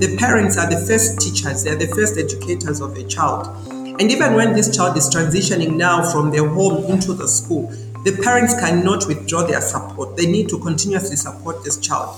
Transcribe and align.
the 0.00 0.16
parents 0.16 0.56
are 0.56 0.68
the 0.68 0.80
first 0.86 1.20
teachers, 1.20 1.62
they're 1.62 1.76
the 1.76 1.86
first 1.88 2.16
educators 2.16 2.80
of 2.80 2.96
a 2.96 3.04
child. 3.04 3.48
And 3.68 4.10
even 4.10 4.34
when 4.34 4.54
this 4.54 4.74
child 4.74 4.96
is 4.96 5.14
transitioning 5.14 5.76
now 5.76 6.10
from 6.10 6.30
their 6.30 6.48
home 6.48 6.90
into 6.90 7.12
the 7.12 7.28
school, 7.28 7.68
the 8.04 8.16
parents 8.24 8.54
cannot 8.58 9.06
withdraw 9.06 9.46
their 9.46 9.60
support. 9.60 10.16
They 10.16 10.24
need 10.24 10.48
to 10.48 10.58
continuously 10.58 11.16
support 11.16 11.62
this 11.64 11.78
child. 11.78 12.16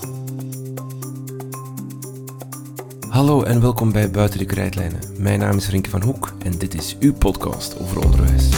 Hallo 3.09 3.43
en 3.43 3.61
welkom 3.61 3.91
bij 3.91 4.11
Buiten 4.11 4.39
de 4.39 4.45
Krijtlijnen. 4.45 4.99
Mijn 5.17 5.39
naam 5.39 5.57
is 5.57 5.69
Rinke 5.69 5.89
van 5.89 6.01
Hoek 6.01 6.33
en 6.43 6.51
dit 6.57 6.73
is 6.73 6.97
uw 6.99 7.13
podcast 7.13 7.79
over 7.79 8.05
onderwijs. 8.05 8.49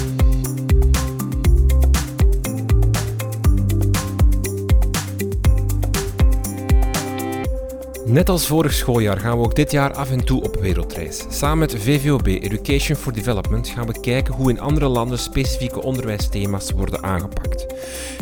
Net 8.15 8.29
als 8.29 8.47
vorig 8.47 8.73
schooljaar 8.73 9.19
gaan 9.19 9.37
we 9.37 9.43
ook 9.43 9.55
dit 9.55 9.71
jaar 9.71 9.93
af 9.93 10.11
en 10.11 10.25
toe 10.25 10.43
op 10.43 10.55
wereldreis. 10.55 11.25
Samen 11.29 11.57
met 11.57 11.75
VVOB 11.75 12.27
Education 12.27 12.97
for 12.97 13.13
Development 13.13 13.67
gaan 13.67 13.87
we 13.87 13.99
kijken 13.99 14.33
hoe 14.33 14.49
in 14.49 14.59
andere 14.59 14.87
landen 14.87 15.19
specifieke 15.19 15.81
onderwijsthema's 15.81 16.71
worden 16.71 17.03
aangepakt. 17.03 17.65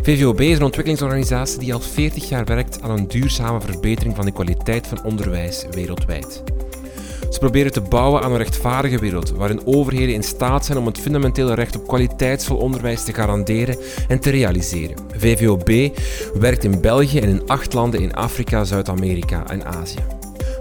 VVOB 0.02 0.40
is 0.40 0.58
een 0.58 0.64
ontwikkelingsorganisatie 0.64 1.60
die 1.60 1.74
al 1.74 1.80
40 1.80 2.30
jaar 2.30 2.46
werkt 2.46 2.82
aan 2.82 2.92
een 2.92 3.08
duurzame 3.08 3.62
verbetering 3.62 4.16
van 4.16 4.26
de 4.26 4.32
kwaliteit 4.32 4.88
van 4.88 5.04
onderwijs 5.04 5.66
wereldwijd. 5.72 6.44
Ze 7.34 7.40
proberen 7.40 7.72
te 7.72 7.82
bouwen 7.82 8.22
aan 8.22 8.32
een 8.32 8.38
rechtvaardige 8.38 9.00
wereld 9.00 9.30
waarin 9.30 9.62
overheden 9.66 10.14
in 10.14 10.24
staat 10.24 10.66
zijn 10.66 10.78
om 10.78 10.86
het 10.86 11.00
fundamentele 11.00 11.54
recht 11.54 11.76
op 11.76 11.88
kwaliteitsvol 11.88 12.58
onderwijs 12.58 13.04
te 13.04 13.14
garanderen 13.14 13.78
en 14.08 14.20
te 14.20 14.30
realiseren. 14.30 14.96
VVOB 15.18 15.98
werkt 16.34 16.64
in 16.64 16.82
België 16.82 17.20
en 17.20 17.30
in 17.30 17.48
acht 17.48 17.74
landen 17.74 18.02
in 18.02 18.14
Afrika, 18.14 18.64
Zuid-Amerika 18.64 19.44
en 19.48 19.66
Azië. 19.66 20.06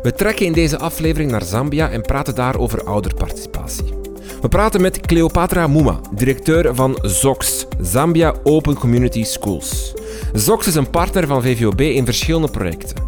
We 0.02 0.12
trekken 0.12 0.46
in 0.46 0.52
deze 0.52 0.78
aflevering 0.78 1.30
naar 1.30 1.44
Zambia 1.44 1.90
en 1.90 2.02
praten 2.02 2.34
daar 2.34 2.58
over 2.58 2.84
ouderparticipatie. 2.84 3.94
We 4.40 4.48
praten 4.48 4.80
met 4.80 5.00
Cleopatra 5.00 5.66
Muma, 5.66 6.00
directeur 6.14 6.74
van 6.74 6.98
ZOX, 7.02 7.66
Zambia 7.80 8.34
Open 8.42 8.74
Community 8.74 9.24
Schools. 9.24 9.94
ZOX 10.32 10.66
is 10.66 10.74
een 10.74 10.90
partner 10.90 11.26
van 11.26 11.42
VVOB 11.42 11.80
in 11.80 12.04
verschillende 12.04 12.48
projecten. 12.50 13.01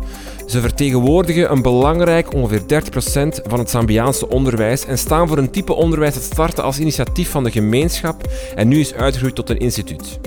Ze 0.47 0.61
vertegenwoordigen 0.61 1.51
een 1.51 1.63
belangrijk 1.63 2.35
ongeveer 2.35 2.61
30% 2.61 2.65
van 3.49 3.59
het 3.59 3.71
Zambiaanse 3.71 4.29
onderwijs 4.29 4.85
en 4.85 4.99
staan 4.99 5.29
voor 5.29 5.39
een 5.39 5.51
type 5.51 5.75
onderwijs 5.75 6.15
dat 6.15 6.23
startte 6.23 6.63
als 6.63 6.79
initiatief 6.79 7.31
van 7.31 7.45
de 7.45 7.51
gemeenschap 7.51 8.29
en 8.55 8.69
nu 8.69 8.81
is 8.81 8.95
uitgegroeid 8.95 9.35
tot 9.35 9.51
een 9.51 9.59
instituut. 9.59 10.19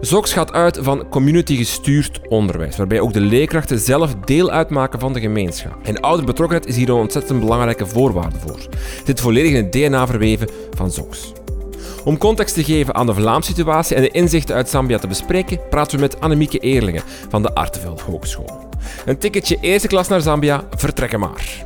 ZOX 0.00 0.32
gaat 0.32 0.52
uit 0.52 0.78
van 0.80 1.08
community-gestuurd 1.08 2.20
onderwijs, 2.28 2.76
waarbij 2.76 3.00
ook 3.00 3.12
de 3.12 3.20
leerkrachten 3.20 3.78
zelf 3.78 4.14
deel 4.24 4.50
uitmaken 4.50 4.98
van 4.98 5.12
de 5.12 5.20
gemeenschap. 5.20 5.76
En 5.82 6.00
ouderbetrokkenheid 6.00 6.68
is 6.68 6.76
hier 6.76 6.88
een 6.88 6.94
ontzettend 6.94 7.40
belangrijke 7.40 7.86
voorwaarde 7.86 8.38
voor. 8.38 8.66
Dit 9.04 9.20
volledig 9.20 9.50
in 9.50 9.56
het 9.56 9.72
DNA 9.72 10.06
verweven 10.06 10.48
van 10.76 10.90
ZOX. 10.90 11.32
Om 12.04 12.18
context 12.18 12.54
te 12.54 12.64
geven 12.64 12.94
aan 12.94 13.06
de 13.06 13.14
Vlaamse 13.14 13.50
situatie 13.50 13.96
en 13.96 14.02
de 14.02 14.10
inzichten 14.10 14.54
uit 14.54 14.68
Zambia 14.68 14.98
te 14.98 15.06
bespreken, 15.06 15.60
praten 15.70 15.96
we 15.96 16.02
met 16.02 16.20
Annemieke 16.20 16.58
Eerlingen 16.58 17.02
van 17.28 17.42
de 17.42 17.54
Arteveld 17.54 18.00
Hogeschool. 18.00 18.71
Een 19.04 19.18
ticketje 19.18 19.58
eerste 19.60 19.88
klas 19.88 20.08
naar 20.08 20.20
Zambia, 20.20 20.64
vertrekken 20.76 21.20
maar. 21.20 21.64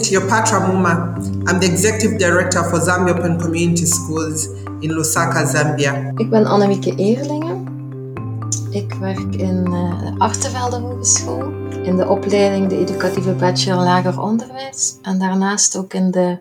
Muma. 0.00 1.14
I'm 1.48 1.60
the 1.60 1.66
Executive 1.66 2.18
Director 2.18 2.62
for 2.64 2.80
Zambia 2.80 3.18
Open 3.18 3.38
Community 3.38 3.86
Schools 3.86 4.48
in 4.80 4.92
Lusaka, 4.92 5.46
Zambia. 5.46 6.12
Ik 6.16 6.30
ben 6.30 6.46
Annemieke 6.46 6.94
Eerlingen. 6.94 7.68
Ik 8.70 8.94
werk 8.94 9.34
in 9.34 9.64
de 9.64 10.14
Artevelde 10.18 10.76
Hogeschool, 10.76 11.52
in 11.82 11.96
de 11.96 12.08
opleiding 12.08 12.68
de 12.68 12.78
educatieve 12.78 13.32
bachelor 13.32 13.84
lager 13.84 14.20
onderwijs 14.20 14.98
en 15.02 15.18
daarnaast 15.18 15.76
ook 15.76 15.94
in 15.94 16.10
de 16.10 16.38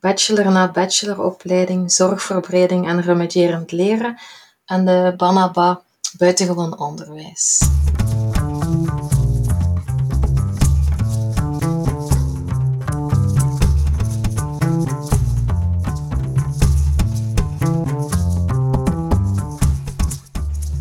bachelor 0.00 0.52
na 0.52 0.70
bacheloropleiding 0.70 1.92
zorgverbreding 1.92 2.88
en 2.88 3.02
remedierend 3.02 3.72
leren 3.72 4.18
en 4.64 4.84
de 4.84 5.14
Banaba 5.16 5.80
buitengewoon 6.18 6.78
onderwijs. 6.78 7.60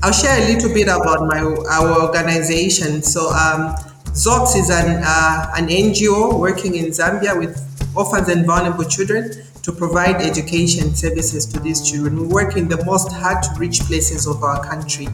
I'll 0.09 0.16
share 0.16 0.42
a 0.42 0.52
little 0.52 0.74
bit 0.74 0.88
about 0.88 1.28
my 1.28 1.38
our 1.38 2.02
organization. 2.02 3.03
So, 3.03 3.30
um, 3.30 3.75
ZOX 4.08 4.56
is 4.56 4.72
an 4.72 5.03
uh, 5.06 5.52
an 5.56 5.68
NGO 5.68 6.40
working 6.40 6.74
in 6.74 6.86
Zambia 6.86 7.38
with 7.38 7.53
orphans 7.96 8.28
and 8.28 8.44
vulnerable 8.44 8.86
children 8.86 9.30
to 9.62 9.72
provide 9.72 10.16
education 10.16 10.96
services 10.96 11.46
to 11.53 11.59
these 11.59 11.88
children. 11.88 12.22
We 12.22 12.28
work 12.28 12.58
in 12.58 12.68
the 12.68 12.84
most 12.86 13.12
hard-to-reach 13.12 13.81
places 13.81 14.25
of 14.25 14.42
our 14.42 14.66
country, 14.66 15.09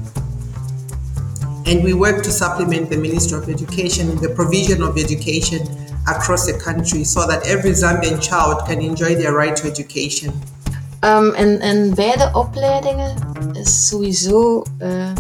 and 1.66 1.84
we 1.84 1.92
work 1.94 2.24
to 2.24 2.32
supplement 2.32 2.90
the 2.90 2.96
Ministry 2.96 3.38
of 3.38 3.50
Education 3.50 4.10
in 4.10 4.22
the 4.22 4.30
provision 4.30 4.82
of 4.82 4.98
education 4.98 5.68
across 6.08 6.46
the 6.50 6.58
country, 6.58 7.04
so 7.04 7.28
that 7.28 7.46
every 7.46 7.72
Zambian 7.72 8.24
child 8.24 8.66
can 8.66 8.80
enjoy 8.80 9.16
their 9.16 9.34
right 9.34 9.58
to 9.58 9.68
education. 9.68 10.32
Um, 11.06 11.34
in, 11.34 11.62
in 11.62 11.94
beide 11.94 12.30
opleidingen 12.34 13.16
is 13.54 13.88
sowieso 13.88 14.64
uh, 14.80 15.12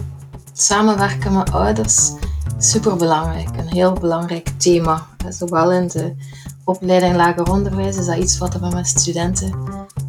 samenwerken 0.54 1.34
met 1.34 1.52
ouders 1.52 2.12
super 2.58 2.96
belangrijk. 2.96 3.58
Een 3.58 3.68
heel 3.68 3.94
belangrijk 3.94 4.50
thema. 4.58 5.08
Zowel 5.30 5.72
in 5.72 5.88
de 5.88 6.16
opleiding 6.64 7.16
lager 7.16 7.52
onderwijs 7.52 7.98
is 7.98 8.06
dat 8.06 8.18
iets 8.18 8.38
wat 8.38 8.54
we 8.54 8.68
met 8.70 8.88
studenten 8.88 9.54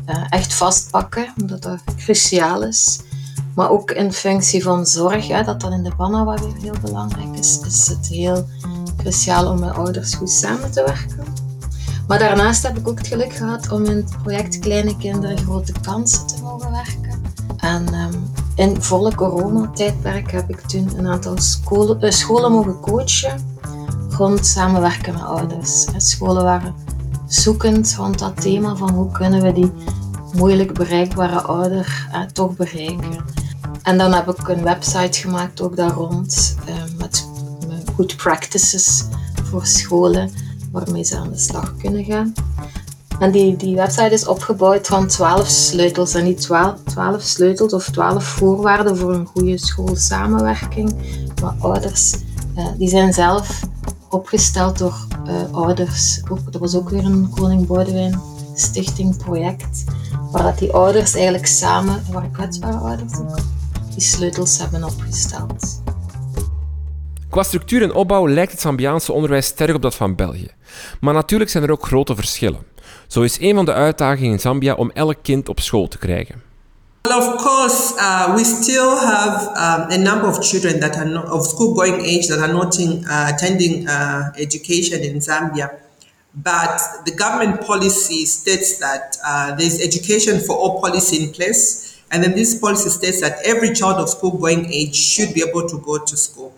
uh, 0.06 0.24
echt 0.28 0.54
vastpakken, 0.54 1.32
omdat 1.40 1.62
dat 1.62 1.80
cruciaal 1.96 2.62
is. 2.62 3.00
Maar 3.54 3.70
ook 3.70 3.90
in 3.90 4.12
functie 4.12 4.62
van 4.62 4.86
zorg, 4.86 5.28
hè, 5.28 5.42
dat 5.42 5.60
dan 5.60 5.72
in 5.72 5.82
de 5.82 5.94
PANA 5.96 6.24
wat 6.24 6.40
weer 6.40 6.56
heel 6.60 6.80
belangrijk 6.80 7.38
is, 7.38 7.60
is 7.60 7.86
het 7.86 8.06
heel 8.06 8.46
cruciaal 8.96 9.50
om 9.50 9.60
met 9.60 9.74
ouders 9.74 10.14
goed 10.14 10.30
samen 10.30 10.70
te 10.70 10.84
werken. 10.84 11.45
Maar 12.06 12.18
daarnaast 12.18 12.62
heb 12.62 12.78
ik 12.78 12.88
ook 12.88 12.98
het 12.98 13.06
geluk 13.06 13.32
gehad 13.32 13.72
om 13.72 13.84
in 13.84 13.96
het 13.96 14.16
project 14.22 14.58
Kleine 14.58 14.96
Kinderen 14.96 15.38
Grote 15.38 15.72
Kansen 15.82 16.26
te 16.26 16.42
mogen 16.42 16.70
werken. 16.70 17.22
En 17.56 17.94
um, 17.94 18.32
in 18.54 18.82
volle 18.82 19.14
coronatijdperk 19.14 20.32
heb 20.32 20.50
ik 20.50 20.60
toen 20.60 20.98
een 20.98 21.06
aantal 21.06 21.38
scholen, 21.38 22.04
uh, 22.04 22.10
scholen 22.10 22.52
mogen 22.52 22.80
coachen 22.80 23.56
rond 24.10 24.46
samenwerken 24.46 25.12
met 25.12 25.22
ouders. 25.22 25.86
Scholen 25.96 26.44
waren 26.44 26.74
zoekend 27.26 27.94
rond 27.94 28.18
dat 28.18 28.40
thema 28.40 28.76
van 28.76 28.90
hoe 28.90 29.12
kunnen 29.12 29.42
we 29.42 29.52
die 29.52 29.72
moeilijk 30.32 30.74
bereikbare 30.74 31.40
ouder 31.40 32.08
uh, 32.12 32.22
toch 32.22 32.56
bereiken. 32.56 33.24
En 33.82 33.98
dan 33.98 34.12
heb 34.12 34.28
ik 34.28 34.48
een 34.48 34.62
website 34.62 35.18
gemaakt 35.18 35.60
ook 35.60 35.76
daar 35.76 35.90
rond 35.90 36.56
uh, 36.68 36.74
met, 36.98 37.28
met 37.68 37.90
good 37.96 38.16
practices 38.16 39.04
voor 39.42 39.66
scholen 39.66 40.30
waarmee 40.78 41.04
ze 41.04 41.16
aan 41.16 41.30
de 41.30 41.38
slag 41.38 41.76
kunnen 41.76 42.04
gaan. 42.04 42.32
En 43.18 43.30
die, 43.30 43.56
die 43.56 43.76
website 43.76 44.10
is 44.10 44.26
opgebouwd 44.26 44.86
van 44.86 45.06
12 45.06 45.46
sleutels. 45.46 46.14
En 46.14 46.24
die 46.24 46.34
12, 46.34 46.74
12 46.84 47.22
sleutels 47.22 47.72
of 47.72 47.90
12 47.90 48.24
voorwaarden 48.24 48.96
voor 48.96 49.14
een 49.14 49.26
goede 49.26 49.58
schoolsamenwerking 49.58 50.94
met 51.42 51.52
ouders, 51.58 52.16
uh, 52.56 52.66
die 52.78 52.88
zijn 52.88 53.12
zelf 53.12 53.60
opgesteld 54.08 54.78
door 54.78 55.06
uh, 55.26 55.54
ouders. 55.54 56.20
Ook, 56.28 56.38
er 56.52 56.58
was 56.58 56.74
ook 56.74 56.90
weer 56.90 57.04
een 57.04 57.30
Koning 57.30 57.66
Boudewijn 57.66 58.20
Stichting 58.54 59.16
project, 59.16 59.84
waar 60.30 60.42
dat 60.42 60.58
die 60.58 60.72
ouders 60.72 61.14
eigenlijk 61.14 61.46
samen, 61.46 62.02
waar 62.10 62.28
kwetsbare 62.28 62.76
ouders 62.76 63.12
die 63.94 64.02
sleutels 64.02 64.58
hebben 64.58 64.84
opgesteld. 64.84 65.82
Qua 67.30 67.42
structuur 67.42 67.82
en 67.82 67.94
opbouw 67.94 68.28
lijkt 68.28 68.52
het 68.52 68.60
Zambiaanse 68.60 69.12
onderwijs 69.12 69.46
sterk 69.46 69.74
op 69.74 69.82
dat 69.82 69.94
van 69.94 70.14
België. 70.14 70.50
Maar 71.00 71.14
natuurlijk 71.14 71.50
zijn 71.50 71.62
er 71.62 71.70
ook 71.70 71.86
grote 71.86 72.14
verschillen. 72.14 72.60
Zo 73.06 73.22
is 73.22 73.40
een 73.40 73.54
van 73.54 73.64
de 73.64 73.72
uitdagingen 73.72 74.32
in 74.32 74.40
Zambia 74.40 74.74
om 74.74 74.90
elk 74.90 75.16
kind 75.22 75.48
op 75.48 75.60
school 75.60 75.88
te 75.88 75.98
krijgen. 75.98 76.42
Well, 77.02 77.18
of 77.18 77.36
course, 77.36 77.94
uh, 77.94 78.34
we 78.34 78.44
still 78.44 78.88
have 78.88 79.46
um, 79.48 79.90
a 79.90 79.96
number 79.96 80.28
of 80.28 80.38
children 80.48 80.80
that 80.80 80.96
are 80.96 81.08
not, 81.08 81.30
of 81.30 81.46
school-going 81.46 82.00
age 82.00 82.26
that 82.26 82.38
are 82.38 82.52
not 82.52 82.78
in, 82.78 83.04
uh, 83.04 83.28
attending 83.28 83.88
uh, 83.88 84.26
education 84.34 85.00
in 85.00 85.22
Zambia. 85.22 85.70
But 86.32 86.80
the 87.04 87.14
government 87.16 87.66
policy 87.66 88.24
states 88.26 88.78
that 88.78 89.18
uh, 89.24 89.56
there's 89.56 89.80
education 89.80 90.40
for 90.40 90.56
all 90.56 90.80
policy 90.80 91.16
in 91.16 91.30
place, 91.30 91.94
and 92.10 92.22
then 92.22 92.34
this 92.34 92.58
policy 92.58 92.90
states 92.90 93.20
that 93.20 93.38
every 93.44 93.72
child 93.72 93.96
of 93.96 94.08
school-going 94.08 94.66
age 94.72 94.96
should 94.96 95.32
be 95.32 95.42
able 95.48 95.68
to 95.68 95.78
go 95.78 95.98
to 95.98 96.16
school. 96.16 96.52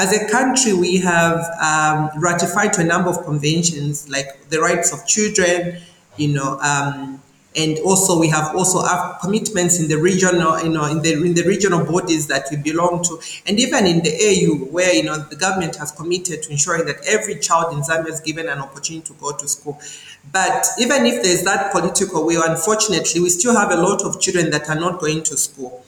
As 0.00 0.14
a 0.14 0.26
country, 0.30 0.72
we 0.72 0.96
have 1.00 1.44
um, 1.60 2.08
ratified 2.18 2.72
to 2.72 2.80
a 2.80 2.84
number 2.84 3.10
of 3.10 3.22
conventions, 3.22 4.08
like 4.08 4.48
the 4.48 4.58
rights 4.58 4.94
of 4.94 5.06
children, 5.06 5.76
you 6.16 6.28
know, 6.28 6.58
um, 6.60 7.20
and 7.54 7.78
also 7.80 8.18
we 8.18 8.28
have 8.28 8.56
also 8.56 8.80
have 8.80 9.18
commitments 9.20 9.78
in 9.78 9.88
the 9.88 9.98
regional, 9.98 10.58
you 10.62 10.70
know, 10.70 10.86
in 10.86 11.02
the 11.02 11.12
in 11.12 11.34
the 11.34 11.42
regional 11.42 11.84
bodies 11.84 12.28
that 12.28 12.46
we 12.50 12.56
belong 12.56 13.04
to, 13.04 13.20
and 13.46 13.60
even 13.60 13.86
in 13.86 13.98
the 14.02 14.12
AU, 14.28 14.64
where 14.72 14.90
you 14.94 15.02
know 15.02 15.18
the 15.18 15.36
government 15.36 15.76
has 15.76 15.92
committed 15.92 16.42
to 16.44 16.50
ensuring 16.50 16.86
that 16.86 16.96
every 17.06 17.38
child 17.38 17.74
in 17.74 17.80
Zambia 17.80 18.08
is 18.08 18.20
given 18.20 18.48
an 18.48 18.58
opportunity 18.58 19.06
to 19.06 19.12
go 19.20 19.36
to 19.36 19.46
school. 19.46 19.78
But 20.32 20.66
even 20.78 21.04
if 21.04 21.22
there's 21.22 21.42
that 21.42 21.72
political 21.72 22.24
will, 22.24 22.42
unfortunately, 22.42 23.20
we 23.20 23.28
still 23.28 23.54
have 23.54 23.70
a 23.70 23.76
lot 23.76 24.00
of 24.00 24.18
children 24.18 24.50
that 24.52 24.70
are 24.70 24.80
not 24.80 24.98
going 24.98 25.24
to 25.24 25.36
school. 25.36 25.84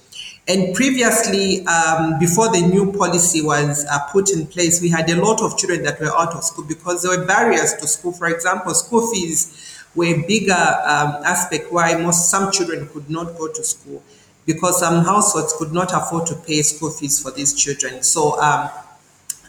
And 0.48 0.74
previously, 0.74 1.64
um, 1.66 2.18
before 2.18 2.50
the 2.50 2.60
new 2.60 2.92
policy 2.92 3.42
was 3.42 3.86
uh, 3.88 4.00
put 4.10 4.30
in 4.30 4.46
place, 4.46 4.82
we 4.82 4.88
had 4.88 5.08
a 5.08 5.14
lot 5.14 5.40
of 5.40 5.56
children 5.56 5.84
that 5.84 6.00
were 6.00 6.10
out 6.10 6.34
of 6.34 6.42
school 6.42 6.64
because 6.64 7.02
there 7.02 7.16
were 7.16 7.24
barriers 7.24 7.74
to 7.74 7.86
school. 7.86 8.10
For 8.10 8.26
example, 8.26 8.74
school 8.74 9.06
fees 9.12 9.84
were 9.94 10.06
a 10.06 10.22
bigger 10.26 10.52
um, 10.52 11.22
aspect 11.24 11.72
why 11.72 11.94
most 11.96 12.28
some 12.28 12.50
children 12.50 12.88
could 12.88 13.08
not 13.08 13.38
go 13.38 13.46
to 13.52 13.62
school 13.62 14.02
because 14.44 14.80
some 14.80 15.04
households 15.04 15.54
could 15.56 15.72
not 15.72 15.92
afford 15.92 16.26
to 16.26 16.34
pay 16.34 16.62
school 16.62 16.90
fees 16.90 17.22
for 17.22 17.30
these 17.30 17.54
children. 17.54 18.02
So 18.02 18.40
um, 18.40 18.68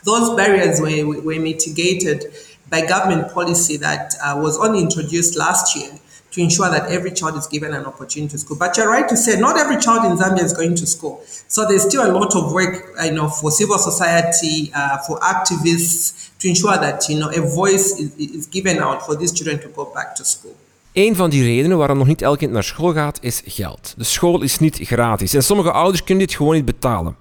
those 0.03 0.35
barriers 0.35 0.79
were, 0.79 1.21
were 1.21 1.39
mitigated 1.39 2.25
by 2.69 2.85
government 2.85 3.33
policy 3.33 3.77
that 3.77 4.13
uh, 4.23 4.39
was 4.39 4.59
only 4.59 4.81
introduced 4.81 5.35
last 5.37 5.75
year 5.75 5.89
to 6.33 6.41
ensure 6.41 6.69
that 6.69 6.89
every 6.89 7.11
child 7.11 7.37
is 7.37 7.47
given 7.47 7.73
an 7.73 7.85
opportunity 7.85 8.31
to 8.31 8.37
school. 8.37 8.57
But 8.57 8.75
you're 8.75 8.89
right 8.89 9.07
to 9.07 9.17
say 9.17 9.39
not 9.39 9.57
every 9.57 9.77
child 9.77 10.05
in 10.09 10.17
Zambia 10.17 10.43
is 10.43 10.53
going 10.53 10.75
to 10.75 10.87
school. 10.87 11.21
So 11.47 11.67
there's 11.67 11.83
still 11.83 12.03
a 12.09 12.11
lot 12.11 12.35
of 12.35 12.51
work, 12.51 12.73
you 13.03 13.11
know, 13.11 13.29
for 13.29 13.51
civil 13.51 13.77
society, 13.77 14.71
uh, 14.73 14.97
for 15.05 15.19
activists 15.19 16.31
to 16.39 16.47
ensure 16.47 16.77
that 16.77 17.07
you 17.09 17.19
know 17.19 17.29
a 17.29 17.41
voice 17.41 17.99
is, 17.99 18.09
is 18.17 18.45
given 18.47 18.79
out 18.79 19.05
for 19.05 19.15
these 19.15 19.31
children 19.31 19.59
to 19.61 19.69
go 19.69 19.85
back 19.93 20.15
to 20.15 20.23
school. 20.23 20.55
Een 20.93 21.15
van 21.15 21.29
die 21.29 21.43
redenen 21.43 21.77
waarom 21.77 21.97
nog 21.97 22.07
niet 22.07 22.21
elk 22.21 22.37
kind 22.37 22.51
naar 22.51 22.63
school 22.63 22.93
gaat, 22.93 23.17
is 23.21 23.41
geld. 23.45 23.93
De 23.97 24.03
school 24.03 24.41
is 24.41 24.59
niet 24.59 24.79
gratis 24.81 25.33
en 25.33 25.43
sommige 25.43 25.71
ouders 25.71 26.03
kunnen 26.03 26.25
dit 26.25 26.35
gewoon 26.35 26.53
niet 26.53 26.65
betalen. 26.65 27.15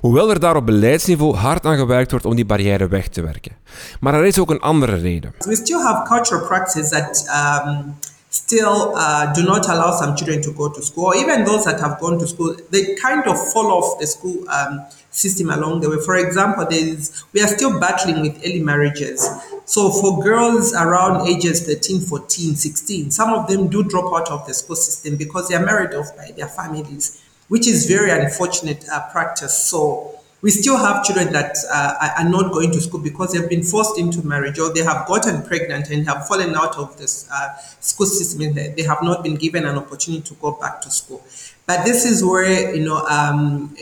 Hoewel 0.00 0.30
er 0.30 0.40
daar 0.40 0.56
op 0.56 0.66
beleidsniveau 0.66 1.34
hard 1.34 1.64
aan 1.64 1.76
gewerkt 1.76 2.10
wordt 2.10 2.26
om 2.26 2.34
die 2.34 2.44
barrière 2.44 2.88
weg 2.88 3.08
te 3.08 3.22
werken. 3.22 3.52
Maar 4.00 4.14
er 4.14 4.24
is 4.24 4.38
ook 4.38 4.50
een 4.50 4.60
andere 4.60 4.94
reden. 4.94 5.34
We 5.38 5.56
still 5.56 5.80
have 5.80 6.08
cultural 6.08 6.46
practices 6.46 6.88
that 6.88 7.26
um, 7.66 7.94
still 8.34 8.92
uh, 8.96 9.32
do 9.32 9.44
not 9.44 9.68
allow 9.68 9.92
some 9.92 10.16
children 10.16 10.42
to 10.42 10.52
go 10.52 10.68
to 10.68 10.82
school, 10.82 11.06
or 11.06 11.16
even 11.16 11.44
those 11.44 11.64
that 11.64 11.78
have 11.78 12.00
gone 12.00 12.18
to 12.18 12.26
school, 12.26 12.56
they 12.70 12.96
kind 12.96 13.24
of 13.28 13.36
fall 13.52 13.70
off 13.70 14.00
the 14.00 14.06
school 14.08 14.48
um, 14.50 14.84
system 15.10 15.50
along 15.50 15.80
the 15.80 15.88
way. 15.88 15.98
For 16.04 16.16
example, 16.16 16.66
there's, 16.68 17.24
we 17.32 17.40
are 17.40 17.46
still 17.46 17.78
battling 17.78 18.22
with 18.22 18.38
early 18.38 18.60
marriages. 18.60 19.24
So 19.66 19.90
for 19.90 20.20
girls 20.20 20.74
around 20.74 21.28
ages 21.28 21.64
13, 21.64 22.00
14, 22.00 22.56
16, 22.56 23.12
some 23.12 23.32
of 23.32 23.46
them 23.46 23.68
do 23.68 23.84
drop 23.84 24.12
out 24.12 24.28
of 24.32 24.44
the 24.48 24.54
school 24.54 24.76
system 24.76 25.16
because 25.16 25.48
they 25.48 25.54
are 25.54 25.64
married 25.64 25.94
off 25.94 26.16
by 26.16 26.32
their 26.36 26.48
families, 26.48 27.22
which 27.46 27.68
is 27.68 27.86
very 27.86 28.10
unfortunate 28.10 28.84
uh, 28.90 29.08
practice. 29.12 29.56
So 29.56 30.13
we 30.44 30.50
still 30.50 30.76
have 30.76 31.02
children 31.02 31.32
that 31.32 31.56
uh, 31.72 32.12
are 32.18 32.28
not 32.28 32.52
going 32.52 32.70
to 32.70 32.78
school 32.78 33.00
because 33.00 33.32
they've 33.32 33.48
been 33.48 33.62
forced 33.62 33.98
into 33.98 34.24
marriage 34.26 34.58
or 34.58 34.70
they 34.74 34.84
have 34.84 35.06
gotten 35.06 35.42
pregnant 35.42 35.88
and 35.88 36.06
have 36.06 36.28
fallen 36.28 36.54
out 36.54 36.76
of 36.76 36.94
the 36.98 37.04
uh, 37.32 37.56
school 37.80 38.04
system 38.04 38.52
they 38.52 38.82
have 38.82 39.02
not 39.02 39.22
been 39.22 39.36
given 39.36 39.64
an 39.64 39.76
opportunity 39.76 40.22
to 40.22 40.34
go 40.34 40.52
back 40.52 40.82
to 40.82 40.90
school. 40.90 41.24
But 41.66 41.86
this 41.86 42.04
is 42.04 42.22
where 42.22 42.76
you 42.76 42.84
know 42.84 42.98
um, 43.06 43.74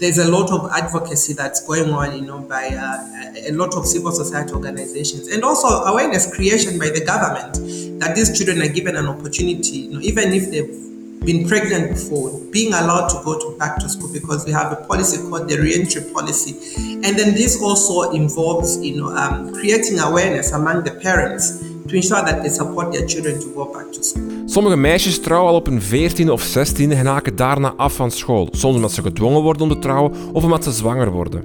there's 0.00 0.18
a 0.18 0.28
lot 0.28 0.50
of 0.50 0.68
advocacy 0.72 1.34
that's 1.34 1.64
going 1.64 1.88
on, 1.90 2.16
you 2.16 2.26
know, 2.26 2.40
by 2.40 2.66
uh, 2.66 3.34
a 3.48 3.52
lot 3.52 3.76
of 3.76 3.86
civil 3.86 4.10
society 4.10 4.52
organizations 4.54 5.28
and 5.28 5.44
also 5.44 5.68
awareness 5.68 6.34
creation 6.34 6.80
by 6.80 6.90
the 6.90 7.04
government 7.04 7.54
that 8.00 8.16
these 8.16 8.36
children 8.36 8.60
are 8.60 8.72
given 8.72 8.96
an 8.96 9.06
opportunity, 9.06 9.78
you 9.86 9.92
know, 9.92 10.00
even 10.00 10.32
if 10.32 10.50
they've 10.50 10.87
been 11.24 11.46
pregnant 11.46 11.90
before, 11.90 12.30
being 12.50 12.72
allowed 12.72 13.08
to 13.08 13.20
go 13.24 13.38
to 13.38 13.56
back 13.58 13.78
to 13.78 13.88
school 13.88 14.10
because 14.12 14.44
we 14.46 14.52
have 14.52 14.72
a 14.72 14.76
policy 14.86 15.18
called 15.28 15.48
the 15.48 15.56
reentry 15.56 16.02
policy. 16.12 16.56
And 17.02 17.18
then 17.18 17.34
this 17.34 17.60
also 17.60 18.10
involves, 18.10 18.78
you 18.80 18.96
know, 18.96 19.08
um, 19.16 19.52
creating 19.52 19.98
awareness 20.00 20.52
among 20.52 20.84
the 20.84 20.90
parents 20.90 21.62
to 21.88 21.94
ensure 21.94 22.22
that 22.22 22.42
they 22.42 22.50
support 22.50 22.92
their 22.92 23.06
children 23.06 23.40
to 23.40 23.46
go 23.54 23.64
back 23.72 23.92
to 23.92 24.02
school. 24.02 24.22
Sommige 24.46 24.76
meisjes 24.76 25.20
trouwen 25.20 25.50
al 25.50 25.56
op 25.56 25.66
hun 25.66 25.80
14e 25.82 26.30
of 26.30 26.56
16e 26.56 26.90
en 26.90 27.06
haken 27.06 27.36
daarna 27.36 27.74
af 27.76 27.94
van 27.94 28.10
school. 28.10 28.48
Soms 28.50 28.74
omdat 28.74 28.92
ze 28.92 29.02
gedwongen 29.02 29.42
worden 29.42 29.62
om 29.62 29.68
te 29.68 29.78
trouwen 29.78 30.12
of 30.32 30.44
omdat 30.44 30.64
ze 30.64 30.72
zwanger 30.72 31.10
worden. 31.10 31.44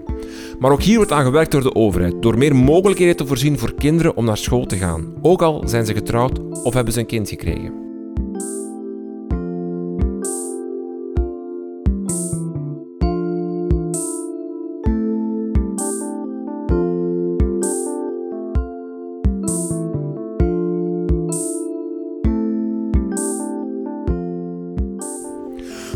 Maar 0.60 0.72
ook 0.72 0.81
hier 0.81 0.96
wordt 0.96 1.12
aan 1.12 1.24
gewerkt 1.24 1.52
door 1.52 1.62
de 1.62 1.75
overheid, 1.75 2.22
door 2.22 2.38
meer 2.38 2.56
mogelijkheden 2.56 3.16
te 3.16 3.28
voorzien 3.28 3.60
voor 3.60 3.74
kinderen 3.74 4.16
om 4.16 4.25
naar 4.25 4.38
school 4.38 4.66
te 4.66 4.78
gaan. 4.78 5.14
Ook 5.22 5.42
al 5.42 5.64
zijn 5.66 5.86
ze 5.86 5.94
getrouwd 5.94 6.40
of 6.64 6.74
hebben 6.74 6.94
ze 6.94 7.00
een 7.00 7.06
kind 7.06 7.30
gekregen. 7.30 7.83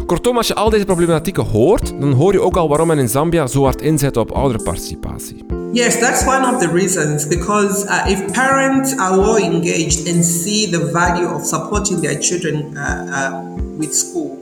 Kortom, 0.07 0.37
als 0.37 0.47
je 0.47 0.55
al 0.55 0.69
deze 0.69 0.85
problematieken 0.85 1.43
hoort, 1.43 1.93
dan 1.99 2.11
hoor 2.11 2.33
je 2.33 2.41
ook 2.41 2.57
al 2.57 2.67
waarom 2.67 2.87
men 2.87 2.97
in 2.97 3.09
Zambia 3.09 3.47
zo 3.47 3.63
hard 3.63 3.81
inzet 3.81 4.17
op 4.17 4.31
ouderparticipatie. 4.31 5.45
Yes, 5.71 5.99
that's 5.99 6.25
one 6.25 6.53
of 6.53 6.61
the 6.61 6.71
reasons 6.73 7.27
because 7.27 7.85
uh, 7.85 8.11
if 8.11 8.31
parents 8.31 8.97
are 8.97 9.17
well 9.17 9.37
engaged 9.37 10.07
and 10.07 10.25
see 10.25 10.69
the 10.69 10.89
value 10.91 11.33
of 11.35 11.45
supporting 11.45 12.01
their 12.01 12.19
children 12.19 12.55
uh, 12.55 12.79
uh, 12.79 13.77
with 13.77 13.95
school, 13.95 14.37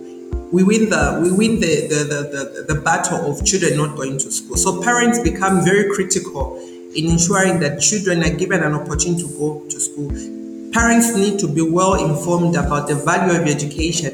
we 0.52 0.64
win 0.64 0.90
the 0.90 1.20
we 1.22 1.32
win 1.36 1.60
the, 1.60 1.88
the, 1.88 2.04
the, 2.04 2.22
the, 2.34 2.74
the 2.74 2.82
battle 2.82 3.32
of 3.32 3.44
children 3.44 3.76
not 3.76 3.96
going 3.96 4.18
to 4.18 4.32
school. 4.32 4.58
So 4.58 4.82
parents 4.82 5.20
become 5.20 5.64
very 5.64 5.90
critical 5.96 6.60
in 6.94 7.10
ensuring 7.10 7.60
that 7.60 7.80
children 7.80 8.24
are 8.24 8.36
given 8.38 8.62
an 8.64 8.74
opportunity 8.74 9.24
to 9.24 9.30
go 9.40 9.64
to 9.70 9.80
school. 9.80 10.12
Parents 10.72 11.16
need 11.16 11.40
to 11.40 11.48
be 11.48 11.62
well 11.62 11.96
informed 11.96 12.56
about 12.56 12.88
the 12.88 12.96
value 12.96 13.42
of 13.42 13.48
education 13.48 14.12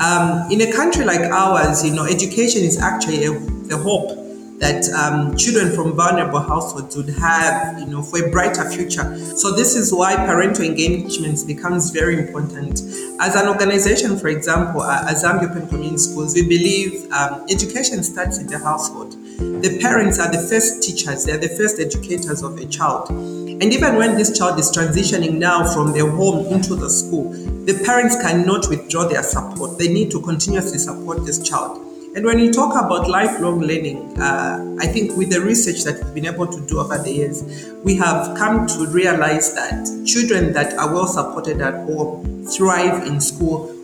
um, 0.00 0.50
in 0.50 0.60
a 0.60 0.72
country 0.72 1.04
like 1.04 1.20
ours, 1.20 1.84
you 1.84 1.94
know, 1.94 2.04
education 2.04 2.62
is 2.62 2.78
actually 2.78 3.24
a, 3.24 3.32
a 3.32 3.76
hope 3.76 4.26
that 4.58 4.88
um, 4.90 5.36
children 5.36 5.74
from 5.74 5.94
vulnerable 5.94 6.40
households 6.40 6.96
would 6.96 7.10
have, 7.10 7.78
you 7.78 7.86
know, 7.86 8.02
for 8.02 8.24
a 8.24 8.30
brighter 8.30 8.68
future. 8.70 9.18
So 9.36 9.52
this 9.52 9.74
is 9.74 9.92
why 9.92 10.16
parental 10.16 10.64
engagement 10.64 11.46
becomes 11.46 11.90
very 11.90 12.18
important. 12.18 12.80
As 13.20 13.34
an 13.36 13.48
organization, 13.48 14.18
for 14.18 14.28
example, 14.28 14.82
as 14.82 15.24
Zambia 15.24 15.50
Open 15.50 15.68
Community 15.68 15.98
Schools, 15.98 16.34
we 16.34 16.42
believe 16.42 17.10
um, 17.12 17.44
education 17.50 18.02
starts 18.02 18.38
in 18.38 18.46
the 18.46 18.58
household. 18.58 19.12
The 19.12 19.78
parents 19.80 20.18
are 20.18 20.30
the 20.30 20.46
first 20.48 20.82
teachers; 20.82 21.24
they 21.26 21.32
are 21.32 21.38
the 21.38 21.48
first 21.48 21.78
educators 21.78 22.42
of 22.42 22.58
a 22.58 22.64
child. 22.66 23.08
And 23.58 23.72
even 23.72 23.96
when 23.96 24.16
this 24.16 24.36
child 24.36 24.58
is 24.58 24.70
transitioning 24.70 25.38
now 25.38 25.72
from 25.72 25.92
their 25.92 26.10
home 26.10 26.52
into 26.52 26.74
the 26.74 26.90
school, 26.90 27.32
the 27.64 27.82
parents 27.86 28.14
cannot 28.20 28.68
withdraw 28.68 29.08
their 29.08 29.22
support. 29.22 29.78
They 29.78 29.88
need 29.88 30.10
to 30.10 30.20
continuously 30.20 30.76
support 30.76 31.24
this 31.24 31.42
child. 31.42 31.82
And 32.14 32.26
when 32.26 32.38
you 32.38 32.52
talk 32.52 32.72
about 32.72 33.08
lifelong 33.08 33.60
learning, 33.60 34.20
uh, 34.20 34.76
I 34.78 34.86
think 34.86 35.16
with 35.16 35.30
the 35.30 35.40
research 35.40 35.84
that 35.84 36.02
we've 36.04 36.14
been 36.14 36.26
able 36.26 36.46
to 36.46 36.66
do 36.66 36.80
over 36.80 36.98
the 36.98 37.10
years, 37.10 37.66
we 37.82 37.96
have 37.96 38.36
come 38.36 38.66
to 38.66 38.86
realize 38.88 39.54
that 39.54 40.04
children 40.06 40.52
that 40.52 40.74
are 40.78 40.92
well 40.92 41.06
supported 41.06 41.62
at 41.62 41.74
home 41.86 42.46
thrive 42.46 43.06
in 43.06 43.20
school 43.22 43.75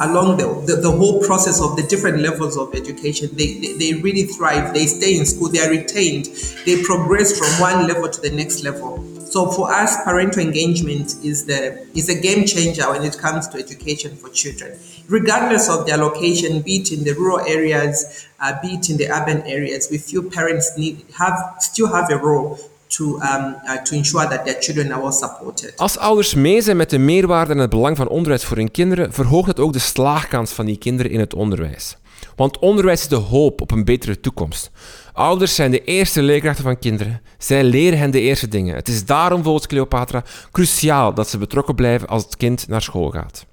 along 0.00 0.38
the, 0.38 0.46
the, 0.66 0.80
the, 0.80 0.90
whole 0.90 1.20
process 1.20 1.60
of 1.60 1.76
the 1.76 1.82
different 1.84 2.18
levels 2.18 2.56
of 2.56 2.74
education. 2.74 3.28
They, 3.32 3.58
they, 3.58 3.72
they, 3.74 3.94
really 3.94 4.24
thrive, 4.24 4.72
they 4.72 4.86
stay 4.86 5.18
in 5.18 5.26
school, 5.26 5.48
they 5.48 5.60
are 5.60 5.70
retained, 5.70 6.26
they 6.64 6.82
progress 6.82 7.38
from 7.38 7.48
one 7.60 7.86
level 7.86 8.08
to 8.08 8.20
the 8.20 8.30
next 8.30 8.64
level. 8.64 9.04
So 9.30 9.48
for 9.52 9.70
us, 9.72 10.02
parental 10.02 10.42
engagement 10.42 11.14
is 11.22 11.46
the 11.46 11.86
is 11.94 12.08
a 12.08 12.20
game 12.20 12.44
changer 12.46 12.90
when 12.90 13.04
it 13.04 13.16
comes 13.16 13.46
to 13.48 13.58
education 13.58 14.16
for 14.16 14.28
children, 14.30 14.76
regardless 15.06 15.68
of 15.68 15.86
their 15.86 15.98
location, 15.98 16.62
be 16.62 16.78
it 16.78 16.90
in 16.90 17.04
the 17.04 17.12
rural 17.12 17.38
areas, 17.46 18.26
uh, 18.40 18.60
be 18.60 18.70
it 18.74 18.90
in 18.90 18.96
the 18.96 19.08
urban 19.08 19.42
areas. 19.42 19.86
We 19.88 19.98
feel 19.98 20.28
parents 20.28 20.76
need 20.76 21.04
have 21.16 21.54
still 21.60 21.92
have 21.92 22.10
a 22.10 22.16
role 22.16 22.58
to, 22.90 23.04
um, 23.04 23.56
uh, 23.64 23.82
to 23.82 23.96
ensure 23.96 24.28
that 24.28 24.44
their 24.44 24.56
children 24.60 24.92
are 24.92 25.12
supported. 25.12 25.72
Als 25.76 25.98
ouders 25.98 26.34
mee 26.34 26.62
zijn 26.62 26.76
met 26.76 26.90
de 26.90 26.98
meerwaarde 26.98 27.52
en 27.52 27.58
het 27.58 27.70
belang 27.70 27.96
van 27.96 28.08
onderwijs 28.08 28.44
voor 28.44 28.56
hun 28.56 28.70
kinderen, 28.70 29.12
verhoogt 29.12 29.46
dat 29.46 29.60
ook 29.60 29.72
de 29.72 29.78
slaagkans 29.78 30.52
van 30.52 30.66
die 30.66 30.78
kinderen 30.78 31.12
in 31.12 31.20
het 31.20 31.34
onderwijs. 31.34 31.96
Want 32.36 32.58
onderwijs 32.58 33.00
is 33.00 33.08
de 33.08 33.16
hoop 33.16 33.60
op 33.60 33.70
een 33.70 33.84
betere 33.84 34.20
toekomst. 34.20 34.70
Ouders 35.12 35.54
zijn 35.54 35.70
de 35.70 35.84
eerste 35.84 36.22
leerkrachten 36.22 36.64
van 36.64 36.78
kinderen. 36.78 37.20
Zij 37.38 37.64
leren 37.64 37.98
hen 37.98 38.10
de 38.10 38.20
eerste 38.20 38.48
dingen. 38.48 38.74
Het 38.74 38.88
is 38.88 39.04
daarom 39.04 39.42
volgens 39.42 39.66
Cleopatra 39.66 40.24
cruciaal 40.52 41.14
dat 41.14 41.28
ze 41.28 41.38
betrokken 41.38 41.74
blijven 41.74 42.08
als 42.08 42.22
het 42.22 42.36
kind 42.36 42.68
naar 42.68 42.82
school 42.82 43.10
gaat. 43.10 43.46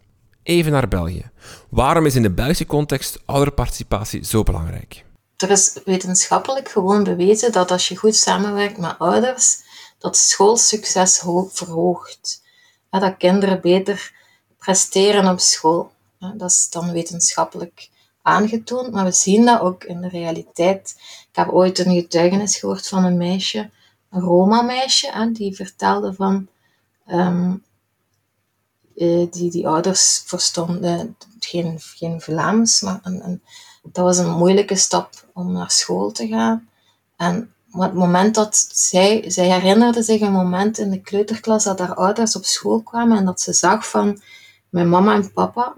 Even 0.44 0.72
naar 0.72 0.88
België. 0.88 1.30
Waarom 1.70 2.06
is 2.06 2.16
in 2.16 2.22
de 2.22 2.32
Belgische 2.32 2.66
context 2.66 3.22
ouderparticipatie 3.26 4.26
zo 4.26 4.44
belangrijk? 4.44 5.06
Er 5.38 5.50
is 5.50 5.80
wetenschappelijk 5.86 6.70
gewoon 6.70 7.04
bewezen 7.04 7.52
dat 7.52 7.72
als 7.72 7.88
je 7.88 7.98
goed 7.98 8.16
samenwerkt 8.16 8.78
met 8.78 9.00
ouders, 9.00 9.62
dat 9.98 10.18
schoolsucces 10.18 11.24
verhoogt. 11.52 12.46
Dat 12.90 13.18
kinderen 13.18 13.62
beter 13.62 14.14
presteren 14.58 15.32
op 15.32 15.40
school. 15.40 15.92
Dat 16.20 16.52
is 16.52 16.70
dan 16.70 16.92
wetenschappelijk 16.92 17.90
aangetoond, 18.22 18.92
maar 18.92 19.06
we 19.06 19.12
zien 19.12 19.46
dat 19.46 19.60
ook 19.60 19.84
in 19.84 20.02
de 20.02 20.08
realiteit. 20.08 20.96
Ik 21.30 21.36
heb 21.36 21.50
ooit 21.50 21.80
een 21.80 21.94
getuigenis 21.94 22.56
gehoord 22.56 22.88
van 22.88 23.04
een 23.04 23.18
meisje, 23.18 23.70
een 24.10 24.22
Roma-meisje, 24.22 25.30
die 25.34 25.56
vertelde 25.56 26.14
van 26.14 26.48
ehm, 27.06 27.56
eh, 28.96 29.32
die, 29.32 29.52
die 29.52 29.68
ouders 29.68 30.24
verstonden 30.26 31.18
geen, 31.40 31.80
geen 31.80 32.22
Vlaams, 32.22 32.82
maar 32.82 33.00
een, 33.04 33.42
dat 33.92 34.04
was 34.04 34.18
een 34.18 34.38
moeilijke 34.38 34.76
stap 34.76 35.10
om 35.34 35.52
naar 35.52 35.72
school 35.72 36.12
te 36.12 36.28
gaan. 36.28 36.70
En 37.16 37.54
op 37.72 37.82
het 37.82 37.94
moment 37.94 38.36
dat 38.36 38.68
zij, 38.72 39.24
zij 39.28 39.46
herinnerde 39.52 40.04
zich 40.04 40.22
een 40.22 40.32
moment 40.32 40.78
in 40.78 40.90
de 40.90 41.02
kleuterklas 41.02 41.64
dat 41.64 41.80
haar 41.80 41.96
ouders 41.96 42.36
op 42.36 42.46
school 42.46 42.82
kwamen 42.82 43.18
en 43.18 43.26
dat 43.26 43.42
ze 43.42 43.54
zag 43.54 43.90
van 43.90 44.22
mijn 44.70 44.90
mama 44.90 45.14
en 45.16 45.32
papa, 45.32 45.74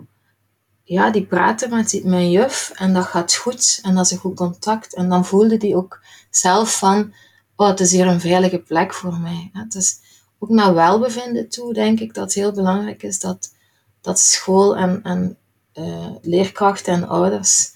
ja, 0.83 1.11
die 1.11 1.25
praten 1.25 1.69
met 1.69 2.01
mijn 2.03 2.31
juf 2.31 2.71
en 2.75 2.93
dat 2.93 3.05
gaat 3.05 3.35
goed 3.35 3.79
en 3.81 3.95
dat 3.95 4.05
is 4.05 4.11
een 4.11 4.17
goed 4.17 4.35
contact. 4.35 4.95
En 4.95 5.09
dan 5.09 5.25
voelde 5.25 5.57
die 5.57 5.75
ook 5.75 6.01
zelf 6.29 6.77
van, 6.77 7.13
oh, 7.55 7.67
het 7.67 7.79
is 7.79 7.91
hier 7.91 8.07
een 8.07 8.19
veilige 8.19 8.59
plek 8.59 8.93
voor 8.93 9.17
mij. 9.17 9.49
Het 9.53 9.75
is 9.75 9.99
ook 10.39 10.49
naar 10.49 10.73
welbevinden 10.73 11.49
toe, 11.49 11.73
denk 11.73 11.99
ik, 11.99 12.13
dat 12.13 12.23
het 12.23 12.33
heel 12.33 12.51
belangrijk 12.51 13.03
is 13.03 13.19
dat, 13.19 13.53
dat 14.01 14.19
school 14.19 14.75
en, 14.77 15.03
en 15.03 15.37
uh, 15.73 16.15
leerkrachten 16.21 16.93
en 16.93 17.07
ouders 17.07 17.71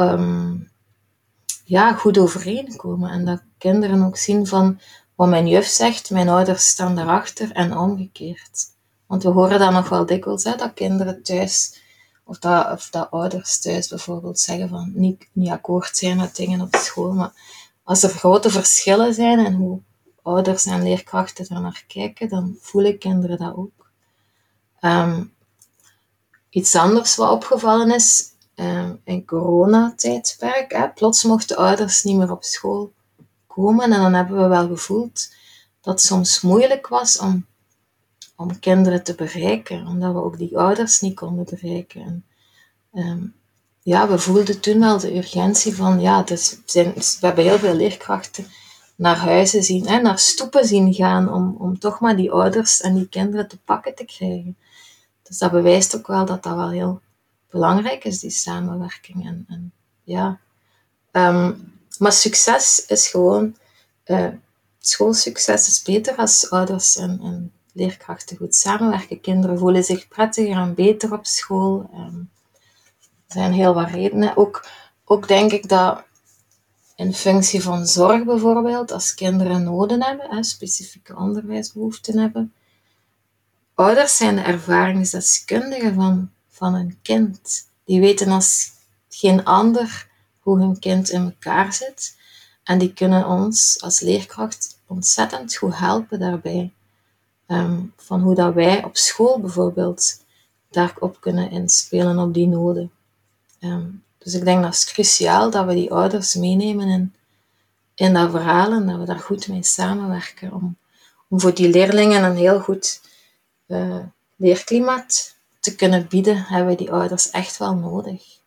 Ehm, 0.00 0.56
ja, 1.64 1.92
goed 1.92 2.18
overeenkomen. 2.18 3.10
En 3.10 3.24
dat 3.24 3.42
kinderen 3.58 4.02
ook 4.02 4.16
zien 4.16 4.46
van 4.46 4.80
wat 5.14 5.28
mijn 5.28 5.48
juf 5.48 5.66
zegt, 5.66 6.10
mijn 6.10 6.28
ouders 6.28 6.66
staan 6.66 6.94
daarachter 6.94 7.52
en 7.52 7.76
omgekeerd. 7.76 8.64
Want 9.06 9.22
we 9.22 9.28
horen 9.28 9.58
dat 9.58 9.72
nog 9.72 9.88
wel 9.88 10.06
dikwijls, 10.06 10.44
hè, 10.44 10.56
dat 10.56 10.74
kinderen 10.74 11.22
thuis, 11.22 11.82
of 12.24 12.38
dat, 12.38 12.72
of 12.72 12.90
ouders 13.10 13.60
thuis 13.60 13.88
bijvoorbeeld 13.88 14.40
zeggen 14.40 14.68
van 14.68 14.92
niet, 14.94 15.28
niet 15.32 15.50
akkoord 15.50 15.96
zijn 15.96 16.16
met 16.16 16.36
dingen 16.36 16.60
op 16.60 16.76
school. 16.76 17.12
Maar 17.12 17.32
als 17.82 18.02
er 18.02 18.10
grote 18.10 18.50
verschillen 18.50 19.14
zijn 19.14 19.46
en 19.46 19.54
hoe 19.54 19.80
ouders 20.22 20.66
en 20.66 20.82
leerkrachten 20.82 21.46
er 21.48 21.60
naar 21.60 21.84
kijken, 21.86 22.28
dan 22.28 22.56
voelen 22.60 22.98
kinderen 22.98 23.38
dat 23.38 23.56
ook. 23.56 23.90
Ehm, 24.80 25.24
iets 26.50 26.74
anders 26.74 27.16
wat 27.16 27.30
opgevallen 27.30 27.90
is, 27.90 28.29
in 29.04 29.26
coronatijdperk. 29.26 30.72
Hè, 30.72 30.88
plots 30.88 31.24
mochten 31.24 31.56
ouders 31.56 32.02
niet 32.02 32.16
meer 32.16 32.30
op 32.30 32.44
school 32.44 32.92
komen 33.46 33.92
en 33.92 34.00
dan 34.00 34.14
hebben 34.14 34.42
we 34.42 34.48
wel 34.48 34.68
gevoeld 34.68 35.34
dat 35.80 35.94
het 35.94 36.02
soms 36.02 36.40
moeilijk 36.40 36.88
was 36.88 37.18
om, 37.18 37.46
om 38.36 38.58
kinderen 38.58 39.02
te 39.02 39.14
bereiken, 39.14 39.86
omdat 39.86 40.12
we 40.12 40.22
ook 40.22 40.38
die 40.38 40.58
ouders 40.58 41.00
niet 41.00 41.14
konden 41.14 41.44
bereiken. 41.44 42.00
En, 42.02 42.24
ehm, 42.92 43.26
ja, 43.82 44.08
we 44.08 44.18
voelden 44.18 44.60
toen 44.60 44.80
wel 44.80 44.98
de 44.98 45.16
urgentie 45.16 45.74
van, 45.74 46.00
ja, 46.00 46.22
dus 46.22 46.58
we 46.72 47.16
hebben 47.20 47.44
heel 47.44 47.58
veel 47.58 47.74
leerkrachten 47.74 48.46
naar 48.96 49.16
huizen 49.16 49.62
zien, 49.62 49.86
hè, 49.86 50.00
naar 50.00 50.18
stoepen 50.18 50.64
zien 50.64 50.94
gaan, 50.94 51.32
om, 51.32 51.56
om 51.58 51.78
toch 51.78 52.00
maar 52.00 52.16
die 52.16 52.32
ouders 52.32 52.80
en 52.80 52.94
die 52.94 53.08
kinderen 53.08 53.48
te 53.48 53.58
pakken 53.58 53.94
te 53.94 54.04
krijgen. 54.04 54.56
Dus 55.22 55.38
dat 55.38 55.50
bewijst 55.50 55.96
ook 55.96 56.06
wel 56.06 56.24
dat 56.24 56.42
dat 56.42 56.56
wel 56.56 56.70
heel 56.70 57.00
belangrijk 57.50 58.04
is, 58.04 58.20
die 58.20 58.30
samenwerking. 58.30 59.26
En, 59.26 59.44
en 59.48 59.72
ja. 60.02 60.40
Ehm, 61.10 61.52
maar 61.98 62.12
succes 62.12 62.84
is 62.86 63.08
gewoon, 63.08 63.56
uh, 64.06 64.28
schoolsucces 64.78 65.68
is 65.68 65.82
beter 65.82 66.16
als 66.16 66.50
ouders 66.50 66.96
en, 66.96 67.20
en, 67.22 67.52
leerkrachten 67.72 68.36
goed 68.36 68.54
samenwerken. 68.54 69.20
Kinderen 69.20 69.58
voelen 69.58 69.84
zich 69.84 70.08
prettiger 70.08 70.56
en 70.56 70.74
beter 70.74 71.12
op 71.12 71.26
school. 71.26 71.90
Um, 71.94 72.30
er 73.26 73.36
zijn 73.36 73.52
heel 73.52 73.74
wat 73.74 73.90
redenen. 73.90 74.36
Ook, 74.36 74.66
ook 75.04 75.28
denk 75.28 75.52
ik 75.52 75.68
dat 75.68 76.02
in 76.96 77.14
functie 77.14 77.62
van 77.62 77.86
zorg 77.86 78.24
bijvoorbeeld, 78.24 78.92
als 78.92 79.14
kinderen 79.14 79.62
noden 79.62 80.02
hebben, 80.02 80.30
hè, 80.30 80.44
specifieke 80.44 81.16
onderwijsbehoeften 81.16 82.18
hebben, 82.18 82.52
ouders 83.74 84.16
zijn 84.16 84.36
de 84.36 84.42
ervaringsdeskundigen 84.42 85.94
van 85.94 86.30
van 86.60 86.74
een 86.74 86.98
kind. 87.02 87.68
Die 87.84 88.00
weten 88.00 88.30
als 88.30 88.70
geen 89.08 89.44
ander 89.44 90.08
hoe 90.40 90.58
hun 90.58 90.78
kind 90.78 91.10
in 91.10 91.22
elkaar 91.22 91.72
zit. 91.72 92.16
En 92.64 92.78
die 92.78 92.92
kunnen 92.92 93.26
ons 93.26 93.82
als 93.82 94.00
leerkracht 94.00 94.80
ontzettend 94.86 95.56
goed 95.56 95.78
helpen 95.78 96.18
daarbij. 96.18 96.72
Ehm, 97.46 97.80
van 97.96 98.20
hoe 98.20 98.34
dat 98.34 98.54
wij 98.54 98.84
op 98.84 98.96
school 98.96 99.40
bijvoorbeeld 99.40 100.24
daarop 100.70 101.20
kunnen 101.20 101.50
inspelen 101.50 102.18
op 102.18 102.34
die 102.34 102.46
noden. 102.46 102.90
Ehm, 103.60 103.88
dus 104.18 104.34
ik 104.34 104.44
denk 104.44 104.62
dat 104.62 104.74
het 104.74 104.84
cruciaal 104.84 105.50
dat 105.50 105.66
we 105.66 105.74
die 105.74 105.92
ouders 105.92 106.34
meenemen 106.34 106.88
in, 106.88 107.14
in 107.94 108.12
dat 108.12 108.30
verhaal 108.30 108.72
en 108.72 108.86
dat 108.86 108.98
we 108.98 109.04
daar 109.04 109.18
goed 109.18 109.48
mee 109.48 109.62
samenwerken 109.62 110.52
om, 110.52 110.76
om 111.28 111.40
voor 111.40 111.54
die 111.54 111.68
leerlingen 111.68 112.24
een 112.24 112.36
heel 112.36 112.60
goed 112.60 113.00
uh, 113.66 114.04
leerklimaat 114.36 115.38
te 115.60 115.74
kunnen 115.76 116.06
bieden, 116.08 116.44
hebben 116.48 116.68
we 116.68 116.76
die 116.76 116.92
ouders 116.92 117.30
echt 117.30 117.58
wel 117.58 117.74
nodig. 117.74 118.38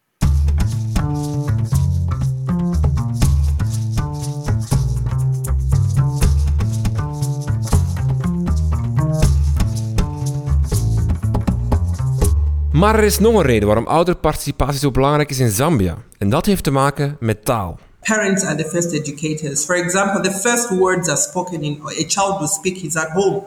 Maar 12.72 12.96
er 12.96 13.03
is 13.03 13.20
nog 13.20 13.34
een 13.34 13.41
reden 13.41 13.67
waarom 13.67 13.88
ouderparticipatie 13.88 14.79
zo 14.79 14.91
belangrijk 14.91 15.29
is 15.29 15.39
in 15.39 15.50
Zambia. 15.50 15.98
En 16.17 16.29
dat 16.29 16.46
heeft 16.46 16.63
te 16.63 16.72
maken 16.72 17.17
met 17.20 17.46
taal. 17.46 17.79
Parents 18.00 18.43
are 18.43 18.55
the 18.55 18.70
first 18.70 18.91
educators. 18.91 19.65
For 19.65 19.75
example, 19.75 20.22
the 20.22 20.32
first 20.32 20.70
words 20.70 21.08
are 21.08 21.17
spoken 21.17 21.62
in 21.62 21.82
a 21.84 22.03
child 22.08 22.39
will 22.39 22.48
speak 22.48 22.75
is 22.75 22.96
at 22.96 23.10
home. 23.10 23.43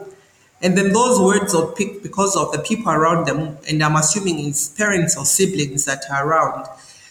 And 0.61 0.77
then 0.77 0.91
those 0.91 1.19
words 1.19 1.53
are 1.53 1.67
picked 1.67 2.01
because 2.01 2.35
of 2.35 2.51
the 2.51 2.59
people 2.59 2.91
around 2.91 3.27
them, 3.27 3.57
and 3.69 3.83
I'm 3.83 3.95
assuming 3.95 4.39
it's 4.47 4.69
parents 4.69 5.15
or 5.15 5.23
siblings 5.25 5.85
that 5.85 6.03
are 6.11 6.27
around. 6.27 6.65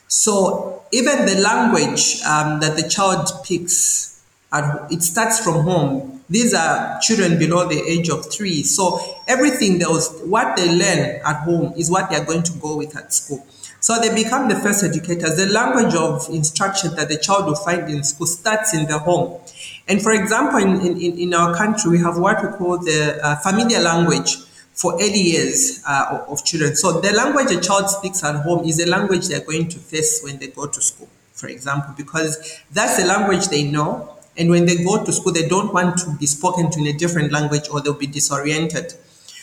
So 0.09 0.83
even 0.93 1.27
the 1.27 1.37
language 1.41 2.21
um, 2.23 2.61
that 2.61 2.77
the 2.77 2.89
child 2.89 3.29
picks, 3.45 4.23
it 4.53 5.03
starts 5.03 5.39
from 5.39 5.63
home. 5.63 6.25
These 6.29 6.55
are 6.55 6.99
children 7.01 7.39
below 7.39 7.69
the 7.69 7.81
age 7.81 8.09
of 8.09 8.33
three. 8.33 8.65
So 8.65 9.01
everything 9.29 9.79
that 9.79 9.89
was 9.89 10.11
what 10.25 10.57
they 10.57 10.69
learn 10.69 11.21
at 11.25 11.43
home 11.45 11.73
is 11.77 11.89
what 11.89 12.11
they 12.11 12.17
are 12.17 12.25
going 12.25 12.43
to 12.43 12.53
go 12.55 12.77
with 12.77 12.97
at 12.97 13.13
school. 13.13 13.47
So 13.79 14.01
they 14.01 14.13
become 14.13 14.49
the 14.49 14.57
first 14.57 14.83
educators. 14.83 15.37
The 15.37 15.47
language 15.47 15.95
of 15.95 16.29
instruction 16.31 16.97
that 16.97 17.09
the 17.09 17.17
child 17.17 17.47
will 17.47 17.55
find 17.55 17.89
in 17.89 18.03
school 18.03 18.27
starts 18.27 18.75
in 18.75 18.87
the 18.87 18.99
home. 18.99 19.41
And 19.89 20.03
for 20.03 20.13
example, 20.13 20.59
in, 20.59 20.97
in, 21.01 21.19
in 21.19 21.35
our 21.35 21.55
country, 21.55 21.93
we 21.93 21.99
have 21.99 22.19
what 22.19 22.43
we 22.43 22.49
call 22.57 22.79
the 22.79 23.19
uh, 23.23 23.37
familiar 23.37 23.81
language 23.81 24.37
for 24.77 24.95
early 24.95 25.21
years 25.21 25.83
uh, 25.89 26.25
of, 26.29 26.45
children. 26.45 26.77
So 26.77 27.01
the 27.01 27.13
language 27.13 27.51
a 27.51 27.61
child 27.61 27.89
speaks 27.89 28.23
at 28.23 28.37
home 28.43 28.65
is 28.69 28.77
the 28.77 28.87
language 28.87 29.29
they're 29.29 29.45
going 29.45 29.69
to 29.69 29.79
face 29.79 30.21
when 30.23 30.39
they 30.39 30.49
go 30.49 30.67
to 30.67 30.81
school, 30.83 31.09
for 31.33 31.49
example, 31.49 31.95
because 31.97 32.61
that's 32.73 33.01
the 33.01 33.07
language 33.07 33.49
they 33.49 33.63
know. 33.63 34.17
And 34.37 34.51
when 34.51 34.67
they 34.67 34.85
go 34.85 35.03
to 35.03 35.13
school, 35.13 35.33
they 35.33 35.49
don't 35.49 35.73
want 35.73 35.97
to 35.99 36.15
be 36.19 36.27
spoken 36.27 36.71
to 36.73 36.81
in 36.81 36.89
a 36.89 36.93
different 36.93 37.33
language 37.33 37.69
or 37.73 37.81
they'll 37.81 37.95
be 37.95 38.07
disoriented. 38.07 38.93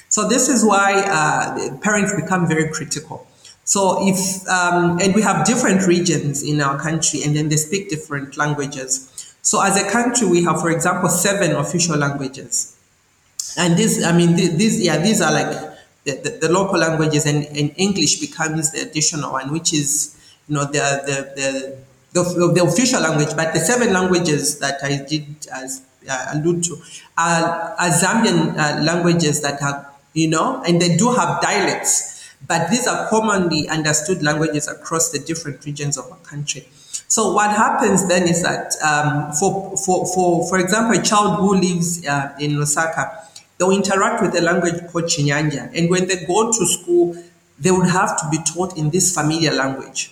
So 0.07 0.27
this 0.27 0.49
is 0.49 0.63
why 0.63 1.01
uh, 1.07 1.77
parents 1.79 2.13
become 2.13 2.47
very 2.47 2.69
critical. 2.69 3.25
So 3.63 4.07
if, 4.07 4.47
um, 4.47 4.99
and 4.99 5.15
we 5.15 5.23
have 5.23 5.47
different 5.47 5.87
regions 5.87 6.43
in 6.43 6.61
our 6.61 6.79
country 6.79 7.23
and 7.23 7.35
then 7.35 7.49
they 7.49 7.55
speak 7.55 7.89
different 7.89 8.37
languages. 8.37 9.32
So 9.43 9.61
as 9.61 9.79
a 9.79 9.87
country, 9.91 10.25
we 10.27 10.43
have, 10.43 10.59
for 10.61 10.71
example, 10.71 11.09
seven 11.09 11.51
official 11.51 11.97
languages. 11.97 12.79
And 13.57 13.77
this, 13.77 14.03
I 14.03 14.15
mean, 14.17 14.35
these, 14.35 14.81
yeah, 14.81 14.97
these 14.97 15.21
are 15.21 15.31
like 15.31 15.51
the, 16.05 16.13
the, 16.23 16.47
the 16.47 16.51
local 16.51 16.79
languages 16.79 17.25
and, 17.25 17.45
and, 17.45 17.71
English 17.77 18.19
becomes 18.19 18.71
the 18.71 18.81
additional 18.81 19.33
one, 19.33 19.51
which 19.51 19.73
is, 19.73 20.17
you 20.47 20.55
know, 20.55 20.63
the, 20.65 20.81
the, 21.05 21.77
the, 22.13 22.23
the, 22.23 22.53
the 22.53 22.63
official 22.63 23.01
language, 23.01 23.35
but 23.35 23.53
the 23.53 23.59
seven 23.59 23.93
languages 23.93 24.59
that 24.59 24.83
I 24.83 25.05
did 25.07 25.25
as 25.53 25.83
uh, 26.09 26.25
allude 26.33 26.63
to, 26.63 26.77
are, 27.17 27.75
are 27.77 27.89
Zambian 27.89 28.57
uh, 28.57 28.81
languages 28.81 29.41
that 29.41 29.61
are, 29.61 29.93
you 30.13 30.29
know, 30.29 30.63
and 30.65 30.81
they 30.81 30.95
do 30.97 31.11
have 31.11 31.41
dialects 31.41 32.13
but 32.47 32.69
these 32.69 32.87
are 32.87 33.07
commonly 33.09 33.69
understood 33.69 34.21
languages 34.21 34.67
across 34.67 35.11
the 35.11 35.19
different 35.19 35.65
regions 35.65 35.97
of 35.97 36.11
our 36.11 36.17
country. 36.17 36.67
So 37.13 37.31
what 37.31 37.51
happens 37.51 38.07
then 38.07 38.27
is 38.27 38.41
that 38.41 38.73
um, 38.81 39.31
for, 39.33 39.77
for, 39.77 40.03
for, 40.07 40.49
for 40.49 40.57
example, 40.57 40.99
a 40.99 41.03
child 41.03 41.37
who 41.41 41.53
lives 41.53 42.03
uh, 42.07 42.35
in 42.39 42.53
Lusaka, 42.53 43.23
they'll 43.59 43.69
interact 43.69 44.23
with 44.23 44.35
a 44.35 44.41
language 44.41 44.81
called 44.91 45.03
Chinyanja. 45.03 45.69
And 45.77 45.91
when 45.91 46.07
they 46.07 46.25
go 46.25 46.51
to 46.51 46.65
school, 46.65 47.15
they 47.59 47.69
would 47.69 47.87
have 47.87 48.19
to 48.19 48.27
be 48.31 48.39
taught 48.51 48.75
in 48.79 48.89
this 48.89 49.13
familiar 49.13 49.53
language 49.53 50.11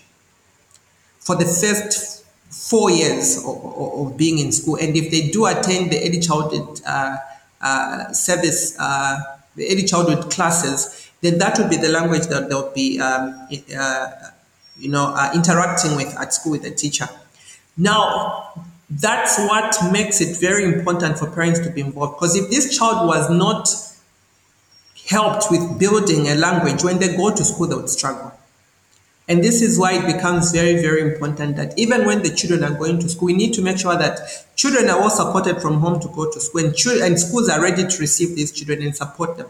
for 1.17 1.35
the 1.35 1.45
first 1.45 2.23
four 2.51 2.91
years 2.91 3.39
of, 3.39 3.65
of, 3.65 4.07
of 4.11 4.15
being 4.15 4.37
in 4.37 4.51
school. 4.51 4.75
And 4.75 4.95
if 4.95 5.09
they 5.09 5.29
do 5.29 5.47
attend 5.47 5.91
the 5.91 5.97
early 6.07 6.19
childhood 6.19 6.81
uh, 6.85 7.17
uh, 7.61 8.13
service, 8.13 8.75
uh, 8.77 9.17
the 9.55 9.71
early 9.71 9.85
childhood 9.85 10.29
classes, 10.29 11.09
then 11.21 11.39
that 11.39 11.57
would 11.57 11.71
be 11.71 11.77
the 11.77 11.89
language 11.89 12.27
that 12.27 12.47
they'll 12.47 12.71
be, 12.71 12.99
um, 12.99 13.47
uh, 13.75 14.07
you 14.81 14.89
know, 14.89 15.13
uh, 15.15 15.31
interacting 15.33 15.95
with 15.95 16.17
at 16.19 16.33
school 16.33 16.53
with 16.53 16.63
the 16.63 16.71
teacher. 16.71 17.07
Now, 17.77 18.65
that's 18.89 19.39
what 19.39 19.77
makes 19.91 20.19
it 20.19 20.37
very 20.37 20.65
important 20.65 21.17
for 21.17 21.29
parents 21.29 21.59
to 21.61 21.69
be 21.69 21.81
involved. 21.81 22.17
Because 22.17 22.35
if 22.35 22.49
this 22.49 22.77
child 22.77 23.07
was 23.07 23.29
not 23.29 23.69
helped 25.07 25.49
with 25.49 25.79
building 25.79 26.27
a 26.27 26.35
language, 26.35 26.83
when 26.83 26.99
they 26.99 27.15
go 27.15 27.33
to 27.33 27.43
school, 27.43 27.67
they 27.67 27.75
would 27.75 27.89
struggle. 27.89 28.33
And 29.27 29.41
this 29.41 29.61
is 29.61 29.79
why 29.79 29.93
it 29.93 30.13
becomes 30.13 30.51
very, 30.51 30.81
very 30.81 31.01
important 31.01 31.55
that 31.55 31.77
even 31.77 32.05
when 32.05 32.21
the 32.21 32.29
children 32.29 32.65
are 32.65 32.77
going 32.77 32.99
to 32.99 33.07
school, 33.07 33.27
we 33.27 33.33
need 33.33 33.53
to 33.53 33.61
make 33.61 33.77
sure 33.77 33.95
that 33.95 34.19
children 34.57 34.89
are 34.89 34.99
all 34.99 35.09
supported 35.09 35.61
from 35.61 35.79
home 35.79 36.01
to 36.01 36.09
go 36.09 36.29
to 36.29 36.39
school 36.41 36.65
and, 36.65 36.75
and 37.01 37.19
schools 37.19 37.47
are 37.47 37.61
ready 37.61 37.87
to 37.87 37.97
receive 37.99 38.35
these 38.35 38.51
children 38.51 38.81
and 38.81 38.93
support 38.93 39.37
them. 39.37 39.47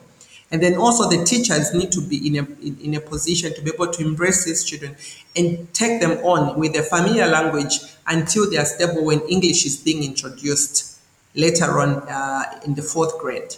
And 0.51 0.61
then 0.61 0.75
also 0.75 1.09
the 1.09 1.23
teachers 1.23 1.73
need 1.73 1.91
to 1.93 2.01
be 2.01 2.27
in 2.27 2.35
a, 2.35 2.47
in, 2.61 2.77
in, 2.81 2.95
a 2.95 2.99
position 2.99 3.53
to 3.55 3.61
be 3.61 3.71
able 3.73 3.87
to 3.87 4.03
embrace 4.03 4.43
these 4.43 4.65
children 4.65 4.97
and 5.35 5.73
take 5.73 6.01
them 6.01 6.11
on 6.25 6.59
with 6.59 6.73
their 6.73 6.83
familiar 6.83 7.25
language 7.25 7.79
until 8.05 8.49
they 8.49 8.57
are 8.57 8.65
stable 8.65 9.05
when 9.05 9.21
English 9.21 9.65
is 9.65 9.77
being 9.77 10.03
introduced 10.03 10.99
later 11.35 11.79
on 11.79 12.03
uh, 12.09 12.59
in 12.65 12.75
the 12.75 12.81
fourth 12.81 13.17
grade. 13.19 13.55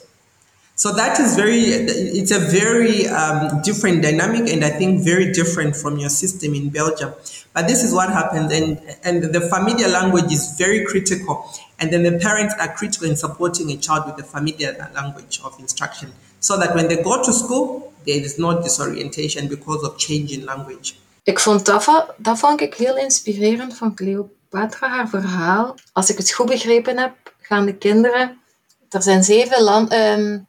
So 0.75 0.91
that 0.93 1.19
is 1.19 1.35
very, 1.35 1.61
it's 1.61 2.31
a 2.31 2.39
very 2.39 3.07
um, 3.07 3.61
different 3.61 4.03
dynamic 4.03 4.51
and 4.51 4.63
I 4.63 4.69
think 4.69 5.03
very 5.03 5.31
different 5.31 5.75
from 5.75 5.97
your 5.97 6.09
system 6.09 6.53
in 6.53 6.69
Belgium. 6.69 7.13
But 7.53 7.67
this 7.67 7.83
is 7.83 7.93
what 7.93 8.09
happens 8.09 8.51
and, 8.51 8.79
and 9.03 9.23
the 9.23 9.41
familiar 9.41 9.87
language 9.87 10.31
is 10.31 10.55
very 10.57 10.85
critical. 10.85 11.49
And 11.79 11.91
then 11.91 12.03
the 12.03 12.19
parents 12.19 12.55
are 12.59 12.73
critical 12.73 13.07
in 13.07 13.15
supporting 13.15 13.71
a 13.71 13.77
child 13.77 14.05
with 14.05 14.17
the 14.17 14.23
familiar 14.23 14.75
language 14.93 15.39
of 15.43 15.59
instruction 15.59 16.11
so 16.43 16.57
that 16.57 16.73
when 16.73 16.87
they 16.87 17.03
go 17.03 17.21
to 17.21 17.31
school, 17.31 17.93
there 18.05 18.23
is 18.23 18.37
no 18.37 18.61
disorientation 18.61 19.47
because 19.47 19.85
of 19.85 19.93
change 19.97 20.31
in 20.31 20.43
language. 20.43 20.93
Ik 21.23 21.39
vond 21.39 21.65
dat, 21.65 22.13
dat 22.17 22.39
vond 22.39 22.61
ik 22.61 22.73
heel 22.73 22.97
inspirerend 22.97 23.77
van 23.77 23.95
Cleopatra, 23.95 24.89
haar 24.89 25.09
verhaal. 25.09 25.75
Als 25.93 26.09
ik 26.09 26.17
het 26.17 26.31
goed 26.31 26.45
begrepen 26.45 26.97
heb, 26.97 27.33
gaan 27.41 27.65
de 27.65 27.75
kinderen... 27.75 28.41
Er 28.89 29.01
zijn 29.01 29.23
zeven 29.23 29.93
um, 29.99 30.47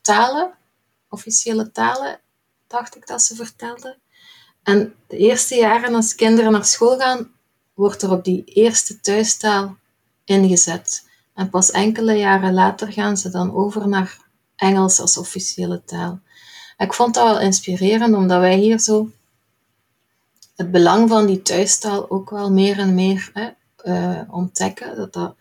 talen, 0.00 0.52
officiële 1.08 1.70
talen, 1.70 2.20
dacht 2.66 2.96
ik 2.96 3.06
dat 3.06 3.22
ze 3.22 3.34
vertelde. 3.34 3.98
En 4.62 4.94
de 5.06 5.16
eerste 5.16 5.54
jaren 5.54 5.94
als 5.94 6.14
kinderen 6.14 6.52
naar 6.52 6.64
school 6.64 6.98
gaan, 6.98 7.30
wordt 7.74 8.02
er 8.02 8.10
op 8.10 8.24
die 8.24 8.44
eerste 8.44 9.00
thuistaal 9.00 9.76
ingezet. 10.24 11.08
En 11.34 11.50
pas 11.50 11.70
enkele 11.70 12.12
jaren 12.12 12.54
later 12.54 12.92
gaan 12.92 13.16
ze 13.16 13.30
dan 13.30 13.54
over 13.54 13.88
naar 13.88 14.18
Engels 14.62 15.00
als 15.00 15.16
officiële 15.16 15.82
taal. 15.84 16.20
ik 16.78 16.92
vond 16.92 17.14
dat 17.14 17.24
wel 17.24 17.40
inspirerend, 17.40 18.14
omdat 18.14 18.40
wij 18.40 18.56
hier 18.56 18.80
zo 18.80 19.10
het 20.56 20.70
belang 20.70 21.08
van 21.08 21.26
die 21.26 21.42
thuistaal 21.42 22.10
ook 22.10 22.30
wel 22.30 22.52
meer 22.52 22.78
en 22.78 22.94
meer 22.94 23.30
hè, 23.32 23.48
uh, 23.84 24.34
ontdekken. 24.34 24.96
Dat, 24.96 25.12
dat, 25.12 25.34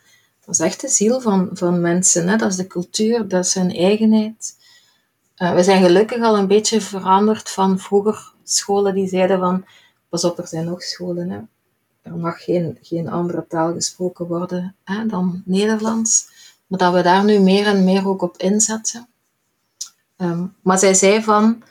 is 0.47 0.59
echt 0.59 0.81
de 0.81 0.87
ziel 0.87 1.21
van, 1.21 1.49
van 1.53 1.81
mensen. 1.81 2.27
Hè. 2.27 2.35
Dat 2.35 2.49
is 2.49 2.55
de 2.55 2.67
cultuur, 2.67 3.27
dat 3.27 3.45
is 3.45 3.53
hun 3.53 3.75
eigenheid. 3.75 4.55
Uh, 5.37 5.53
we 5.53 5.63
zijn 5.63 5.83
gelukkig 5.83 6.21
al 6.21 6.37
een 6.37 6.47
beetje 6.47 6.81
veranderd 6.81 7.49
van 7.49 7.79
vroeger 7.79 8.33
scholen 8.43 8.93
die 8.93 9.07
zeiden 9.07 9.39
van, 9.39 9.65
pas 10.09 10.23
op, 10.23 10.37
er 10.37 10.47
zijn 10.47 10.65
nog 10.65 10.83
scholen. 10.83 11.29
Hè. 11.29 11.39
Er 12.01 12.17
mag 12.17 12.43
geen, 12.43 12.77
geen 12.81 13.09
andere 13.09 13.45
taal 13.47 13.73
gesproken 13.73 14.27
worden 14.27 14.75
hè, 14.83 15.05
dan 15.05 15.41
Nederlands. 15.45 16.27
Maar 16.67 16.79
dat 16.79 16.93
we 16.93 17.01
daar 17.01 17.23
nu 17.23 17.39
meer 17.39 17.65
en 17.65 17.83
meer 17.83 18.07
ook 18.07 18.21
op 18.21 18.37
inzetten. 18.37 19.07
Um, 20.21 20.55
maar 20.61 20.79
zij 20.79 20.93
zei 20.93 21.23
van, 21.23 21.63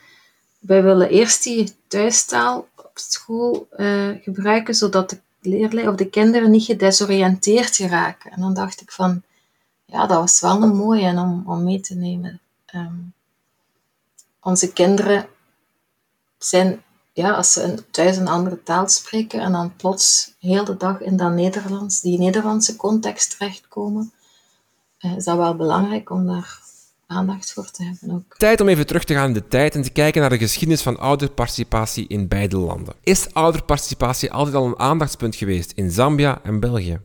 wij 0.58 0.82
willen 0.82 1.08
eerst 1.08 1.42
die 1.42 1.76
thuistaal 1.88 2.68
op 2.76 2.90
school 2.94 3.68
uh, 3.76 4.22
gebruiken, 4.22 4.74
zodat 4.74 5.10
de 5.10 5.20
leerlingen 5.40 5.90
of 5.90 5.96
de 5.96 6.10
kinderen 6.10 6.50
niet 6.50 6.64
gedesoriënteerd 6.64 7.76
geraken. 7.76 8.30
En 8.30 8.40
dan 8.40 8.54
dacht 8.54 8.80
ik 8.80 8.92
van, 8.92 9.22
ja, 9.84 10.06
dat 10.06 10.18
was 10.18 10.40
wel 10.40 10.62
een 10.62 10.76
mooie 10.76 11.18
om, 11.18 11.42
om 11.46 11.64
mee 11.64 11.80
te 11.80 11.94
nemen. 11.94 12.40
Um, 12.74 13.12
onze 14.40 14.72
kinderen 14.72 15.26
zijn, 16.38 16.82
ja, 17.12 17.30
als 17.30 17.52
ze 17.52 17.84
thuis 17.90 18.16
een 18.16 18.28
andere 18.28 18.62
taal 18.62 18.88
spreken 18.88 19.40
en 19.40 19.52
dan 19.52 19.76
plots 19.76 20.34
heel 20.38 20.64
de 20.64 20.76
dag 20.76 21.00
in 21.00 21.16
dat 21.16 21.32
Nederlands, 21.32 22.00
die 22.00 22.18
Nederlandse 22.18 22.76
context 22.76 23.30
terechtkomen, 23.30 24.12
uh, 25.00 25.16
is 25.16 25.24
dat 25.24 25.36
wel 25.36 25.56
belangrijk 25.56 26.10
om 26.10 26.26
daar 26.26 26.60
aandacht 27.10 27.52
voor 27.52 27.70
te 27.70 27.84
hebben 27.84 28.16
ook. 28.16 28.36
Tijd 28.36 28.60
om 28.60 28.68
even 28.68 28.86
terug 28.86 29.04
te 29.04 29.14
gaan 29.14 29.26
in 29.26 29.32
de 29.32 29.48
tijd 29.48 29.74
en 29.74 29.82
te 29.82 29.90
kijken 29.90 30.20
naar 30.20 30.30
de 30.30 30.38
geschiedenis 30.38 30.82
van 30.82 30.98
ouderparticipatie 30.98 32.04
in 32.08 32.28
beide 32.28 32.56
landen. 32.56 32.94
Is 33.02 33.34
ouderparticipatie 33.34 34.32
altijd 34.32 34.56
al 34.56 34.66
een 34.66 34.78
aandachtspunt 34.78 35.36
geweest 35.36 35.72
in 35.74 35.90
Zambia 35.90 36.40
en 36.42 36.60
België? 36.60 37.00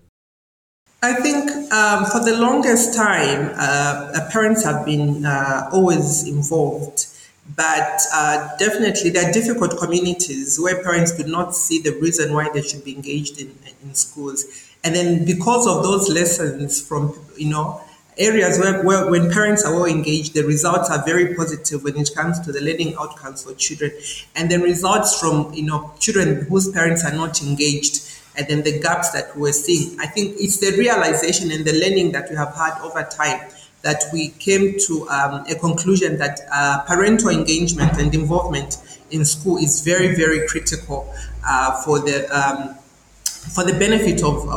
I 1.05 1.21
think 1.21 1.49
um, 1.49 2.05
for 2.05 2.23
the 2.23 2.37
longest 2.37 2.93
time, 2.93 3.51
uh, 3.51 4.29
parents 4.31 4.63
have 4.63 4.83
been 4.83 5.21
uh, 5.21 5.71
always 5.71 6.23
involved. 6.23 7.13
But 7.55 8.07
uh, 8.11 8.57
definitely, 8.57 9.11
there 9.11 9.25
are 9.25 9.31
difficult 9.31 9.77
communities 9.77 10.57
where 10.57 10.81
parents 10.81 11.15
do 11.15 11.23
not 11.27 11.55
see 11.55 11.79
the 11.81 11.95
reason 12.01 12.33
why 12.33 12.49
they 12.53 12.63
should 12.63 12.83
be 12.83 12.95
engaged 12.95 13.37
in, 13.37 13.51
in 13.83 13.93
schools. 13.93 14.45
And 14.83 14.95
then, 14.95 15.25
because 15.25 15.67
of 15.67 15.83
those 15.83 16.09
lessons 16.09 16.81
from, 16.81 17.13
you 17.37 17.49
know, 17.49 17.81
areas 18.17 18.59
where, 18.59 18.83
where 18.83 19.09
when 19.09 19.31
parents 19.31 19.63
are 19.65 19.73
well 19.73 19.85
engaged, 19.85 20.33
the 20.33 20.43
results 20.43 20.89
are 20.89 21.03
very 21.03 21.35
positive 21.35 21.83
when 21.83 21.97
it 21.97 22.09
comes 22.15 22.39
to 22.41 22.51
the 22.51 22.61
learning 22.61 22.95
outcomes 22.99 23.43
for 23.43 23.53
children. 23.53 23.91
And 24.35 24.49
then 24.49 24.61
results 24.61 25.19
from 25.19 25.53
you 25.53 25.63
know 25.63 25.93
children 25.99 26.45
whose 26.45 26.69
parents 26.71 27.03
are 27.05 27.13
not 27.13 27.41
engaged, 27.41 28.01
and 28.37 28.47
then 28.47 28.63
the 28.63 28.79
gaps 28.79 29.11
that 29.11 29.35
we're 29.37 29.53
seeing. 29.53 29.99
I 29.99 30.07
think 30.07 30.35
it's 30.39 30.59
the 30.59 30.77
realization 30.77 31.51
and 31.51 31.65
the 31.65 31.73
learning 31.73 32.11
that 32.13 32.29
we 32.29 32.35
have 32.35 32.55
had 32.55 32.79
over 32.81 33.03
time 33.03 33.49
that 33.81 34.03
we 34.11 34.29
came 34.29 34.79
to 34.79 35.07
um, 35.09 35.45
a 35.47 35.53
conclusion 35.53 36.17
that 36.17 36.39
uh, 36.51 36.83
parental 36.87 37.29
engagement 37.29 37.93
and 37.99 38.15
involvement 38.15 38.77
in 39.11 39.23
school 39.23 39.57
is 39.57 39.81
very, 39.81 40.15
very 40.15 40.47
critical 40.47 41.13
uh, 41.47 41.79
for 41.83 41.99
the 41.99 42.27
um, 42.35 42.75
for 43.53 43.63
the 43.63 43.73
benefit 43.77 44.23
of, 44.23 44.47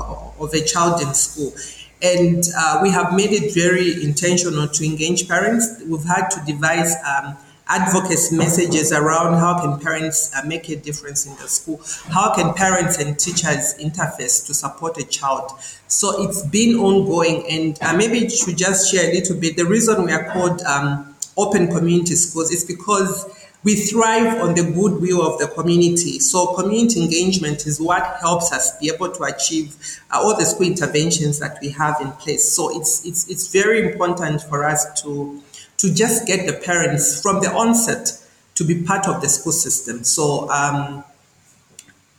of 0.41 0.55
a 0.55 0.65
child 0.65 1.03
in 1.03 1.13
school. 1.13 1.53
And 2.01 2.45
uh, 2.57 2.81
we 2.83 2.91
have 2.91 3.15
made 3.15 3.33
it 3.33 3.55
very 3.55 4.05
intentional 4.05 4.69
to 4.69 4.85
engage 4.85 5.29
parents. 5.29 5.83
We've 5.87 6.05
had 6.05 6.29
to 6.29 6.43
devise 6.47 6.95
um, 7.05 7.37
advocacy 7.69 8.37
messages 8.37 8.93
around 8.93 9.35
how 9.35 9.61
can 9.61 9.79
parents 9.79 10.33
uh, 10.35 10.47
make 10.47 10.69
a 10.69 10.77
difference 10.77 11.27
in 11.27 11.35
the 11.37 11.49
school? 11.49 11.81
How 12.11 12.35
can 12.35 12.55
parents 12.55 12.99
and 12.99 13.19
teachers 13.19 13.75
interface 13.79 14.47
to 14.47 14.55
support 14.55 14.97
a 14.99 15.05
child? 15.05 15.53
So 15.87 16.23
it's 16.23 16.43
been 16.47 16.79
ongoing 16.79 17.45
and 17.49 17.79
uh, 17.83 17.97
maybe 17.97 18.29
should 18.29 18.57
just 18.57 18.91
share 18.91 19.11
a 19.11 19.13
little 19.13 19.37
bit. 19.37 19.57
The 19.57 19.67
reason 19.67 20.05
we 20.05 20.13
are 20.13 20.33
called 20.33 20.63
um, 20.63 21.15
open 21.37 21.69
community 21.69 22.15
schools 22.15 22.51
is 22.51 22.65
because 22.65 23.27
we 23.65 23.75
thrive 23.75 24.41
on 24.41 24.55
the 24.55 24.63
goodwill 24.63 25.23
of 25.23 25.39
the 25.41 25.49
community. 25.49 26.21
So 26.21 26.55
community 26.55 27.03
engagement 27.03 27.67
is 27.67 27.81
what 27.81 28.19
helps 28.21 28.53
us 28.53 28.79
be 28.79 28.91
able 28.95 29.11
to 29.11 29.23
achieve 29.25 29.75
uh, 30.13 30.21
all 30.23 30.37
the 30.37 30.45
school 30.45 30.67
interventions 30.67 31.39
that 31.41 31.59
we 31.61 31.71
have 31.71 32.01
in 32.01 32.13
place. 32.13 32.51
So 32.53 32.79
it's 32.79 33.05
it's 33.05 33.29
it's 33.29 33.53
very 33.53 33.91
important 33.91 34.43
for 34.43 34.65
us 34.65 35.03
to 35.03 35.43
to 35.79 35.93
just 35.93 36.27
get 36.27 36.47
the 36.47 36.53
parents 36.53 37.21
from 37.21 37.41
the 37.41 37.51
onset 37.53 38.13
to 38.55 38.65
be 38.65 38.83
part 38.83 39.09
of 39.09 39.21
the 39.21 39.29
school 39.29 39.53
system. 39.53 40.05
So 40.05 40.49
um, 40.51 41.05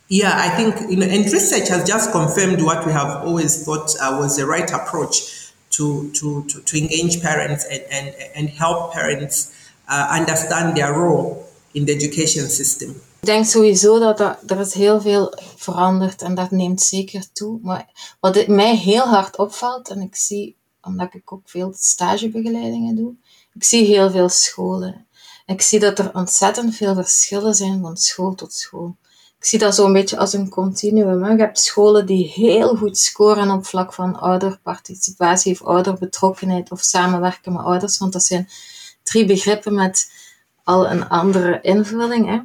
yeah, 0.09 0.33
I 0.35 0.49
think 0.49 0.89
you 0.89 0.97
know, 0.97 1.05
and 1.05 1.23
research 1.23 1.69
has 1.69 1.87
just 1.87 2.11
confirmed 2.11 2.61
what 2.61 2.85
we 2.85 2.91
have 2.91 3.23
always 3.25 3.63
thought 3.63 3.95
uh, 4.01 4.17
was 4.19 4.35
the 4.37 4.45
right 4.45 4.69
approach 4.71 5.53
to 5.71 6.11
to 6.11 6.43
to, 6.49 6.61
to 6.61 6.77
engage 6.77 7.21
parents 7.21 7.63
and, 7.65 7.83
and 7.89 8.15
and 8.35 8.49
help 8.49 8.93
parents 8.93 9.55
uh, 9.89 10.15
understand 10.19 10.75
their 10.75 10.93
role 10.93 11.35
in 11.71 11.85
the 11.85 11.91
education 11.91 12.49
system. 12.49 12.89
Ik 13.19 13.25
denk 13.25 13.45
sowieso 13.45 13.99
dat, 13.99 14.17
dat 14.17 14.35
er 14.45 14.59
is 14.59 14.73
heel 14.73 15.01
veel 15.01 15.37
veranderd 15.55 16.21
en 16.21 16.35
dat 16.35 16.51
neemt 16.51 16.81
zeker 16.81 17.31
toe. 17.33 17.59
Maar 17.61 18.15
wat 18.19 18.47
mij 18.47 18.75
heel 18.75 19.07
hard 19.07 19.37
opvalt, 19.37 19.89
en 19.89 20.01
ik 20.01 20.15
zie 20.15 20.57
omdat 20.81 21.13
ik 21.13 21.31
ook 21.31 21.41
veel 21.49 21.73
stagebegeleidingen 21.77 22.95
doe. 22.95 23.13
Ik 23.53 23.63
zie 23.63 23.85
heel 23.85 24.11
veel 24.11 24.29
scholen. 24.29 25.07
Ik 25.45 25.61
zie 25.61 25.79
dat 25.79 25.99
er 25.99 26.11
ontzettend 26.13 26.75
veel 26.75 26.95
verschillen 26.95 27.53
zijn 27.55 27.81
van 27.81 27.97
school 27.97 28.35
tot 28.35 28.53
school. 28.53 28.95
Ik 29.39 29.45
zie 29.45 29.59
dat 29.59 29.75
zo'n 29.75 29.93
beetje 29.93 30.17
als 30.17 30.33
een 30.33 30.49
continuum. 30.49 31.25
Je 31.25 31.37
hebt 31.37 31.59
scholen 31.59 32.05
die 32.05 32.31
heel 32.35 32.75
goed 32.75 32.97
scoren 32.97 33.51
op 33.51 33.65
vlak 33.65 33.93
van 33.93 34.19
ouderparticipatie 34.19 35.51
of 35.51 35.63
ouderbetrokkenheid 35.63 36.71
of 36.71 36.81
samenwerken 36.81 37.53
met 37.53 37.61
ouders, 37.61 37.97
want 37.97 38.13
dat 38.13 38.23
zijn 38.23 38.49
drie 39.09 39.25
begrippen 39.25 39.73
met 39.73 40.11
al 40.63 40.89
een 40.89 41.07
andere 41.07 41.59
invulling. 41.61 42.25
Hè. 42.25 42.39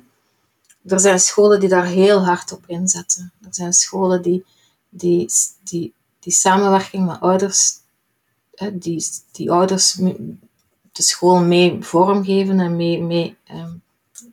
Er 0.95 1.01
zijn 1.01 1.21
scholen 1.21 1.61
die 1.61 1.69
daar 1.69 1.87
heel 1.87 2.25
hard 2.25 2.53
op 2.53 2.65
inzetten. 2.67 3.33
Er 3.43 3.55
zijn 3.55 3.73
scholen 3.73 4.23
die, 4.23 4.45
die, 4.89 5.29
die, 5.63 5.93
die 6.19 6.33
samenwerking 6.33 7.07
met 7.07 7.21
ouders, 7.21 7.73
hè, 8.55 8.79
die, 8.79 9.07
die 9.33 9.51
ouders 9.51 9.93
de 10.93 11.03
school 11.03 11.41
mee 11.41 11.77
vormgeven 11.81 12.61
en 12.61 12.77
mee, 12.77 13.37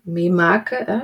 mee, 0.04 0.32
maken. 0.32 0.86
Hè. 0.86 1.00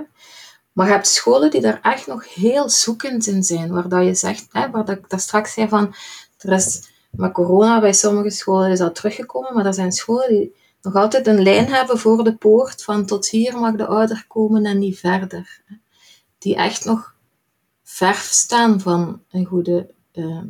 Maar 0.74 0.86
je 0.86 0.92
hebt 0.92 1.08
scholen 1.08 1.52
die 1.52 1.62
daar 1.62 1.80
echt 1.82 2.08
nog 2.08 2.34
heel 2.34 2.70
zoekend 2.70 3.28
in 3.28 3.44
zijn, 3.44 3.74
waar 3.74 3.90
dat 3.90 4.06
je 4.06 4.16
zegt, 4.16 4.48
hè, 4.52 4.70
waar 4.70 4.86
dat 4.86 4.98
ik 4.98 5.10
daar 5.10 5.20
straks 5.20 5.54
zei 5.54 5.68
van, 5.68 5.96
er 6.38 6.52
is 6.52 6.90
met 7.10 7.32
corona 7.32 7.80
bij 7.80 7.94
sommige 7.94 8.30
scholen 8.30 8.72
is 8.72 8.80
dat 8.80 8.96
teruggekomen, 8.96 9.54
maar 9.54 9.66
er 9.66 9.74
zijn 9.74 9.92
scholen 9.92 10.30
die 10.30 10.56
nog 10.88 11.04
altijd 11.04 11.28
een 11.28 11.44
lijn 11.44 11.74
hebben 11.74 12.00
voor 12.00 12.24
de 12.24 12.36
poort 12.36 12.84
van 12.84 13.06
tot 13.06 13.30
hier 13.30 13.58
mag 13.58 13.76
de 13.76 13.86
ouder 13.86 14.26
komen 14.28 14.66
en 14.66 14.80
niet 14.80 15.00
verder. 15.00 15.62
Die 16.38 16.56
echt 16.56 16.86
nog 16.86 17.16
verf 17.84 18.20
staan 18.20 18.80
van 18.80 19.22
een 19.32 19.46
goede 19.46 19.90
uh, 20.14 20.42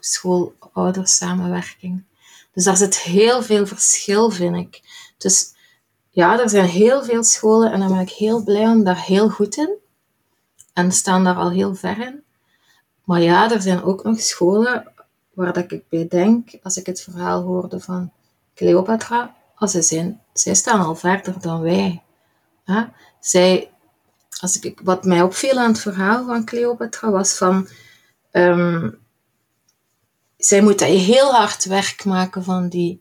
school-oudersamenwerking. 0.00 2.04
Dus 2.52 2.64
daar 2.64 2.76
zit 2.76 2.98
heel 2.98 3.42
veel 3.42 3.66
verschil, 3.66 4.30
vind 4.30 4.56
ik. 4.56 4.80
Dus 5.18 5.54
ja, 6.10 6.40
er 6.40 6.48
zijn 6.48 6.68
heel 6.68 7.04
veel 7.04 7.24
scholen 7.24 7.72
en 7.72 7.80
daar 7.80 7.88
ben 7.88 7.98
ik 7.98 8.10
heel 8.10 8.44
blij 8.44 8.66
om, 8.66 8.84
daar 8.84 9.04
heel 9.04 9.28
goed 9.28 9.56
in. 9.56 9.70
En 10.72 10.92
staan 10.92 11.24
daar 11.24 11.36
al 11.36 11.50
heel 11.50 11.74
ver 11.74 11.98
in. 11.98 12.22
Maar 13.04 13.20
ja, 13.20 13.50
er 13.50 13.62
zijn 13.62 13.82
ook 13.82 14.02
nog 14.02 14.20
scholen 14.20 14.92
waar 15.32 15.52
dat 15.52 15.72
ik 15.72 15.88
bij 15.88 16.08
denk, 16.08 16.50
als 16.62 16.76
ik 16.76 16.86
het 16.86 17.00
verhaal 17.00 17.42
hoorde 17.42 17.80
van 17.80 18.12
Cleopatra, 18.54 19.34
als 19.62 19.70
zij, 19.70 19.82
zijn, 19.82 20.20
zij 20.32 20.54
staan 20.54 20.80
al 20.80 20.96
verder 20.96 21.40
dan 21.40 21.60
wij. 21.60 22.02
Zij, 23.20 23.70
als 24.40 24.58
ik, 24.58 24.80
wat 24.84 25.04
mij 25.04 25.22
opviel 25.22 25.58
aan 25.58 25.70
het 25.70 25.80
verhaal 25.80 26.26
van 26.26 26.44
Cleopatra 26.44 27.10
was 27.10 27.36
van, 27.36 27.68
um, 28.32 28.98
zij 30.36 30.62
moeten 30.62 30.86
heel 30.86 31.32
hard 31.34 31.64
werk 31.64 32.04
maken 32.04 32.44
van 32.44 32.68
die, 32.68 33.00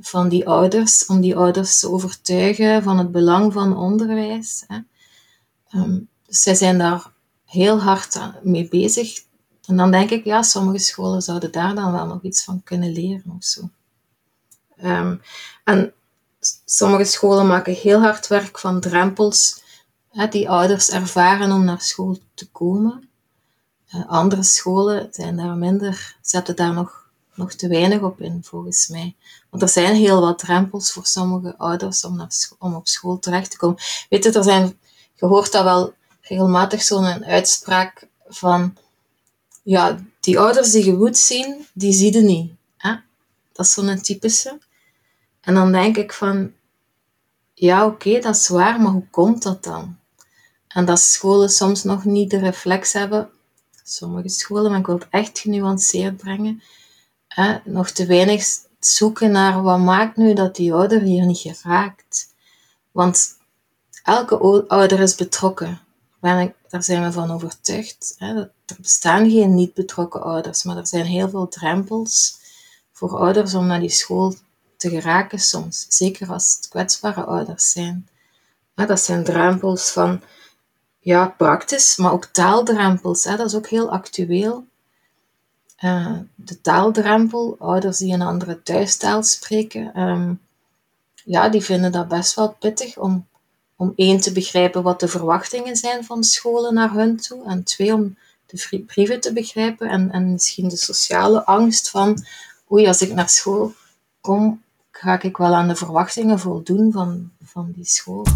van 0.00 0.28
die 0.28 0.48
ouders, 0.48 1.06
om 1.06 1.20
die 1.20 1.36
ouders 1.36 1.78
te 1.78 1.90
overtuigen 1.90 2.82
van 2.82 2.98
het 2.98 3.12
belang 3.12 3.52
van 3.52 3.76
onderwijs. 3.76 4.64
Hè. 4.66 4.78
Ehm, 5.68 5.98
dus 6.26 6.42
zij 6.42 6.54
zijn 6.54 6.78
daar 6.78 7.12
heel 7.44 7.80
hard 7.80 8.20
mee 8.42 8.68
bezig. 8.68 9.24
En 9.66 9.76
dan 9.76 9.90
denk 9.90 10.10
ik, 10.10 10.24
ja, 10.24 10.42
sommige 10.42 10.78
scholen 10.78 11.22
zouden 11.22 11.52
daar 11.52 11.74
dan 11.74 11.92
wel 11.92 12.06
nog 12.06 12.22
iets 12.22 12.44
van 12.44 12.62
kunnen 12.62 12.92
leren 12.92 13.32
of 13.36 13.44
zo. 13.44 13.70
Um, 14.84 15.22
en 15.64 15.92
sommige 16.64 17.04
scholen 17.04 17.46
maken 17.46 17.72
heel 17.72 18.00
hard 18.00 18.26
werk 18.26 18.58
van 18.58 18.80
drempels 18.80 19.62
hè, 20.10 20.28
die 20.28 20.50
ouders 20.50 20.90
ervaren 20.90 21.52
om 21.52 21.64
naar 21.64 21.80
school 21.80 22.18
te 22.34 22.50
komen. 22.50 23.08
Uh, 23.94 24.08
andere 24.08 24.42
scholen 24.42 25.08
zijn 25.10 25.36
daar 25.36 25.56
minder, 25.56 26.16
zetten 26.20 26.56
daar 26.56 26.72
nog, 26.72 27.08
nog 27.34 27.52
te 27.52 27.68
weinig 27.68 28.00
op 28.00 28.20
in, 28.20 28.44
volgens 28.44 28.88
mij. 28.88 29.16
Want 29.50 29.62
er 29.62 29.68
zijn 29.68 29.94
heel 29.94 30.20
wat 30.20 30.38
drempels 30.38 30.92
voor 30.92 31.06
sommige 31.06 31.56
ouders 31.58 32.04
om, 32.04 32.28
om 32.58 32.74
op 32.74 32.88
school 32.88 33.18
terecht 33.18 33.50
te 33.50 33.56
komen. 33.56 33.78
Weet 34.08 34.24
je, 34.24 34.32
er 34.32 34.44
zijn, 34.44 34.78
je 35.14 35.26
hoort 35.26 35.52
dat 35.52 35.64
wel 35.64 35.94
regelmatig 36.20 36.82
zo'n 36.82 37.24
uitspraak 37.24 38.06
van, 38.28 38.76
ja, 39.62 39.98
die 40.20 40.38
ouders 40.38 40.70
die 40.70 40.84
je 40.84 40.92
moet 40.92 41.18
zien, 41.18 41.66
die 41.72 41.92
zie 41.92 42.12
je 42.12 42.20
niet. 42.20 42.52
Hè? 42.76 42.94
Dat 43.52 43.66
is 43.66 43.72
zo'n 43.72 44.00
typische. 44.00 44.58
En 45.46 45.54
dan 45.54 45.72
denk 45.72 45.96
ik 45.96 46.12
van, 46.12 46.52
ja 47.54 47.86
oké, 47.86 48.20
dat 48.20 48.34
is 48.34 48.48
waar, 48.48 48.80
maar 48.80 48.92
hoe 48.92 49.08
komt 49.10 49.42
dat 49.42 49.64
dan? 49.64 49.98
En 50.68 50.84
dat 50.84 51.00
scholen 51.00 51.48
soms 51.48 51.84
nog 51.84 52.04
niet 52.04 52.30
de 52.30 52.38
reflex 52.38 52.92
hebben, 52.92 53.30
sommige 53.84 54.28
scholen, 54.28 54.70
maar 54.70 54.80
ik 54.80 54.86
wil 54.86 54.98
het 54.98 55.06
echt 55.10 55.38
genuanceerd 55.38 56.16
brengen, 56.16 56.62
hè, 57.28 57.58
nog 57.64 57.90
te 57.90 58.06
weinig 58.06 58.44
zoeken 58.78 59.30
naar 59.30 59.62
wat 59.62 59.78
maakt 59.78 60.16
nu 60.16 60.34
dat 60.34 60.56
die 60.56 60.72
ouder 60.72 61.00
hier 61.00 61.26
niet 61.26 61.38
geraakt. 61.38 62.34
Want 62.92 63.36
elke 64.02 64.66
ouder 64.68 65.00
is 65.00 65.14
betrokken. 65.14 65.80
Daar 66.20 66.82
zijn 66.82 67.02
we 67.02 67.12
van 67.12 67.30
overtuigd. 67.30 68.14
Hè. 68.18 68.34
Er 68.36 68.76
bestaan 68.80 69.30
geen 69.30 69.54
niet 69.54 69.74
betrokken 69.74 70.22
ouders, 70.22 70.62
maar 70.62 70.76
er 70.76 70.86
zijn 70.86 71.04
heel 71.04 71.28
veel 71.28 71.48
drempels 71.48 72.38
voor 72.92 73.18
ouders 73.18 73.54
om 73.54 73.66
naar 73.66 73.80
die 73.80 73.88
school 73.88 74.34
geraken 74.90 75.38
soms. 75.38 75.86
Zeker 75.88 76.32
als 76.32 76.56
het 76.56 76.68
kwetsbare 76.68 77.24
ouders 77.24 77.70
zijn. 77.70 78.08
dat 78.74 79.00
zijn 79.00 79.24
drempels 79.24 79.90
van, 79.90 80.22
ja, 80.98 81.28
praktisch, 81.28 81.96
maar 81.96 82.12
ook 82.12 82.24
taaldrempels. 82.24 83.24
Hè, 83.24 83.36
dat 83.36 83.46
is 83.46 83.54
ook 83.54 83.68
heel 83.68 83.90
actueel. 83.90 84.66
Uh, 85.84 86.18
de 86.34 86.60
taaldrempel, 86.60 87.56
ouders 87.58 87.98
die 87.98 88.12
een 88.12 88.22
andere 88.22 88.62
thuistaal 88.62 89.22
spreken, 89.22 90.00
um, 90.00 90.40
ja, 91.24 91.48
die 91.48 91.60
vinden 91.60 91.92
dat 91.92 92.08
best 92.08 92.34
wel 92.34 92.52
pittig 92.52 92.98
om, 92.98 93.26
om 93.76 93.92
één 93.96 94.20
te 94.20 94.32
begrijpen 94.32 94.82
wat 94.82 95.00
de 95.00 95.08
verwachtingen 95.08 95.76
zijn 95.76 96.04
van 96.04 96.24
scholen 96.24 96.74
naar 96.74 96.92
hun 96.92 97.16
toe, 97.16 97.44
en 97.44 97.64
twee 97.64 97.94
om 97.94 98.16
de 98.46 98.84
brieven 98.86 99.20
te 99.20 99.32
begrijpen 99.32 99.88
en, 99.88 100.10
en 100.10 100.32
misschien 100.32 100.68
de 100.68 100.76
sociale 100.76 101.44
angst 101.44 101.90
van, 101.90 102.24
oei, 102.72 102.86
als 102.86 103.02
ik 103.02 103.12
naar 103.12 103.28
school 103.28 103.72
kom, 104.20 104.62
ga 105.00 105.22
ik 105.22 105.36
wel 105.36 105.54
aan 105.54 105.68
de 105.68 105.74
verwachtingen 105.74 106.38
voldoen 106.38 106.92
van, 106.92 107.30
van 107.42 107.72
die 107.74 107.84
school. 107.84 108.26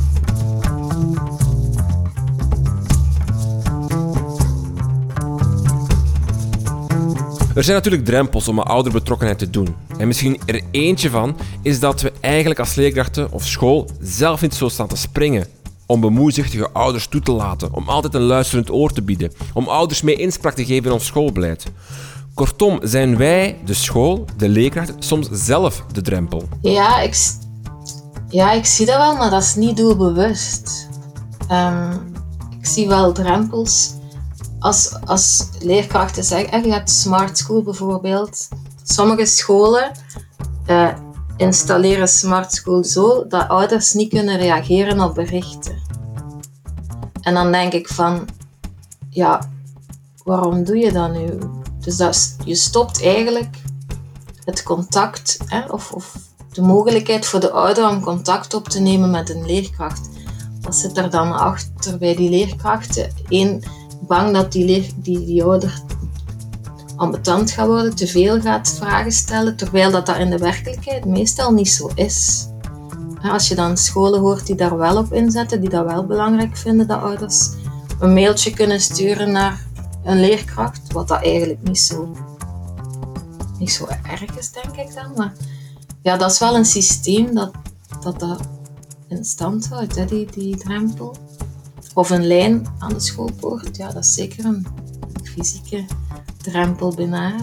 Er 7.54 7.64
zijn 7.64 7.76
natuurlijk 7.76 8.04
drempels 8.04 8.48
om 8.48 8.58
een 8.58 8.64
ouderbetrokkenheid 8.64 9.38
te 9.38 9.50
doen. 9.50 9.76
En 9.98 10.06
misschien 10.06 10.40
er 10.46 10.62
eentje 10.70 11.10
van 11.10 11.36
is 11.62 11.80
dat 11.80 12.00
we 12.00 12.12
eigenlijk 12.20 12.60
als 12.60 12.74
leerkrachten 12.74 13.32
of 13.32 13.46
school 13.46 13.88
zelf 14.00 14.40
niet 14.40 14.54
zo 14.54 14.68
staan 14.68 14.88
te 14.88 14.96
springen 14.96 15.46
om 15.86 16.00
bemoeizichtige 16.00 16.70
ouders 16.70 17.06
toe 17.06 17.20
te 17.20 17.32
laten, 17.32 17.74
om 17.74 17.88
altijd 17.88 18.14
een 18.14 18.20
luisterend 18.20 18.70
oor 18.70 18.92
te 18.92 19.02
bieden, 19.02 19.32
om 19.54 19.68
ouders 19.68 20.02
mee 20.02 20.16
inspraak 20.16 20.54
te 20.54 20.64
geven 20.64 20.84
in 20.84 20.92
ons 20.92 21.06
schoolbeleid. 21.06 21.72
Kortom, 22.40 22.78
zijn 22.82 23.16
wij, 23.16 23.58
de 23.64 23.74
school, 23.74 24.24
de 24.36 24.48
leerkracht, 24.48 24.92
soms 24.98 25.28
zelf 25.30 25.84
de 25.92 26.02
drempel? 26.02 26.48
Ja, 26.60 27.00
ik, 27.00 27.34
ja, 28.28 28.52
ik 28.52 28.66
zie 28.66 28.86
dat 28.86 28.96
wel, 28.96 29.16
maar 29.16 29.30
dat 29.30 29.42
is 29.42 29.54
niet 29.54 29.76
doelbewust. 29.76 30.88
Um, 31.50 32.12
ik 32.58 32.66
zie 32.66 32.88
wel 32.88 33.12
drempels. 33.12 33.94
Als, 34.58 34.96
als 35.04 35.48
leerkrachten 35.58 36.24
zeggen, 36.24 36.64
je 36.64 36.72
hebt 36.72 36.90
Smart 36.90 37.38
School 37.38 37.62
bijvoorbeeld. 37.62 38.48
Sommige 38.82 39.26
scholen 39.26 39.90
uh, 40.66 40.88
installeren 41.36 42.08
Smart 42.08 42.52
School 42.52 42.84
zo 42.84 43.26
dat 43.26 43.48
ouders 43.48 43.92
niet 43.92 44.08
kunnen 44.10 44.36
reageren 44.36 45.00
op 45.00 45.14
berichten. 45.14 45.82
En 47.20 47.34
dan 47.34 47.52
denk 47.52 47.72
ik 47.72 47.88
van, 47.88 48.28
ja, 49.10 49.48
waarom 50.24 50.64
doe 50.64 50.76
je 50.76 50.92
dat 50.92 51.12
nu? 51.12 51.38
Dus 51.80 51.96
dat 51.96 52.36
je 52.44 52.54
stopt 52.54 53.02
eigenlijk 53.02 53.56
het 54.44 54.62
contact 54.62 55.38
hè, 55.46 55.64
of, 55.66 55.92
of 55.92 56.16
de 56.52 56.62
mogelijkheid 56.62 57.26
voor 57.26 57.40
de 57.40 57.50
ouder 57.50 57.88
om 57.88 58.00
contact 58.00 58.54
op 58.54 58.68
te 58.68 58.80
nemen 58.80 59.10
met 59.10 59.30
een 59.30 59.46
leerkracht. 59.46 60.08
Wat 60.60 60.76
zit 60.76 60.96
er 60.96 61.10
dan 61.10 61.32
achter 61.32 61.98
bij 61.98 62.14
die 62.14 62.30
leerkrachten? 62.30 63.12
Eén, 63.28 63.62
bang 64.00 64.34
dat 64.34 64.52
die, 64.52 64.64
leer, 64.64 64.90
die, 64.96 65.24
die 65.24 65.44
ouder 65.44 65.82
ambetant 66.96 67.50
gaat 67.50 67.66
worden, 67.66 67.94
te 67.94 68.06
veel 68.06 68.40
gaat 68.40 68.74
vragen 68.78 69.12
stellen, 69.12 69.56
terwijl 69.56 69.90
dat, 69.90 70.06
dat 70.06 70.16
in 70.16 70.30
de 70.30 70.38
werkelijkheid 70.38 71.04
meestal 71.04 71.52
niet 71.52 71.68
zo 71.68 71.90
is. 71.94 72.48
Als 73.22 73.48
je 73.48 73.54
dan 73.54 73.76
scholen 73.76 74.20
hoort 74.20 74.46
die 74.46 74.54
daar 74.54 74.76
wel 74.76 74.96
op 74.96 75.12
inzetten, 75.12 75.60
die 75.60 75.70
dat 75.70 75.84
wel 75.84 76.06
belangrijk 76.06 76.56
vinden 76.56 76.86
dat 76.86 77.02
ouders 77.02 77.50
een 77.98 78.12
mailtje 78.12 78.50
kunnen 78.50 78.80
sturen 78.80 79.30
naar 79.32 79.66
een 80.10 80.20
leerkracht, 80.20 80.92
wat 80.92 81.08
dat 81.08 81.22
eigenlijk 81.22 81.62
niet 81.62 81.78
zo, 81.78 82.16
niet 83.58 83.72
zo 83.72 83.86
erg 84.02 84.38
is, 84.38 84.52
denk 84.52 84.76
ik 84.76 84.94
dan. 84.94 85.12
Maar 85.16 85.32
ja, 86.02 86.16
dat 86.16 86.30
is 86.30 86.38
wel 86.38 86.56
een 86.56 86.64
systeem 86.64 87.34
dat 87.34 87.52
dat, 88.18 88.40
in 89.08 89.24
stand 89.24 89.68
houdt, 89.68 90.08
die, 90.08 90.26
die 90.32 90.56
drempel. 90.56 91.16
Of 91.94 92.10
een 92.10 92.26
lijn 92.26 92.66
aan 92.78 92.92
de 92.92 93.00
schoolpoort, 93.00 93.76
ja, 93.76 93.92
dat 93.92 94.04
is 94.04 94.14
zeker 94.14 94.44
een 94.44 94.66
fysieke 95.22 95.84
drempel 96.36 96.94
bijna 96.94 97.36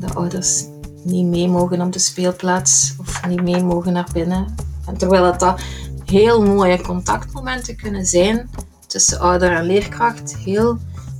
de 0.00 0.14
ouders 0.14 0.64
niet 1.02 1.26
mee 1.26 1.48
mogen 1.48 1.80
op 1.80 1.92
de 1.92 1.98
speelplaats 1.98 2.94
of 2.98 3.26
niet 3.26 3.42
mee 3.42 3.62
mogen 3.62 3.92
naar 3.92 4.08
binnen. 4.12 4.54
En 4.86 4.96
terwijl 4.96 5.22
dat, 5.22 5.40
dat 5.40 5.60
heel 6.04 6.42
mooie 6.42 6.80
contactmomenten 6.80 7.76
kunnen 7.76 8.06
zijn 8.06 8.50
tussen 8.86 9.20
ouder 9.20 9.52
en 9.52 9.64
leerkracht, 9.64 10.36
heel 10.36 10.78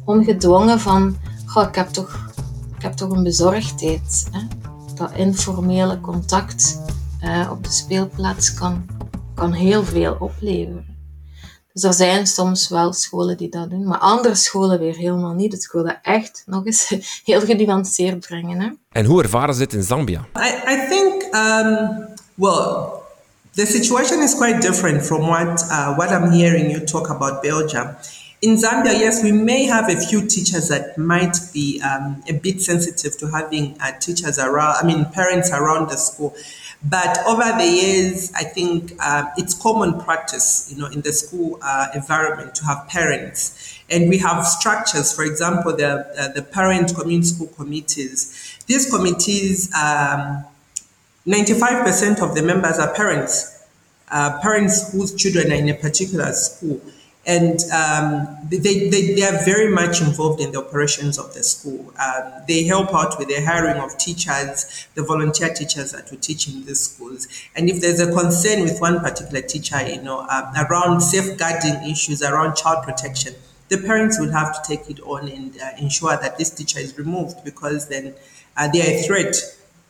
ongedwongen 0.08 0.80
van, 0.80 1.16
goh, 1.46 1.68
ik 1.68 1.74
heb 1.74 1.88
toch, 1.88 2.30
ik 2.76 2.82
heb 2.82 2.92
toch 2.92 3.10
een 3.10 3.22
bezorgdheid. 3.22 4.28
Hè? 4.30 4.40
Dat 4.94 5.10
informele 5.14 6.00
contact 6.00 6.80
uh, 7.24 7.48
op 7.50 7.64
de 7.64 7.70
speelplaats 7.70 8.54
kan, 8.54 8.86
kan 9.34 9.52
heel 9.52 9.84
veel 9.84 10.16
opleveren. 10.18 10.96
Dus 11.72 11.82
er 11.82 11.92
zijn 11.92 12.26
soms 12.26 12.68
wel 12.68 12.92
scholen 12.92 13.36
die 13.36 13.48
dat 13.48 13.70
doen, 13.70 13.86
maar 13.86 13.98
andere 13.98 14.34
scholen 14.34 14.78
weer 14.78 14.96
helemaal 14.96 15.34
niet. 15.34 15.52
Het 15.52 15.72
wil 15.72 15.84
dat 15.84 15.98
echt 16.02 16.42
nog 16.46 16.66
eens 16.66 16.94
heel 17.24 17.40
genuanceerd 17.40 18.26
brengen. 18.26 18.60
Hè? 18.60 18.68
En 18.90 19.04
hoe 19.04 19.22
ervaren 19.22 19.54
ze 19.54 19.60
dit 19.60 19.72
in 19.72 19.82
Zambia? 19.82 20.20
I, 20.20 20.72
I 20.72 20.88
think, 20.88 21.22
um, 21.34 22.06
well, 22.34 22.86
the 23.54 23.66
situation 23.66 24.22
is 24.22 24.34
quite 24.34 24.58
different 24.60 25.04
from 25.04 25.20
what, 25.20 25.66
uh, 25.70 25.96
what 25.96 26.10
I'm 26.10 26.30
hearing 26.30 26.70
you 26.70 26.84
talk 26.84 27.08
about 27.08 27.40
Belgium. 27.40 27.96
In 28.40 28.54
Zambia, 28.54 28.92
yes, 28.92 29.24
we 29.24 29.32
may 29.32 29.64
have 29.64 29.88
a 29.90 29.96
few 29.96 30.24
teachers 30.24 30.68
that 30.68 30.96
might 30.96 31.36
be 31.52 31.82
um, 31.82 32.22
a 32.28 32.34
bit 32.34 32.60
sensitive 32.60 33.18
to 33.18 33.26
having 33.26 33.76
uh, 33.80 33.90
teachers 33.98 34.38
around, 34.38 34.76
I 34.80 34.86
mean, 34.86 35.06
parents 35.06 35.50
around 35.50 35.90
the 35.90 35.96
school. 35.96 36.36
But 36.88 37.18
over 37.26 37.42
the 37.42 37.64
years, 37.64 38.32
I 38.36 38.44
think 38.44 38.92
uh, 39.00 39.24
it's 39.36 39.54
common 39.54 40.00
practice, 40.00 40.72
you 40.72 40.80
know, 40.80 40.86
in 40.86 41.00
the 41.00 41.12
school 41.12 41.58
uh, 41.62 41.88
environment 41.96 42.54
to 42.56 42.64
have 42.66 42.86
parents, 42.86 43.80
and 43.90 44.08
we 44.08 44.18
have 44.18 44.46
structures. 44.46 45.12
For 45.12 45.24
example, 45.24 45.76
the 45.76 46.06
uh, 46.16 46.28
the 46.28 46.42
parent 46.42 46.94
community 46.94 47.26
school 47.26 47.48
committees. 47.48 48.56
These 48.68 48.88
committees, 48.88 49.74
um, 49.74 50.44
ninety-five 51.26 51.84
percent 51.84 52.22
of 52.22 52.36
the 52.36 52.42
members 52.44 52.78
are 52.78 52.94
parents, 52.94 53.66
uh, 54.12 54.38
parents 54.40 54.92
whose 54.92 55.16
children 55.16 55.50
are 55.50 55.56
in 55.56 55.68
a 55.68 55.74
particular 55.74 56.32
school 56.32 56.80
and 57.28 57.60
um, 57.72 58.38
they, 58.48 58.88
they, 58.88 59.14
they 59.14 59.22
are 59.22 59.44
very 59.44 59.70
much 59.70 60.00
involved 60.00 60.40
in 60.40 60.50
the 60.50 60.58
operations 60.64 61.18
of 61.18 61.34
the 61.34 61.42
school. 61.42 61.92
Um, 62.00 62.32
they 62.48 62.64
help 62.64 62.94
out 62.94 63.18
with 63.18 63.28
the 63.28 63.44
hiring 63.44 63.76
of 63.82 63.98
teachers, 63.98 64.86
the 64.94 65.02
volunteer 65.02 65.52
teachers 65.52 65.92
that 65.92 66.10
will 66.10 66.18
teach 66.18 66.48
in 66.48 66.64
these 66.64 66.80
schools. 66.80 67.28
And 67.54 67.68
if 67.68 67.82
there's 67.82 68.00
a 68.00 68.10
concern 68.10 68.62
with 68.62 68.80
one 68.80 69.00
particular 69.00 69.42
teacher, 69.42 69.86
you 69.86 70.00
know, 70.00 70.20
um, 70.20 70.54
around 70.56 71.02
safeguarding 71.02 71.90
issues, 71.90 72.22
around 72.22 72.56
child 72.56 72.82
protection, 72.82 73.34
the 73.68 73.76
parents 73.76 74.18
will 74.18 74.32
have 74.32 74.62
to 74.62 74.66
take 74.66 74.88
it 74.88 74.98
on 75.02 75.28
and 75.28 75.54
uh, 75.60 75.72
ensure 75.78 76.16
that 76.16 76.38
this 76.38 76.48
teacher 76.48 76.78
is 76.78 76.96
removed 76.96 77.44
because 77.44 77.88
then 77.88 78.14
uh, 78.56 78.68
they 78.68 78.80
are 78.80 78.98
a 78.98 79.02
threat 79.02 79.36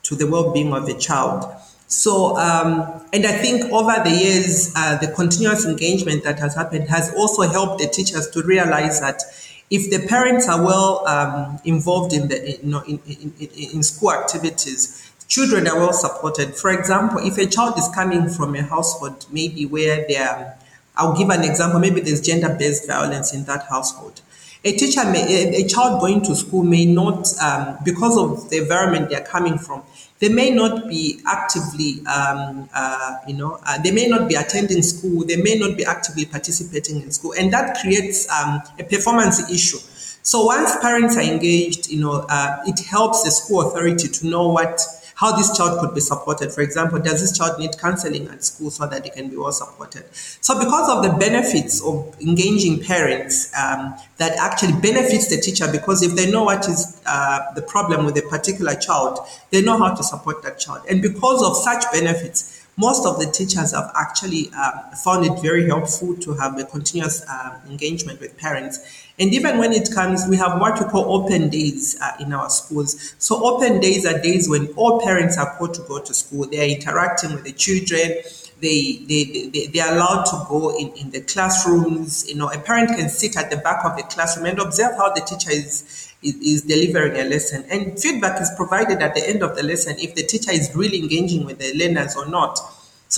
to 0.02 0.16
the 0.16 0.26
well-being 0.26 0.72
of 0.72 0.86
the 0.86 0.94
child. 0.94 1.44
So, 1.88 2.36
um, 2.36 3.02
and 3.14 3.26
I 3.26 3.32
think 3.32 3.72
over 3.72 3.94
the 4.04 4.10
years, 4.10 4.72
uh, 4.76 4.98
the 4.98 5.08
continuous 5.08 5.64
engagement 5.64 6.22
that 6.24 6.38
has 6.38 6.54
happened 6.54 6.90
has 6.90 7.12
also 7.14 7.42
helped 7.42 7.80
the 7.80 7.88
teachers 7.88 8.28
to 8.30 8.42
realize 8.42 9.00
that 9.00 9.22
if 9.70 9.90
the 9.90 10.06
parents 10.06 10.46
are 10.48 10.62
well 10.62 11.06
um, 11.08 11.58
involved 11.64 12.12
in 12.12 12.28
the 12.28 12.58
you 12.62 12.70
know, 12.70 12.82
in, 12.82 13.00
in, 13.06 13.32
in, 13.74 13.82
school 13.82 14.12
activities, 14.12 15.10
children 15.28 15.66
are 15.66 15.76
well 15.76 15.94
supported. 15.94 16.54
For 16.54 16.70
example, 16.70 17.20
if 17.26 17.38
a 17.38 17.46
child 17.46 17.78
is 17.78 17.88
coming 17.94 18.28
from 18.28 18.54
a 18.54 18.62
household, 18.62 19.24
maybe 19.32 19.64
where 19.64 20.06
they 20.06 20.16
are, 20.18 20.56
I'll 20.94 21.16
give 21.16 21.30
an 21.30 21.42
example, 21.42 21.80
maybe 21.80 22.02
there's 22.02 22.20
gender-based 22.20 22.86
violence 22.86 23.32
in 23.32 23.44
that 23.44 23.64
household. 23.64 24.20
A 24.64 24.72
teacher 24.72 25.04
may, 25.04 25.22
a, 25.22 25.64
a 25.64 25.68
child 25.68 26.00
going 26.00 26.20
to 26.22 26.34
school 26.34 26.64
may 26.64 26.84
not, 26.84 27.28
um, 27.40 27.78
because 27.82 28.18
of 28.18 28.50
the 28.50 28.58
environment 28.58 29.08
they're 29.08 29.24
coming 29.24 29.56
from, 29.56 29.82
they 30.20 30.28
may 30.28 30.50
not 30.50 30.88
be 30.88 31.20
actively, 31.26 32.04
um, 32.06 32.68
uh, 32.74 33.18
you 33.26 33.34
know, 33.34 33.58
uh, 33.66 33.78
they 33.82 33.90
may 33.92 34.06
not 34.08 34.28
be 34.28 34.34
attending 34.34 34.82
school, 34.82 35.24
they 35.24 35.36
may 35.36 35.56
not 35.56 35.76
be 35.76 35.84
actively 35.84 36.24
participating 36.26 37.00
in 37.02 37.10
school, 37.10 37.34
and 37.38 37.52
that 37.52 37.78
creates 37.80 38.28
um, 38.30 38.60
a 38.78 38.84
performance 38.84 39.48
issue. 39.50 39.78
So 40.22 40.44
once 40.44 40.76
parents 40.80 41.16
are 41.16 41.22
engaged, 41.22 41.88
you 41.88 42.00
know, 42.00 42.26
uh, 42.28 42.62
it 42.66 42.78
helps 42.84 43.24
the 43.24 43.30
school 43.30 43.62
authority 43.62 44.08
to 44.08 44.26
know 44.26 44.48
what 44.48 44.80
how 45.18 45.36
this 45.36 45.56
child 45.56 45.80
could 45.80 45.92
be 45.94 46.00
supported. 46.00 46.52
For 46.52 46.60
example, 46.60 47.00
does 47.00 47.20
this 47.20 47.36
child 47.36 47.58
need 47.58 47.76
counseling 47.76 48.28
at 48.28 48.44
school 48.44 48.70
so 48.70 48.86
that 48.86 49.02
they 49.02 49.10
can 49.10 49.28
be 49.28 49.36
well 49.36 49.50
supported? 49.50 50.04
So, 50.14 50.56
because 50.56 50.88
of 50.88 51.02
the 51.02 51.18
benefits 51.18 51.84
of 51.84 52.16
engaging 52.20 52.84
parents, 52.84 53.52
um, 53.58 53.96
that 54.18 54.36
actually 54.38 54.80
benefits 54.80 55.28
the 55.28 55.40
teacher 55.40 55.66
because 55.70 56.02
if 56.02 56.14
they 56.14 56.30
know 56.30 56.44
what 56.44 56.68
is 56.68 57.02
uh, 57.04 57.52
the 57.56 57.62
problem 57.62 58.06
with 58.06 58.16
a 58.16 58.22
particular 58.22 58.76
child, 58.76 59.18
they 59.50 59.60
know 59.60 59.76
how 59.76 59.92
to 59.92 60.04
support 60.04 60.42
that 60.44 60.60
child. 60.60 60.82
And 60.88 61.02
because 61.02 61.42
of 61.42 61.56
such 61.56 61.90
benefits, 61.90 62.64
most 62.76 63.04
of 63.04 63.18
the 63.18 63.26
teachers 63.26 63.72
have 63.72 63.90
actually 63.96 64.50
um, 64.52 64.92
found 65.04 65.26
it 65.26 65.42
very 65.42 65.66
helpful 65.66 66.14
to 66.14 66.34
have 66.34 66.56
a 66.60 66.64
continuous 66.64 67.28
um, 67.28 67.56
engagement 67.68 68.20
with 68.20 68.36
parents. 68.38 68.78
And 69.20 69.34
even 69.34 69.58
when 69.58 69.72
it 69.72 69.88
comes, 69.92 70.26
we 70.28 70.36
have 70.36 70.60
what 70.60 70.78
we 70.78 70.86
call 70.86 71.22
open 71.22 71.48
days 71.48 71.98
uh, 72.00 72.12
in 72.20 72.32
our 72.32 72.48
schools. 72.50 73.14
So 73.18 73.44
open 73.44 73.80
days 73.80 74.06
are 74.06 74.20
days 74.20 74.48
when 74.48 74.68
all 74.76 75.00
parents 75.00 75.36
are 75.36 75.56
called 75.56 75.74
to 75.74 75.82
go 75.82 75.98
to 76.00 76.14
school. 76.14 76.46
They 76.46 76.60
are 76.60 76.76
interacting 76.76 77.34
with 77.34 77.44
the 77.44 77.52
children. 77.52 78.22
They, 78.60 79.04
they, 79.08 79.50
they, 79.52 79.66
they 79.66 79.80
are 79.80 79.92
allowed 79.92 80.24
to 80.26 80.44
go 80.48 80.76
in, 80.76 80.92
in 80.92 81.10
the 81.10 81.20
classrooms. 81.20 82.28
You 82.28 82.36
know, 82.36 82.48
a 82.48 82.58
parent 82.58 82.90
can 82.90 83.08
sit 83.08 83.36
at 83.36 83.50
the 83.50 83.56
back 83.56 83.84
of 83.84 83.96
the 83.96 84.04
classroom 84.04 84.46
and 84.46 84.58
observe 84.60 84.96
how 84.96 85.12
the 85.12 85.20
teacher 85.20 85.50
is 85.50 86.04
is, 86.22 86.62
delivering 86.62 87.16
a 87.16 87.24
lesson. 87.28 87.64
And 87.70 87.98
feedback 87.98 88.40
is 88.40 88.50
provided 88.56 89.02
at 89.02 89.14
the 89.14 89.28
end 89.28 89.42
of 89.42 89.56
the 89.56 89.62
lesson 89.62 89.96
if 89.98 90.14
the 90.14 90.24
teacher 90.24 90.50
is 90.50 90.74
really 90.74 90.98
engaging 90.98 91.44
with 91.44 91.58
the 91.58 91.72
learners 91.74 92.16
or 92.16 92.26
not. 92.26 92.58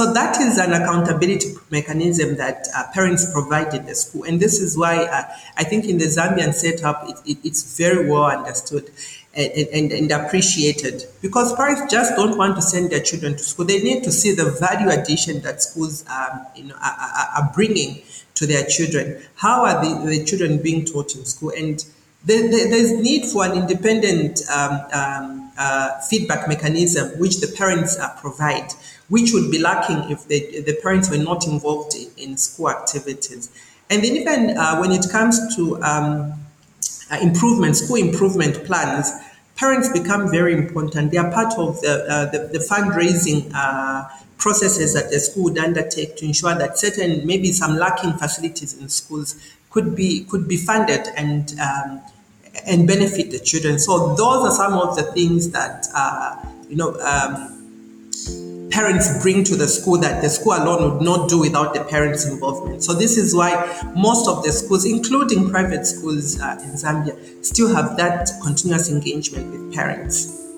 So 0.00 0.14
that 0.14 0.40
is 0.40 0.56
an 0.56 0.72
accountability 0.72 1.56
mechanism 1.70 2.36
that 2.36 2.66
uh, 2.74 2.84
parents 2.94 3.30
provide 3.30 3.74
in 3.74 3.84
the 3.84 3.94
school. 3.94 4.24
And 4.24 4.40
this 4.40 4.58
is 4.58 4.74
why 4.74 5.04
uh, 5.04 5.24
I 5.58 5.64
think 5.64 5.84
in 5.84 5.98
the 5.98 6.06
Zambian 6.06 6.54
setup, 6.54 7.06
it, 7.06 7.16
it, 7.26 7.38
it's 7.44 7.76
very 7.76 8.08
well 8.08 8.24
understood 8.24 8.90
and, 9.34 9.52
and, 9.52 9.92
and, 9.92 10.10
appreciated 10.10 11.04
because 11.20 11.54
parents 11.54 11.82
just 11.92 12.16
don't 12.16 12.38
want 12.38 12.56
to 12.56 12.62
send 12.62 12.88
their 12.88 13.02
children 13.02 13.34
to 13.34 13.40
school. 13.40 13.66
They 13.66 13.82
need 13.82 14.02
to 14.04 14.10
see 14.10 14.34
the 14.34 14.52
value 14.52 14.88
addition 14.88 15.42
that 15.42 15.60
schools 15.60 16.02
um, 16.08 16.46
you 16.56 16.64
know, 16.64 16.76
are, 16.76 17.28
are, 17.36 17.52
bringing 17.54 18.00
to 18.36 18.46
their 18.46 18.64
children. 18.64 19.22
How 19.34 19.66
are 19.66 19.84
the, 19.84 20.06
the 20.06 20.24
children 20.24 20.62
being 20.62 20.86
taught 20.86 21.14
in 21.14 21.26
school? 21.26 21.52
And 21.54 21.84
there's 22.24 22.92
need 22.92 23.26
for 23.26 23.44
an 23.44 23.52
independent 23.52 24.40
um, 24.50 24.80
um, 24.94 25.52
uh, 25.58 26.00
feedback 26.08 26.48
mechanism 26.48 27.18
which 27.18 27.40
the 27.40 27.54
parents 27.54 27.98
uh, 27.98 28.16
provide 28.18 28.72
which 29.11 29.33
would 29.33 29.51
be 29.51 29.59
lacking 29.59 30.11
if 30.11 30.27
the, 30.29 30.62
the 30.62 30.79
parents 30.83 31.11
were 31.11 31.18
not 31.18 31.46
involved 31.46 31.94
in, 31.94 32.09
in 32.16 32.37
school 32.37 32.70
activities. 32.70 33.51
And 33.90 34.03
then 34.03 34.16
even 34.16 34.57
uh, 34.57 34.79
when 34.79 34.92
it 34.92 35.05
comes 35.11 35.55
to 35.57 35.83
um, 35.83 36.33
uh, 37.11 37.18
improvement, 37.20 37.77
school 37.77 37.96
improvement 37.96 38.64
plans, 38.64 39.11
parents 39.57 39.88
become 39.90 40.31
very 40.31 40.55
important. 40.55 41.11
They 41.11 41.18
are 41.18 41.31
part 41.31 41.53
of 41.59 41.81
the, 41.81 42.07
uh, 42.09 42.31
the, 42.31 42.38
the, 42.53 42.59
fundraising 42.61 43.51
uh, 43.53 44.09
processes 44.38 44.94
that 44.94 45.11
the 45.11 45.18
school 45.18 45.44
would 45.44 45.59
undertake 45.59 46.16
to 46.18 46.25
ensure 46.25 46.55
that 46.55 46.79
certain, 46.79 47.27
maybe 47.27 47.51
some 47.51 47.77
lacking 47.77 48.12
facilities 48.12 48.81
in 48.81 48.88
schools 48.88 49.35
could 49.70 49.96
be, 49.96 50.25
could 50.25 50.46
be 50.46 50.57
funded 50.57 51.09
and, 51.16 51.59
um, 51.59 52.01
and 52.64 52.87
benefit 52.87 53.33
the 53.33 53.40
children. 53.40 53.81
So 53.81 54.14
those 54.14 54.46
are 54.46 54.53
some 54.53 54.75
of 54.75 54.96
the 54.96 55.03
things 55.03 55.51
that, 55.51 55.88
uh, 55.94 56.37
you 56.68 56.77
know, 56.77 56.99
um, 57.01 57.57
parents 58.70 59.22
bring 59.22 59.44
to 59.44 59.56
the 59.56 59.68
school 59.68 59.98
that 59.98 60.22
the 60.22 60.28
school 60.28 60.54
alone 60.54 60.92
would 60.92 61.02
not 61.02 61.28
do 61.28 61.40
without 61.40 61.74
the 61.74 61.85
parents' 61.85 62.26
involvement. 62.26 62.83
So 62.83 62.92
this 62.92 63.16
is 63.16 63.35
why 63.35 63.52
most 63.96 64.28
of 64.28 64.42
the 64.42 64.52
schools, 64.52 64.85
including 64.85 65.50
private 65.50 65.87
schools 65.87 66.40
uh, 66.40 66.59
in 66.62 66.70
Zambia, 66.72 67.16
still 67.44 67.74
have 67.74 67.96
that 67.96 68.30
continuous 68.42 68.90
engagement 68.90 69.50
with 69.50 69.74
parents. 69.74 70.49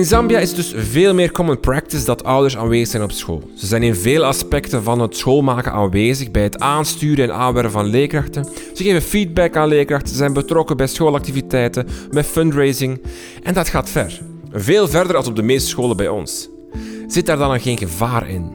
In 0.00 0.06
Zambia 0.06 0.38
is 0.38 0.54
dus 0.54 0.72
veel 0.76 1.14
meer 1.14 1.32
common 1.32 1.60
practice 1.60 2.04
dat 2.04 2.24
ouders 2.24 2.56
aanwezig 2.56 2.88
zijn 2.88 3.02
op 3.02 3.10
school. 3.10 3.42
Ze 3.54 3.66
zijn 3.66 3.82
in 3.82 3.94
veel 3.94 4.24
aspecten 4.24 4.82
van 4.82 5.00
het 5.00 5.16
schoolmaken 5.16 5.72
aanwezig, 5.72 6.30
bij 6.30 6.42
het 6.42 6.58
aansturen 6.58 7.24
en 7.24 7.34
aanwerven 7.34 7.72
van 7.72 7.84
leerkrachten. 7.84 8.44
Ze 8.74 8.82
geven 8.82 9.02
feedback 9.02 9.56
aan 9.56 9.68
leerkrachten, 9.68 10.08
ze 10.08 10.16
zijn 10.16 10.32
betrokken 10.32 10.76
bij 10.76 10.86
schoolactiviteiten, 10.86 11.86
met 12.10 12.26
fundraising. 12.26 13.00
En 13.42 13.54
dat 13.54 13.68
gaat 13.68 13.88
ver. 13.90 14.20
Veel 14.52 14.88
verder 14.88 15.12
dan 15.12 15.26
op 15.26 15.36
de 15.36 15.42
meeste 15.42 15.68
scholen 15.68 15.96
bij 15.96 16.08
ons. 16.08 16.48
Zit 17.06 17.26
daar 17.26 17.38
dan 17.38 17.60
geen 17.60 17.78
gevaar 17.78 18.28
in? 18.28 18.52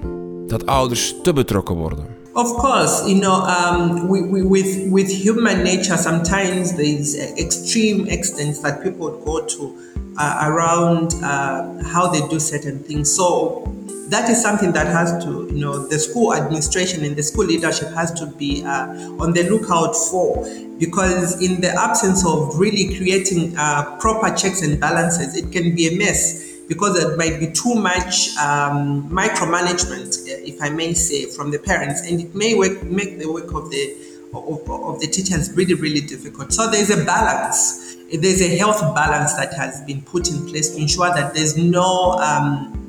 Dat 0.48 0.66
ouders 0.66 1.16
te 1.24 1.34
betrokken 1.34 1.76
worden? 1.76 2.06
Of 2.34 2.56
course, 2.56 3.10
you 3.10 3.20
know, 3.20 3.48
um, 3.48 4.10
we, 4.10 4.30
we, 4.32 4.48
with 4.50 4.92
with 4.92 5.12
human 5.12 5.64
nature, 5.64 5.98
sometimes 5.98 6.76
there's 6.76 7.16
extreme 7.16 8.08
extents 8.08 8.60
that 8.60 8.82
people 8.82 9.14
go 9.26 9.46
to 9.46 9.76
uh, 10.18 10.50
around 10.50 11.14
uh, 11.24 11.84
how 11.84 12.08
they 12.08 12.26
do 12.28 12.40
certain 12.40 12.80
things. 12.80 13.14
So 13.14 13.72
that 14.10 14.30
is 14.30 14.42
something 14.42 14.72
that 14.74 14.88
has 14.88 15.24
to, 15.26 15.48
you 15.52 15.60
know, 15.60 15.88
the 15.88 15.98
school 15.98 16.34
administration 16.34 17.04
and 17.04 17.16
the 17.16 17.24
school 17.24 17.46
leadership 17.46 17.90
has 17.90 18.12
to 18.14 18.28
be 18.28 18.64
uh, 18.64 18.88
on 19.20 19.34
the 19.34 19.44
lookout 19.50 19.96
for. 19.96 20.46
Because 20.78 21.42
in 21.42 21.62
the 21.62 21.70
absence 21.70 22.26
of 22.26 22.60
really 22.60 22.96
creating 22.98 23.56
uh, 23.58 23.98
proper 24.00 24.36
checks 24.36 24.62
and 24.62 24.80
balances, 24.80 25.36
it 25.36 25.52
can 25.52 25.74
be 25.74 25.88
a 25.88 25.98
mess 25.98 26.54
because 26.68 27.02
it 27.02 27.18
might 27.18 27.40
be 27.40 27.48
too 27.48 27.76
much 27.76 28.36
um, 28.38 29.10
micromanagement, 29.10 30.18
if 30.28 30.62
I 30.62 30.70
may 30.70 30.94
say, 30.94 31.26
from 31.26 31.52
the 31.52 31.60
parents, 31.60 32.02
and 32.08 32.20
it 32.20 32.34
may 32.34 32.56
work, 32.56 32.84
make 32.84 33.20
the 33.20 33.32
work 33.32 33.54
of 33.54 33.70
the 33.70 33.96
of, 34.36 34.70
of 34.70 35.00
the 35.00 35.08
teachers 35.08 35.52
really, 35.54 35.74
really 35.74 36.02
difficult. 36.02 36.54
So 36.54 36.70
there's 36.70 36.90
a 36.90 37.04
balance. 37.06 37.96
There's 38.14 38.42
a 38.42 38.58
health 38.58 38.82
balance 38.94 39.34
that 39.34 39.54
has 39.56 39.82
been 39.82 40.02
put 40.02 40.30
in 40.30 40.46
place 40.48 40.76
to 40.76 40.82
ensure 40.82 41.08
that 41.08 41.34
there's 41.34 41.58
no 41.58 42.14
um, 42.14 42.86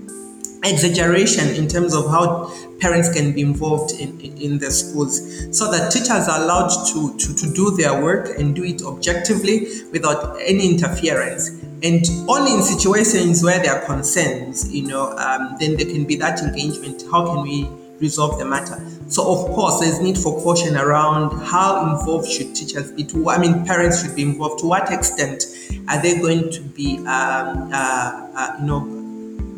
exaggeration 0.64 1.54
in 1.54 1.68
terms 1.68 1.94
of 1.94 2.06
how 2.11 2.52
parents 2.80 3.12
can 3.12 3.32
be 3.32 3.40
involved 3.40 3.92
in, 3.92 4.20
in 4.20 4.59
the 4.59 4.70
schools 4.70 5.20
so 5.56 5.70
that 5.70 5.90
teachers 5.90 6.28
are 6.28 6.42
allowed 6.42 6.68
to, 6.92 7.16
to, 7.18 7.35
to 7.35 7.52
do 7.54 7.74
their 7.76 8.02
work 8.02 8.38
and 8.38 8.54
do 8.54 8.64
it 8.64 8.82
objectively 8.82 9.66
without 9.92 10.37
any 10.40 10.68
interference 10.68 11.48
and 11.82 12.04
only 12.28 12.52
in 12.52 12.62
situations 12.62 13.42
where 13.42 13.59
there 13.62 13.74
are 13.74 13.87
concerns 13.87 14.72
you 14.72 14.87
know 14.87 15.16
um, 15.18 15.56
then 15.61 15.76
there 15.76 15.87
can 15.87 16.04
be 16.04 16.16
that 16.16 16.40
engagement 16.40 17.02
how 17.11 17.24
can 17.24 17.42
we 17.42 17.68
resolve 18.00 18.38
the 18.38 18.44
matter 18.44 18.80
so 19.09 19.22
of 19.22 19.54
course 19.54 19.80
there's 19.80 20.00
need 20.00 20.18
for 20.18 20.40
caution 20.42 20.76
around 20.76 21.30
how 21.46 21.92
involved 21.92 22.28
should 22.28 22.54
teachers 22.54 22.90
be 22.92 23.04
to 23.04 23.28
i 23.30 23.38
mean 23.38 23.64
parents 23.64 24.02
should 24.02 24.14
be 24.14 24.22
involved 24.22 24.59
to 24.59 24.66
what 24.66 24.90
extent 24.92 25.44
are 25.88 26.00
they 26.02 26.18
going 26.18 26.50
to 26.50 26.61
be 26.61 26.98
um, 26.98 27.70
uh, 27.72 28.28
uh, 28.35 28.56
you 28.61 28.66
know 28.66 28.96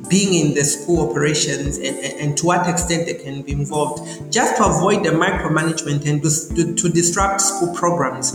being 0.09 0.35
in 0.35 0.55
the 0.55 0.65
school 0.65 1.11
operations 1.11 1.77
and, 1.77 1.97
and, 1.99 2.21
and, 2.21 2.39
to 2.39 2.47
what 2.47 2.69
extent 2.69 3.07
they 3.07 3.15
can 3.15 3.43
be 3.43 3.53
involved, 3.53 4.33
just 4.33 4.57
to 4.57 4.65
avoid 4.65 5.05
the 5.05 5.11
micromanagement 5.11 6.07
and 6.07 6.23
to, 6.23 6.75
to, 6.75 6.89
disrupt 6.89 7.41
school 7.41 7.75
programs. 7.75 8.35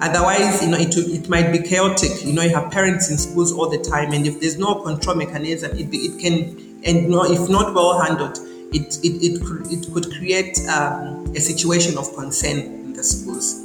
Otherwise, 0.00 0.62
you 0.62 0.68
know, 0.68 0.78
it, 0.78 0.96
it 0.96 1.28
might 1.28 1.52
be 1.52 1.60
chaotic. 1.60 2.24
You 2.24 2.32
know, 2.32 2.42
you 2.42 2.54
have 2.54 2.72
parents 2.72 3.10
in 3.10 3.18
schools 3.18 3.52
all 3.52 3.68
the 3.68 3.78
time, 3.78 4.12
and 4.12 4.26
if 4.26 4.40
there's 4.40 4.58
no 4.58 4.82
control 4.82 5.16
mechanism, 5.16 5.70
it, 5.72 5.88
it 5.92 6.20
can, 6.20 6.80
and 6.84 7.04
you 7.04 7.08
know, 7.08 7.24
if 7.24 7.48
not 7.48 7.72
well 7.74 8.00
handled, 8.00 8.38
it, 8.72 8.98
it, 9.02 9.22
it, 9.22 9.44
could, 9.44 9.70
it 9.70 9.90
could 9.90 10.08
create 10.08 10.60
um, 10.60 11.24
a 11.36 11.40
situation 11.40 11.98
of 11.98 12.12
concern 12.14 12.56
in 12.56 12.92
the 12.94 13.02
schools. 13.02 13.56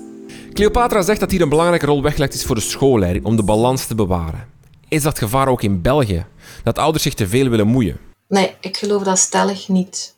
Cleopatra 0.54 1.02
zegt 1.02 1.20
dat 1.20 1.32
hier 1.32 1.42
een 1.42 1.50
belangrijke 1.50 1.86
rol 1.86 2.02
weggelegd 2.02 2.34
is 2.34 2.46
voor 2.46 2.56
de 2.56 2.62
schoolleiding 2.62 3.26
om 3.26 3.36
de 3.36 3.44
balans 3.44 3.86
te 3.86 3.96
bewaren. 3.96 4.48
Is 4.88 5.02
dat 5.02 5.18
gevaar 5.18 5.48
ook 5.48 5.62
in 5.62 5.82
België? 5.82 6.26
Dat 6.64 6.78
ouders 6.78 7.04
zich 7.04 7.14
te 7.14 7.28
veel 7.28 7.50
willen 7.50 7.68
moeien? 7.68 8.00
Nee, 8.28 8.56
ik 8.60 8.78
geloof 8.78 9.04
dat 9.04 9.18
stellig 9.18 9.68
niet. 9.68 10.16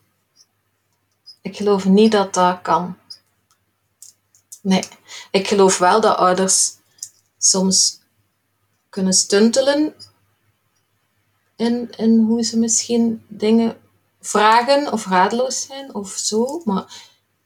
Ik 1.42 1.56
geloof 1.56 1.86
niet 1.86 2.12
dat 2.12 2.34
dat 2.34 2.62
kan. 2.62 2.96
Nee, 4.62 4.84
ik 5.32 5.48
geloof 5.48 5.78
wel 5.78 6.02
dat 6.02 6.18
ouders 6.18 6.72
soms 7.38 8.00
kunnen 8.90 9.14
stuntelen 9.14 9.94
in, 11.56 11.90
in 11.98 12.26
hoe 12.28 12.44
ze 12.44 12.58
misschien 12.58 13.22
dingen 13.28 13.78
vragen 14.22 14.92
of 14.92 15.06
raadloos 15.06 15.62
zijn 15.62 15.96
of 15.96 16.10
zo, 16.10 16.62
maar 16.66 16.94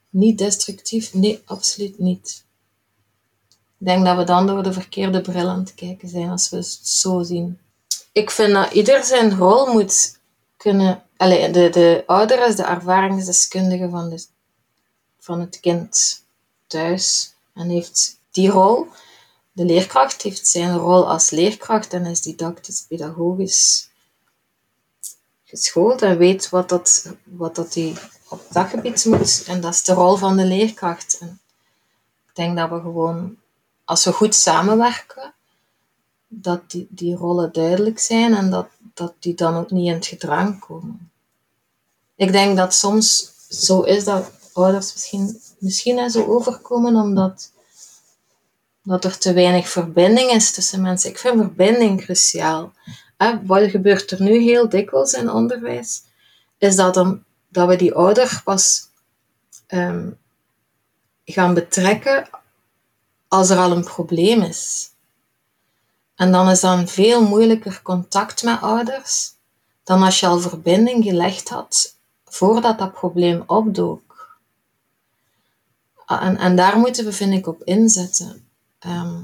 niet 0.09 0.37
destructief. 0.37 1.13
Nee, 1.13 1.41
absoluut 1.45 1.99
niet. 1.99 2.45
Ik 3.79 3.89
denk 3.89 4.05
dat 4.05 4.17
we 4.17 4.23
dan 4.23 4.47
door 4.47 4.63
de 4.63 4.73
verkeerde 4.73 5.21
bril 5.21 5.47
aan 5.47 5.59
het 5.59 5.75
kijken 5.75 6.07
zijn 6.07 6.29
als 6.29 6.49
we 6.49 6.57
het 6.57 6.79
zo 6.83 7.23
zien. 7.23 7.59
Ik 8.11 8.31
vind 8.31 8.53
dat 8.53 8.71
ieder 8.71 9.03
zijn 9.03 9.37
rol 9.37 9.73
moet 9.73 10.19
kunnen. 10.57 11.03
Allez, 11.17 11.53
de, 11.53 11.69
de 11.69 12.03
ouder 12.05 12.47
is 12.47 12.55
de 12.55 12.63
ervaringsdeskundige 12.63 13.89
van, 13.89 14.09
de, 14.09 14.25
van 15.19 15.39
het 15.39 15.59
kind 15.59 16.23
thuis 16.67 17.33
en 17.53 17.69
heeft 17.69 18.19
die 18.31 18.49
rol. 18.49 18.87
De 19.51 19.65
leerkracht 19.65 20.21
heeft 20.21 20.47
zijn 20.47 20.77
rol 20.77 21.09
als 21.09 21.29
leerkracht 21.29 21.93
en 21.93 22.05
is 22.05 22.21
didactisch, 22.21 22.85
pedagogisch 22.87 23.89
geschoold 25.53 26.01
en 26.01 26.17
weet 26.17 26.49
wat 26.49 26.69
dat, 26.69 27.13
wat 27.23 27.55
dat 27.55 27.73
hij 27.73 27.93
op 28.29 28.45
dat 28.49 28.67
gebied 28.67 29.05
moet. 29.05 29.43
En 29.47 29.61
dat 29.61 29.73
is 29.73 29.83
de 29.83 29.93
rol 29.93 30.15
van 30.15 30.37
de 30.37 30.45
leerkracht. 30.45 31.17
En 31.19 31.39
ik 32.27 32.35
denk 32.35 32.57
dat 32.57 32.69
we 32.69 32.79
gewoon 32.79 33.37
als 33.85 34.05
we 34.05 34.11
goed 34.11 34.35
samenwerken, 34.35 35.33
dat 36.27 36.71
die, 36.71 36.87
die 36.89 37.15
rollen 37.15 37.51
duidelijk 37.51 37.99
zijn 37.99 38.35
en 38.35 38.49
dat, 38.49 38.67
dat 38.93 39.13
die 39.19 39.35
dan 39.35 39.55
ook 39.55 39.71
niet 39.71 39.87
in 39.87 39.93
het 39.93 40.05
gedrang 40.05 40.59
komen. 40.59 41.11
Ik 42.15 42.31
denk 42.31 42.57
dat 42.57 42.73
soms 42.73 43.31
zo 43.49 43.81
is 43.81 44.03
dat 44.03 44.31
ouders 44.53 44.93
misschien, 44.93 45.41
misschien 45.57 46.09
zo 46.09 46.25
overkomen 46.25 46.95
omdat 46.95 47.51
dat 48.83 49.03
er 49.03 49.17
te 49.17 49.33
weinig 49.33 49.69
verbinding 49.69 50.31
is 50.31 50.51
tussen 50.51 50.81
mensen. 50.81 51.09
Ik 51.09 51.17
vind 51.17 51.37
verbinding 51.37 52.01
cruciaal. 52.01 52.73
Wat 53.43 53.69
gebeurt 53.69 54.11
er 54.11 54.21
nu 54.21 54.41
heel 54.41 54.69
dikwijls 54.69 55.13
in 55.13 55.29
onderwijs? 55.29 56.03
Is 56.57 56.75
dat, 56.75 56.93
dat 57.49 57.67
we 57.67 57.75
die 57.75 57.93
ouder 57.93 58.41
pas 58.43 58.89
ehm, 59.67 60.09
gaan 61.25 61.53
betrekken 61.53 62.29
als 63.27 63.49
er 63.49 63.57
al 63.57 63.71
een 63.71 63.83
probleem 63.83 64.41
is. 64.41 64.91
En 66.15 66.31
dan 66.31 66.49
is 66.49 66.59
dan 66.59 66.87
veel 66.87 67.23
moeilijker 67.27 67.81
contact 67.81 68.43
met 68.43 68.61
ouders 68.61 69.33
dan 69.83 70.03
als 70.03 70.19
je 70.19 70.27
al 70.27 70.39
verbinding 70.39 71.03
gelegd 71.03 71.49
had 71.49 71.95
voordat 72.25 72.79
dat 72.79 72.93
probleem 72.93 73.43
opdook. 73.47 74.37
Ah, 76.05 76.25
en, 76.25 76.37
en 76.37 76.55
daar 76.55 76.77
moeten 76.77 77.05
we, 77.05 77.11
vind 77.11 77.33
ik, 77.33 77.47
op 77.47 77.63
inzetten. 77.63 78.47
Ehm, 78.79 79.21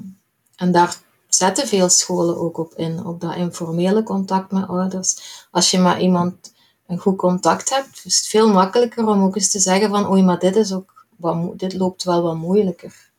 en 0.55 0.71
daar 0.71 0.95
zetten 1.29 1.67
veel 1.67 1.89
scholen 1.89 2.37
ook 2.37 2.57
op 2.57 2.73
in, 2.75 3.05
op 3.05 3.21
dat 3.21 3.35
informele 3.35 4.03
contact 4.03 4.51
met 4.51 4.67
ouders. 4.67 5.17
Als 5.51 5.71
je 5.71 5.79
met 5.79 5.99
iemand 5.99 6.53
een 6.87 6.97
goed 6.97 7.17
contact 7.17 7.69
hebt, 7.69 8.01
is 8.03 8.17
het 8.17 8.27
veel 8.27 8.49
makkelijker 8.51 9.07
om 9.07 9.23
ook 9.23 9.35
eens 9.35 9.51
te 9.51 9.59
zeggen 9.59 9.89
van 9.89 10.09
oei, 10.11 10.23
maar 10.23 10.39
dit, 10.39 10.55
is 10.55 10.73
ook 10.73 11.05
wat, 11.15 11.59
dit 11.59 11.73
loopt 11.73 12.03
wel 12.03 12.21
wat 12.21 12.35
moeilijker. 12.35 13.09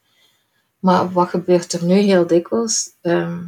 Maar 0.79 1.13
wat 1.13 1.29
gebeurt 1.29 1.73
er 1.73 1.85
nu 1.85 1.95
heel 1.95 2.27
dikwijls? 2.27 2.91
Ehm, 3.01 3.45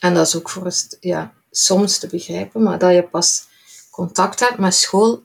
en 0.00 0.14
dat 0.14 0.26
is 0.26 0.36
ook 0.36 0.50
voor 0.50 0.72
ja, 1.00 1.32
soms 1.50 1.98
te 1.98 2.06
begrijpen, 2.06 2.62
maar 2.62 2.78
dat 2.78 2.94
je 2.94 3.02
pas 3.02 3.46
contact 3.90 4.40
hebt 4.40 4.58
met 4.58 4.74
school 4.74 5.22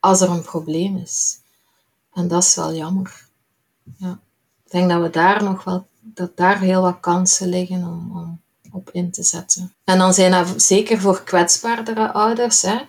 als 0.00 0.20
er 0.20 0.30
een 0.30 0.42
probleem 0.42 0.96
is. 0.96 1.38
En 2.12 2.28
dat 2.28 2.42
is 2.42 2.54
wel 2.54 2.74
jammer. 2.74 3.28
Ja. 3.96 4.20
Ik 4.64 4.70
denk 4.70 4.90
dat 4.90 5.02
we 5.02 5.10
daar 5.10 5.42
nog 5.42 5.64
wel, 5.64 5.86
dat 6.14 6.36
daar 6.36 6.60
heel 6.60 6.82
wat 6.82 7.00
kansen 7.00 7.48
liggen 7.48 7.82
om, 7.84 8.16
om 8.16 8.40
op 8.72 8.90
in 8.90 9.10
te 9.10 9.22
zetten. 9.22 9.74
En 9.84 9.98
dan 9.98 10.14
zijn 10.14 10.30
dat 10.30 10.62
zeker 10.62 11.00
voor 11.00 11.22
kwetsbaardere 11.22 12.12
ouders, 12.12 12.62
hè, 12.62 12.80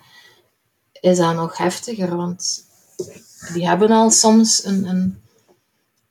is 1.00 1.16
dat 1.18 1.34
nog 1.34 1.56
heftiger, 1.56 2.16
want 2.16 2.64
die 3.52 3.68
hebben 3.68 3.90
al 3.90 4.10
soms 4.10 4.64
een, 4.64 4.84
een 4.84 5.22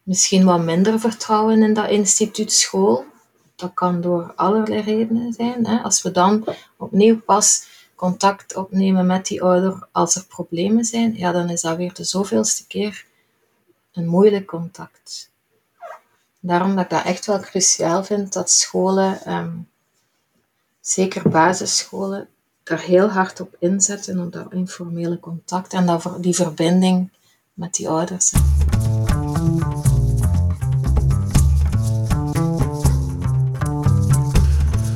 misschien 0.03 0.45
wat 0.45 0.63
minder 0.63 0.99
vertrouwen 0.99 1.63
in 1.63 1.73
dat 1.73 1.89
instituut 1.89 2.51
school. 2.51 3.05
Dat 3.55 3.73
kan 3.73 4.01
door 4.01 4.33
allerlei 4.35 4.81
redenen 4.81 5.33
zijn. 5.33 5.67
Hè. 5.67 5.77
Als 5.77 6.01
we 6.01 6.11
dan 6.11 6.45
opnieuw 6.77 7.21
pas 7.21 7.67
contact 7.95 8.55
opnemen 8.55 9.05
met 9.05 9.25
die 9.25 9.41
ouder 9.41 9.87
als 9.91 10.15
er 10.15 10.25
problemen 10.25 10.85
zijn, 10.85 11.17
ja, 11.17 11.31
dan 11.31 11.49
is 11.49 11.61
dat 11.61 11.77
weer 11.77 11.93
de 11.93 12.03
zoveelste 12.03 12.67
keer 12.67 13.05
een 13.91 14.07
moeilijk 14.07 14.45
contact. 14.45 15.31
Daarom 16.45 16.75
dat 16.75 16.83
ik 16.83 16.89
dat 16.89 17.03
echt 17.03 17.25
wel 17.25 17.39
cruciaal 17.39 18.03
vind 18.03 18.33
dat 18.33 18.51
scholen, 18.51 19.25
ehm, 19.25 19.51
zeker 20.81 21.29
basisscholen, 21.29 22.27
daar 22.63 22.79
heel 22.79 23.09
hard 23.09 23.39
op 23.39 23.55
inzetten 23.59 24.19
op 24.19 24.31
dat 24.31 24.53
informele 24.53 25.19
contact 25.19 25.73
en 25.73 25.85
dat, 25.85 26.17
die 26.19 26.35
verbinding 26.35 27.11
met 27.53 27.73
die 27.73 27.89
ouders. 27.89 28.33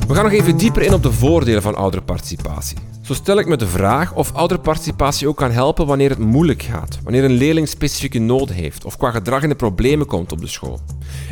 We 0.10 0.16
gaan 0.16 0.24
nog 0.24 0.34
even 0.34 0.58
dieper 0.58 0.82
in 0.82 0.94
op 0.94 1.04
de 1.04 1.12
voordelen 1.12 1.62
van 1.62 1.76
ouderparticipatie. 1.76 2.78
Zo 3.02 3.14
stel 3.14 3.38
ik 3.40 3.48
me 3.48 3.58
de 3.58 3.68
vraag 3.68 4.14
of 4.14 4.34
ouderparticipatie 4.34 5.28
ook 5.28 5.38
kan 5.38 5.52
helpen 5.52 5.86
wanneer 5.86 6.10
het 6.10 6.20
moeilijk 6.20 6.62
gaat, 6.62 7.00
wanneer 7.04 7.24
een 7.24 7.32
leerling 7.32 7.68
specifieke 7.68 8.20
noden 8.20 8.56
heeft 8.56 8.86
of 8.86 8.98
qua 8.98 9.12
gedrag 9.12 9.44
in 9.44 9.50
de 9.50 9.56
problemen 9.56 10.06
komt 10.08 10.32
op 10.32 10.42
de 10.42 10.48
school. 10.48 10.80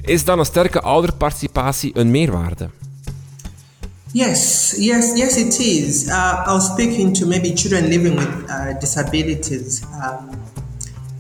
Is 0.02 0.26
dan 0.26 0.40
een 0.40 0.46
sterke 0.46 0.82
ouderparticipatie 0.82 1.92
een 1.94 2.12
meerwaarde? 2.12 2.70
Yes, 4.12 4.74
yes, 4.78 5.16
yes, 5.16 5.36
it 5.36 5.60
is. 5.60 6.04
Uh, 6.04 6.46
was 6.46 6.66
speaking 6.66 7.18
to 7.18 7.28
maybe 7.28 7.52
children 7.56 7.88
living 7.88 8.20
with 8.20 8.28
uh, 8.48 8.80
disabilities. 8.80 9.82
Um, 9.82 10.30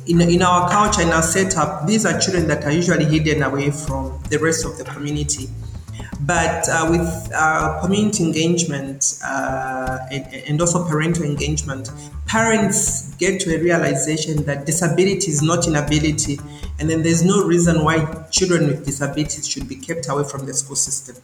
in, 0.03 0.19
in 0.19 0.43
our 0.43 0.69
culture, 0.69 1.01
in 1.01 1.13
our 1.13 1.23
setup, 1.23 1.87
these 1.87 2.07
are 2.07 2.19
children 2.19 2.47
that 2.47 2.63
are 2.63 2.77
usually 2.77 3.05
hidden 3.05 3.43
away 3.43 3.71
from 3.71 4.11
the 4.29 4.37
rest 4.37 4.65
of 4.65 4.77
the 4.77 4.83
community. 4.83 5.49
But 6.21 6.67
uh, 6.67 6.87
with 6.89 7.31
uh, 7.33 7.79
community 7.81 8.23
engagement 8.23 9.19
uh, 9.23 9.99
and, 10.11 10.33
and, 10.33 10.61
also 10.61 10.87
parental 10.87 11.23
engagement, 11.23 11.91
parents 12.25 13.13
get 13.15 13.39
to 13.41 13.55
a 13.55 13.61
realization 13.61 14.43
that 14.45 14.65
disability 14.65 15.29
is 15.29 15.43
not 15.43 15.67
inability, 15.67 16.39
and 16.79 16.89
then 16.89 17.03
there's 17.03 17.23
no 17.23 17.45
reason 17.45 17.83
why 17.83 18.25
children 18.31 18.67
with 18.67 18.83
disabilities 18.83 19.47
should 19.47 19.69
be 19.69 19.75
kept 19.75 20.09
away 20.09 20.23
from 20.23 20.47
the 20.47 20.53
school 20.53 20.75
system. 20.75 21.15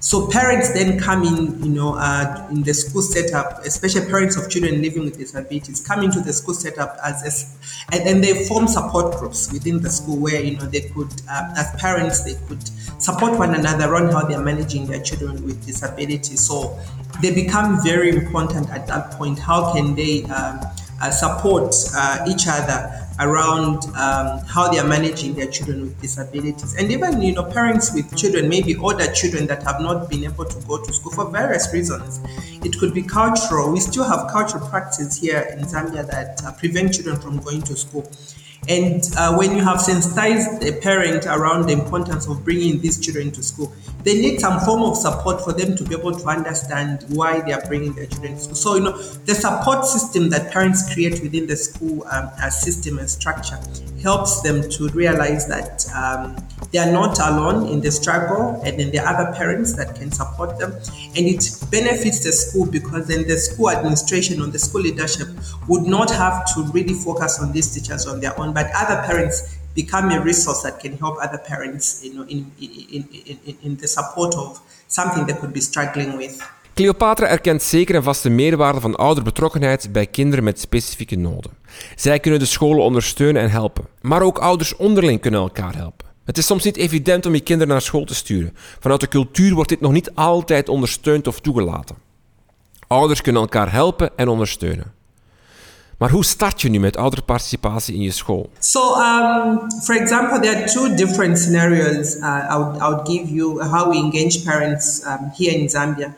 So 0.00 0.26
parents 0.28 0.72
then 0.72 0.98
come 0.98 1.22
in, 1.22 1.62
you 1.62 1.70
know, 1.70 1.94
uh, 1.94 2.48
in 2.50 2.62
the 2.62 2.74
school 2.74 3.02
setup, 3.02 3.64
especially 3.64 4.06
parents 4.06 4.36
of 4.36 4.50
children 4.50 4.82
living 4.82 5.04
with 5.04 5.16
disabilities, 5.16 5.80
come 5.86 6.02
into 6.02 6.20
the 6.20 6.32
school 6.32 6.54
setup 6.54 6.98
as, 7.04 7.22
a, 7.22 7.94
and 7.94 8.04
then 8.04 8.20
they 8.20 8.44
form 8.46 8.66
support 8.66 9.16
groups 9.18 9.52
within 9.52 9.80
the 9.80 9.88
school 9.88 10.18
where 10.18 10.42
you 10.42 10.56
know 10.56 10.66
they 10.66 10.80
could, 10.80 11.12
uh, 11.30 11.54
as 11.56 11.70
parents, 11.80 12.24
they 12.24 12.34
could 12.48 12.68
support 13.02 13.36
one 13.36 13.54
another 13.54 13.94
on 13.96 14.12
how 14.12 14.22
they're 14.22 14.40
managing 14.42 14.86
their 14.86 15.02
children 15.02 15.44
with 15.44 15.64
disabilities. 15.66 16.40
So 16.40 16.78
they 17.20 17.34
become 17.34 17.82
very 17.82 18.10
important 18.10 18.70
at 18.70 18.86
that 18.86 19.12
point. 19.12 19.38
How 19.38 19.72
can 19.74 19.94
they 19.94 20.22
um, 20.24 20.60
uh, 21.00 21.10
support 21.10 21.74
uh, 21.94 22.26
each 22.28 22.46
other? 22.48 22.98
around 23.20 23.84
um, 23.96 24.38
how 24.46 24.68
they 24.68 24.78
are 24.78 24.88
managing 24.88 25.34
their 25.34 25.46
children 25.46 25.82
with 25.82 26.00
disabilities 26.00 26.74
and 26.74 26.90
even 26.90 27.20
you 27.20 27.32
know 27.32 27.44
parents 27.44 27.92
with 27.92 28.16
children 28.16 28.48
maybe 28.48 28.74
older 28.76 29.06
children 29.12 29.46
that 29.46 29.62
have 29.62 29.80
not 29.80 30.08
been 30.08 30.24
able 30.24 30.44
to 30.44 30.58
go 30.66 30.82
to 30.82 30.92
school 30.92 31.12
for 31.12 31.30
various 31.30 31.72
reasons 31.74 32.20
it 32.64 32.78
could 32.78 32.94
be 32.94 33.02
cultural 33.02 33.70
we 33.70 33.80
still 33.80 34.04
have 34.04 34.30
cultural 34.30 34.66
practices 34.66 35.20
here 35.20 35.40
in 35.52 35.58
zambia 35.64 36.08
that 36.10 36.42
uh, 36.44 36.52
prevent 36.52 36.94
children 36.94 37.16
from 37.20 37.38
going 37.40 37.60
to 37.60 37.76
school 37.76 38.10
and 38.68 39.02
uh, 39.16 39.34
when 39.34 39.56
you 39.56 39.62
have 39.62 39.80
sensitized 39.80 40.62
a 40.62 40.72
parent 40.80 41.26
around 41.26 41.66
the 41.66 41.72
importance 41.72 42.28
of 42.28 42.44
bringing 42.44 42.80
these 42.80 43.00
children 43.00 43.32
to 43.32 43.42
school, 43.42 43.72
they 44.04 44.14
need 44.14 44.40
some 44.40 44.60
form 44.60 44.82
of 44.82 44.96
support 44.96 45.42
for 45.42 45.52
them 45.52 45.76
to 45.76 45.84
be 45.84 45.96
able 45.96 46.12
to 46.12 46.26
understand 46.26 47.04
why 47.08 47.40
they 47.40 47.52
are 47.52 47.60
bringing 47.66 47.92
their 47.92 48.06
children 48.06 48.34
to 48.34 48.40
school. 48.40 48.54
So, 48.54 48.74
you 48.76 48.82
know, 48.82 48.96
the 49.26 49.34
support 49.34 49.84
system 49.84 50.30
that 50.30 50.52
parents 50.52 50.92
create 50.94 51.20
within 51.22 51.46
the 51.46 51.56
school 51.56 52.06
um, 52.12 52.30
system 52.50 52.98
and 52.98 53.10
structure 53.10 53.58
helps 54.00 54.42
them 54.42 54.68
to 54.68 54.88
realize 54.88 55.46
that 55.48 55.86
um, 55.94 56.36
they 56.72 56.78
are 56.78 56.90
not 56.90 57.18
alone 57.18 57.68
in 57.68 57.80
the 57.80 57.90
struggle 57.90 58.60
and 58.64 58.78
then 58.78 58.90
there 58.90 59.04
are 59.04 59.14
other 59.14 59.32
parents 59.36 59.74
that 59.74 59.94
can 59.94 60.10
support 60.10 60.58
them. 60.58 60.72
And 61.16 61.26
it 61.26 61.44
benefits 61.70 62.24
the 62.24 62.32
school 62.32 62.66
because 62.66 63.06
then 63.06 63.28
the 63.28 63.36
school 63.36 63.70
administration 63.70 64.40
or 64.40 64.46
the 64.46 64.58
school 64.58 64.80
leadership 64.80 65.28
would 65.68 65.86
not 65.86 66.10
have 66.10 66.44
to 66.54 66.62
really 66.72 66.94
focus 66.94 67.38
on 67.40 67.52
these 67.52 67.72
teachers 67.72 68.06
on 68.06 68.20
their 68.20 68.38
own, 68.40 68.51
but 68.52 68.66
other 68.82 69.04
parents 69.06 69.42
become 69.74 70.14
a 70.14 70.22
resource 70.22 70.62
that 70.62 70.78
can 70.78 70.96
help 70.98 71.18
other 71.18 71.40
parents 71.48 72.00
you 72.02 72.14
know, 72.14 72.24
in, 72.26 72.52
in, 72.58 73.08
in, 73.44 73.56
in 73.60 73.76
the 73.76 73.86
support 73.86 74.34
of 74.34 74.60
something 74.86 75.26
they 75.26 75.36
could 75.36 75.52
be 75.52 75.60
struggling 75.60 76.16
with. 76.16 76.42
Cleopatra 76.74 77.26
erkent 77.26 77.62
zeker 77.62 77.94
en 77.94 78.02
vast 78.02 78.22
de 78.22 78.30
meerwaarde 78.30 78.80
van 78.80 78.96
ouderbetrokkenheid 78.96 79.92
bij 79.92 80.06
kinderen 80.06 80.44
met 80.44 80.60
specifieke 80.60 81.16
noden. 81.16 81.50
Zij 81.96 82.20
kunnen 82.20 82.40
de 82.40 82.46
scholen 82.46 82.84
ondersteunen 82.84 83.42
en 83.42 83.50
helpen, 83.50 83.86
maar 84.00 84.22
ook 84.22 84.38
ouders 84.38 84.76
onderling 84.76 85.20
kunnen 85.20 85.40
elkaar 85.40 85.76
helpen. 85.76 86.06
Het 86.24 86.38
is 86.38 86.46
soms 86.46 86.64
niet 86.64 86.76
evident 86.76 87.26
om 87.26 87.34
je 87.34 87.40
kinderen 87.40 87.72
naar 87.72 87.82
school 87.82 88.04
te 88.04 88.14
sturen. 88.14 88.56
Vanuit 88.80 89.00
de 89.00 89.08
cultuur 89.08 89.54
wordt 89.54 89.68
dit 89.68 89.80
nog 89.80 89.92
niet 89.92 90.14
altijd 90.14 90.68
ondersteund 90.68 91.26
of 91.26 91.40
toegelaten. 91.40 91.96
Ouders 92.86 93.20
kunnen 93.20 93.42
elkaar 93.42 93.72
helpen 93.72 94.10
en 94.16 94.28
ondersteunen. 94.28 94.92
Maar 96.02 96.10
hoe 96.10 96.24
start 96.24 96.60
je 96.60 96.68
nu 96.68 96.78
met 96.78 96.96
ouderparticipatie 96.96 97.94
in 97.94 98.00
je 98.00 98.10
school? 98.10 98.50
So, 98.58 98.80
um, 98.80 99.70
for 99.82 99.94
example, 99.94 100.40
there 100.40 100.56
are 100.56 100.66
two 100.66 100.94
different 100.94 101.38
scenarios. 101.38 102.16
Uh, 102.16 102.22
I, 102.50 102.56
would, 102.56 102.80
I 102.82 102.88
would 102.88 103.06
give 103.06 103.28
you 103.30 103.60
how 103.60 103.90
we 103.90 103.96
engage 103.96 104.44
parents 104.44 105.02
um, 105.06 105.30
here 105.34 105.58
in 105.58 105.68
Zambia. 105.68 106.14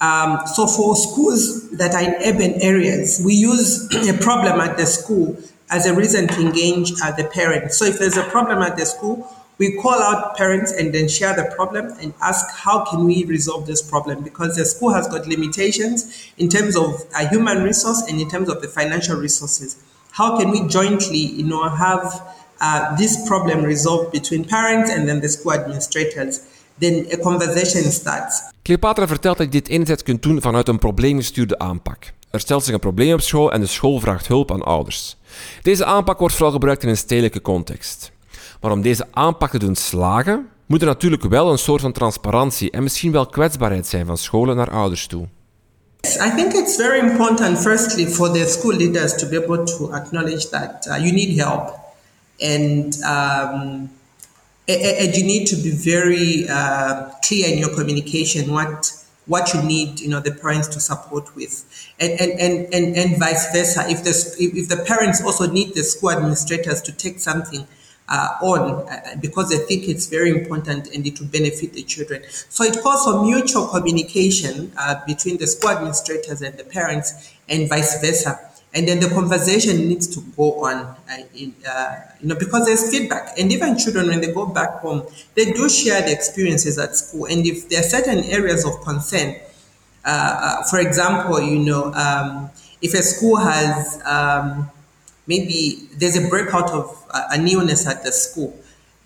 Um, 0.00 0.46
so, 0.46 0.66
for 0.66 0.96
schools 0.96 1.70
that 1.78 1.94
are 1.94 2.02
in 2.02 2.14
urban 2.28 2.60
areas, 2.60 3.22
we 3.24 3.32
use 3.32 3.88
a 4.08 4.12
problem 4.18 4.60
at 4.60 4.76
the 4.76 4.86
school 4.86 5.36
as 5.68 5.86
a 5.86 5.94
reason 5.94 6.26
to 6.26 6.40
engage 6.40 6.92
uh, 7.02 7.12
the 7.16 7.24
parents. 7.24 7.78
So, 7.78 7.86
if 7.86 7.98
there's 7.98 8.18
a 8.18 8.28
problem 8.30 8.58
at 8.62 8.76
the 8.76 8.84
school, 8.84 9.26
we 9.62 9.68
call 9.82 9.98
out 10.08 10.36
parents 10.36 10.70
and 10.78 10.86
then 10.94 11.06
share 11.18 11.34
the 11.40 11.46
problem 11.58 11.84
and 12.00 12.12
ask 12.20 12.42
how 12.64 12.76
can 12.88 13.00
we 13.10 13.16
resolve 13.36 13.62
this 13.72 13.82
problem 13.92 14.16
because 14.28 14.56
the 14.60 14.66
school 14.72 14.92
has 14.98 15.06
got 15.14 15.22
limitations 15.34 15.98
in 16.42 16.48
terms 16.48 16.74
of 16.84 16.88
a 17.20 17.22
human 17.28 17.58
resource 17.70 18.00
and 18.08 18.20
in 18.20 18.28
terms 18.34 18.48
of 18.52 18.60
the 18.62 18.70
financial 18.78 19.16
resources 19.26 19.70
how 20.20 20.28
can 20.38 20.50
we 20.54 20.60
jointly 20.76 21.24
you 21.40 21.46
know 21.52 21.64
have 21.86 22.04
uh, 22.60 22.96
this 22.96 23.12
problem 23.28 23.58
resolved 23.74 24.08
between 24.18 24.42
parents 24.44 24.88
and 24.90 25.08
then 25.08 25.20
the 25.20 25.28
school 25.36 25.52
administrators 25.52 26.34
then 26.78 27.06
a 27.12 27.16
conversation 27.16 27.92
starts. 27.92 28.42
Cleopatra 28.62 29.06
vertelt 29.06 29.36
dat 29.36 29.46
je 29.46 29.60
dit 29.60 29.68
inzet 29.68 30.02
kunt 30.02 30.22
doen 30.22 30.40
vanuit 30.40 30.68
een 30.68 30.78
probleemgestuurde 30.78 31.58
aanpak. 31.58 32.12
Er 32.30 32.40
stelt 32.40 32.64
zich 32.64 32.74
een 32.74 32.80
probleem 32.80 33.12
op 33.12 33.20
school 33.20 33.52
en 33.52 33.60
de 33.60 33.66
school 33.66 34.00
vraagt 34.00 34.26
hulp 34.26 34.52
aan 34.52 34.62
ouders. 34.62 35.16
Deze 35.62 35.84
aanpak 35.84 36.18
wordt 36.18 36.34
vooral 36.34 36.52
gebruikt 36.52 36.82
in 36.82 36.88
een 36.88 36.96
stedelijke 36.96 37.40
context. 37.40 38.12
Maar 38.62 38.70
om 38.70 38.82
deze 38.82 39.06
aanpak 39.10 39.50
te 39.50 39.58
doen 39.58 39.74
slagen, 39.74 40.48
moet 40.66 40.80
er 40.80 40.86
natuurlijk 40.86 41.22
wel 41.22 41.50
een 41.50 41.58
soort 41.58 41.80
van 41.80 41.92
transparantie 41.92 42.70
en 42.70 42.82
misschien 42.82 43.12
wel 43.12 43.26
kwetsbaarheid 43.26 43.86
zijn 43.86 44.06
van 44.06 44.18
scholen 44.18 44.56
naar 44.56 44.70
ouders 44.70 45.06
toe. 45.06 45.28
I 46.04 46.32
think 46.36 46.52
it's 46.52 46.76
very 46.76 47.10
important, 47.10 47.58
firstly, 47.58 48.06
for 48.06 48.32
the 48.32 48.46
school 48.46 48.76
leaders 48.76 49.16
to 49.16 49.28
be 49.28 49.44
able 49.44 49.64
to 49.64 49.92
acknowledge 49.92 50.48
that 50.48 50.86
uh, 50.86 50.96
you 50.96 51.12
need 51.12 51.40
help. 51.40 51.80
And 52.40 53.02
um, 53.02 53.90
and 54.66 55.16
you 55.16 55.24
need 55.24 55.46
to 55.46 55.56
be 55.56 55.70
very 55.70 56.48
uh, 56.48 56.92
clear 57.20 57.48
in 57.52 57.58
your 57.58 57.74
communication 57.74 58.50
what 58.50 58.92
what 59.26 59.54
you 59.54 59.62
need 59.62 60.00
you 60.00 60.08
know 60.08 60.20
the 60.20 60.32
parents 60.32 60.68
to 60.68 60.80
support 60.80 61.34
with. 61.36 61.64
And 62.00 62.20
and 62.20 62.32
and, 62.40 62.74
and, 62.74 62.96
and 62.96 63.18
vice 63.18 63.52
versa. 63.52 63.84
If 63.88 64.02
the 64.02 64.14
if 64.38 64.68
the 64.68 64.82
parents 64.84 65.22
also 65.22 65.46
need 65.46 65.74
the 65.74 65.82
school 65.82 66.10
administrators 66.10 66.82
to 66.82 66.92
take 66.92 67.20
something 67.20 67.66
uh, 68.12 68.36
on 68.42 68.86
uh, 68.88 69.16
because 69.20 69.48
they 69.48 69.56
think 69.56 69.88
it's 69.88 70.06
very 70.06 70.30
important 70.30 70.86
and 70.94 71.06
it 71.06 71.18
will 71.18 71.28
benefit 71.28 71.72
the 71.72 71.82
children. 71.82 72.22
So 72.28 72.62
it 72.62 72.78
calls 72.82 73.04
for 73.04 73.24
mutual 73.24 73.66
communication 73.68 74.70
uh, 74.78 75.00
between 75.06 75.38
the 75.38 75.46
school 75.46 75.70
administrators 75.70 76.42
and 76.42 76.56
the 76.58 76.64
parents 76.64 77.32
and 77.48 77.68
vice 77.70 78.00
versa. 78.02 78.38
And 78.74 78.86
then 78.86 79.00
the 79.00 79.08
conversation 79.08 79.88
needs 79.88 80.06
to 80.08 80.20
go 80.36 80.64
on, 80.64 80.76
uh, 80.76 80.96
in, 81.34 81.54
uh, 81.68 82.00
you 82.20 82.28
know, 82.28 82.34
because 82.34 82.66
there's 82.66 82.90
feedback. 82.90 83.38
And 83.38 83.50
even 83.50 83.78
children, 83.78 84.08
when 84.08 84.20
they 84.20 84.32
go 84.32 84.46
back 84.46 84.80
home, 84.80 85.06
they 85.34 85.52
do 85.52 85.68
share 85.68 86.02
the 86.02 86.12
experiences 86.12 86.78
at 86.78 86.94
school. 86.96 87.26
And 87.26 87.46
if 87.46 87.68
there 87.68 87.80
are 87.80 87.82
certain 87.82 88.24
areas 88.24 88.64
of 88.64 88.80
concern, 88.82 89.36
uh, 90.04 90.62
for 90.64 90.80
example, 90.80 91.40
you 91.40 91.58
know, 91.58 91.92
um, 91.92 92.50
if 92.80 92.94
a 92.94 93.02
school 93.02 93.36
has 93.36 94.02
um, 94.04 94.70
maybe 95.32 95.88
there's 95.98 96.16
a 96.16 96.28
breakout 96.28 96.70
of 96.70 96.84
a 97.34 97.38
newness 97.38 97.86
at 97.86 98.04
the 98.04 98.12
school. 98.12 98.50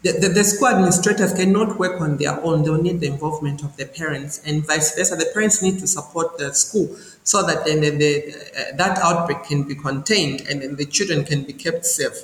The, 0.03 0.13
the, 0.13 0.29
the, 0.29 0.45
school 0.45 0.69
administrators 0.69 1.33
cannot 1.33 1.79
work 1.79 2.01
on 2.01 2.17
their 2.17 2.39
own. 2.47 2.63
They'll 2.63 2.83
need 2.89 3.01
the 3.01 3.07
involvement 3.07 3.65
of 3.65 3.77
the 3.77 3.87
parents 3.87 4.41
and 4.47 4.65
vice 4.65 4.95
versa. 4.95 5.17
The 5.17 5.31
parents 5.33 5.63
need 5.63 5.79
to 5.81 5.87
support 5.87 6.39
the 6.39 6.53
school 6.55 6.97
so 7.25 7.45
that 7.47 7.65
then 7.65 7.81
the, 7.81 7.91
the, 7.91 8.13
uh, 8.61 8.77
that 8.77 8.99
outbreak 8.99 9.45
can 9.45 9.65
be 9.65 9.75
contained 9.75 10.43
and 10.49 10.63
then 10.63 10.77
the 10.77 10.87
children 10.87 11.25
can 11.25 11.43
be 11.43 11.53
kept 11.53 11.87
safe. 11.87 12.17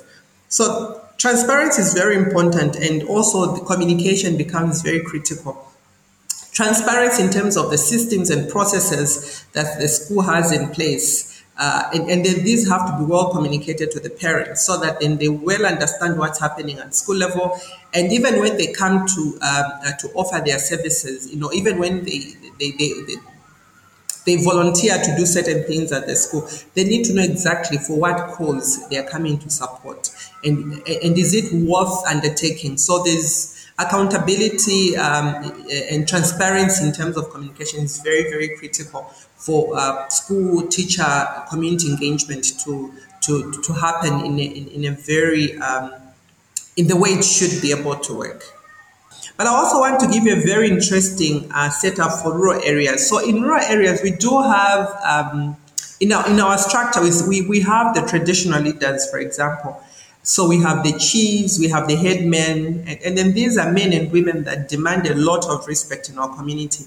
So 0.47 1.01
transparency 1.17 1.81
is 1.81 1.93
very 1.93 2.15
important 2.15 2.75
and 2.75 3.03
also 3.03 3.55
the 3.55 3.65
communication 3.65 4.37
becomes 4.37 4.81
very 4.81 5.01
critical. 5.01 5.53
Transparency 6.51 7.23
in 7.23 7.31
terms 7.31 7.57
of 7.57 7.71
the 7.71 7.77
systems 7.77 8.29
and 8.29 8.49
processes 8.49 9.43
that 9.53 9.79
the 9.79 9.87
school 9.87 10.21
has 10.21 10.51
in 10.51 10.69
place 10.69 11.32
uh, 11.57 11.89
and, 11.93 12.09
and, 12.09 12.25
then 12.25 12.43
these 12.43 12.67
have 12.67 12.87
to 12.87 12.97
be 12.97 13.05
well 13.05 13.31
communicated 13.31 13.91
to 13.91 13.99
the 13.99 14.09
parents 14.09 14.65
so 14.65 14.79
that 14.79 14.99
then 14.99 15.17
they 15.17 15.29
well 15.29 15.67
understand 15.67 16.17
what's 16.17 16.39
happening 16.39 16.79
at 16.79 16.95
school 16.95 17.15
level. 17.15 17.59
And 17.93 18.11
even 18.11 18.39
when 18.39 18.57
they 18.57 18.73
come 18.73 19.05
to 19.05 19.21
um, 19.21 19.71
uh, 19.85 19.91
to 19.99 20.09
offer 20.15 20.41
their 20.43 20.57
services, 20.57 21.31
you 21.31 21.39
know, 21.39 21.51
even 21.53 21.77
when 21.77 22.05
they 22.05 22.33
they, 22.59 22.71
they, 22.71 22.93
they 23.07 23.15
they 24.25 24.43
volunteer 24.43 24.97
to 24.97 25.15
do 25.17 25.25
certain 25.25 25.63
things 25.65 25.91
at 25.91 26.07
the 26.07 26.15
school. 26.15 26.49
They 26.73 26.85
need 26.85 27.03
to 27.05 27.13
know 27.13 27.23
exactly 27.23 27.77
for 27.77 27.97
what 27.99 28.31
cause 28.31 28.87
they 28.89 28.97
are 28.97 29.07
coming 29.07 29.37
to 29.39 29.49
support, 29.49 30.09
and 30.43 30.73
and 30.87 31.17
is 31.17 31.35
it 31.35 31.53
worth 31.53 32.03
undertaking? 32.07 32.77
So 32.77 33.03
there's 33.03 33.52
accountability 33.79 34.95
um, 34.97 35.51
and 35.91 36.07
transparency 36.07 36.85
in 36.85 36.91
terms 36.91 37.17
of 37.17 37.29
communication 37.31 37.81
is 37.81 38.01
very 38.01 38.23
very 38.23 38.55
critical 38.57 39.01
for 39.35 39.77
uh, 39.77 40.07
school 40.09 40.67
teacher 40.67 41.25
community 41.49 41.89
engagement 41.89 42.45
to 42.63 42.93
to, 43.23 43.51
to 43.61 43.73
happen 43.73 44.19
in 44.25 44.37
a, 44.37 44.43
in, 44.43 44.85
a 44.85 44.91
very 44.91 45.57
um, 45.57 45.93
in 46.75 46.87
the 46.87 46.95
way 46.95 47.11
it 47.11 47.23
should 47.23 47.61
be 47.61 47.71
able 47.71 47.95
to 47.95 48.13
work. 48.13 48.43
But 49.37 49.47
I 49.47 49.51
also 49.51 49.79
want 49.79 49.99
to 50.01 50.07
give 50.07 50.23
you 50.23 50.33
a 50.33 50.45
very 50.45 50.69
interesting 50.69 51.49
uh, 51.53 51.69
setup 51.69 52.21
for 52.21 52.37
rural 52.37 52.61
areas. 52.63 53.07
So 53.07 53.17
in 53.17 53.41
rural 53.41 53.63
areas, 53.63 54.01
we 54.03 54.11
do 54.11 54.41
have 54.41 54.89
um, 55.03 55.57
in 55.99 56.11
our 56.11 56.29
in 56.29 56.39
our 56.39 56.57
structure 56.57 57.01
we, 57.27 57.41
we 57.47 57.61
have 57.61 57.95
the 57.95 58.01
traditional 58.01 58.61
leaders, 58.61 59.09
for 59.09 59.19
example. 59.19 59.81
So 60.25 60.47
we 60.47 60.61
have 60.61 60.83
the 60.83 60.97
chiefs, 60.97 61.59
we 61.59 61.67
have 61.67 61.87
the 61.87 61.97
headmen, 61.97 62.85
and, 62.87 63.01
and 63.03 63.17
then 63.17 63.33
these 63.33 63.57
are 63.57 63.71
men 63.71 63.91
and 63.91 64.09
women 64.09 64.45
that 64.45 64.69
demand 64.69 65.05
a 65.05 65.15
lot 65.15 65.45
of 65.49 65.67
respect 65.67 66.09
in 66.09 66.17
our 66.17 66.33
community. 66.33 66.85